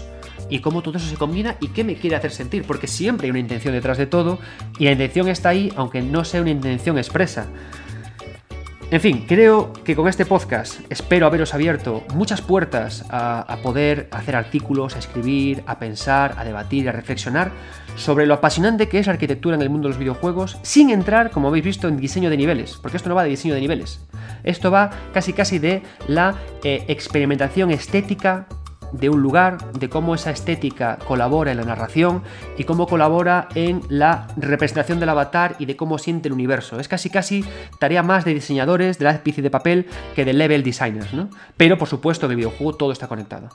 [0.50, 3.30] y cómo todo eso se combina y qué me quiere hacer sentir, porque siempre hay
[3.30, 4.38] una intención detrás de todo
[4.78, 7.46] y la intención está ahí aunque no sea una intención expresa.
[8.94, 14.36] En fin, creo que con este podcast espero haberos abierto muchas puertas a, poder hacer
[14.36, 17.50] artículos, a escribir, a pensar, a debatir, a reflexionar
[17.96, 21.32] sobre lo apasionante que es la arquitectura en el mundo de los videojuegos, sin entrar,
[21.32, 23.98] como habéis visto, en diseño de niveles, porque esto no va de diseño de niveles.
[24.44, 28.46] Esto va casi casi de la eh, experimentación estética
[28.94, 32.22] de un lugar, de cómo esa estética colabora en la narración
[32.56, 36.78] y cómo colabora en la representación del avatar y de cómo siente el universo.
[36.78, 37.44] Es casi casi
[37.78, 41.28] tarea más de diseñadores de lápiz y de papel que de level designers, ¿no?
[41.56, 43.48] Pero por supuesto en el videojuego todo está conectado.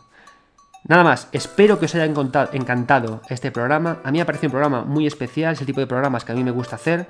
[0.87, 3.99] Nada más, espero que os haya encantado este programa.
[4.03, 6.31] A mí me ha parecido un programa muy especial, es el tipo de programas que
[6.31, 7.07] a mí me gusta hacer.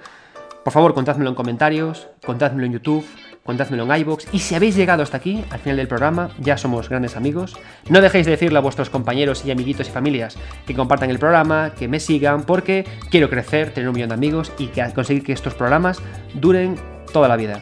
[0.64, 3.06] Por favor, contádmelo en comentarios, contádmelo en YouTube,
[3.50, 4.28] contádmelo en iBox.
[4.32, 7.58] Y si habéis llegado hasta aquí, al final del programa, ya somos grandes amigos.
[7.90, 11.74] No dejéis de decirle a vuestros compañeros y amiguitos y familias que compartan el programa,
[11.74, 15.34] que me sigan, porque quiero crecer, tener un millón de amigos y que conseguir que
[15.34, 16.00] estos programas
[16.36, 16.76] duren
[17.12, 17.60] toda la vida.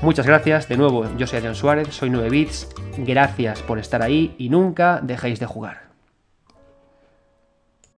[0.00, 2.68] Muchas gracias, de nuevo, yo soy Adrián Suárez, soy 9bits,
[2.98, 5.87] gracias por estar ahí y nunca dejéis de jugar.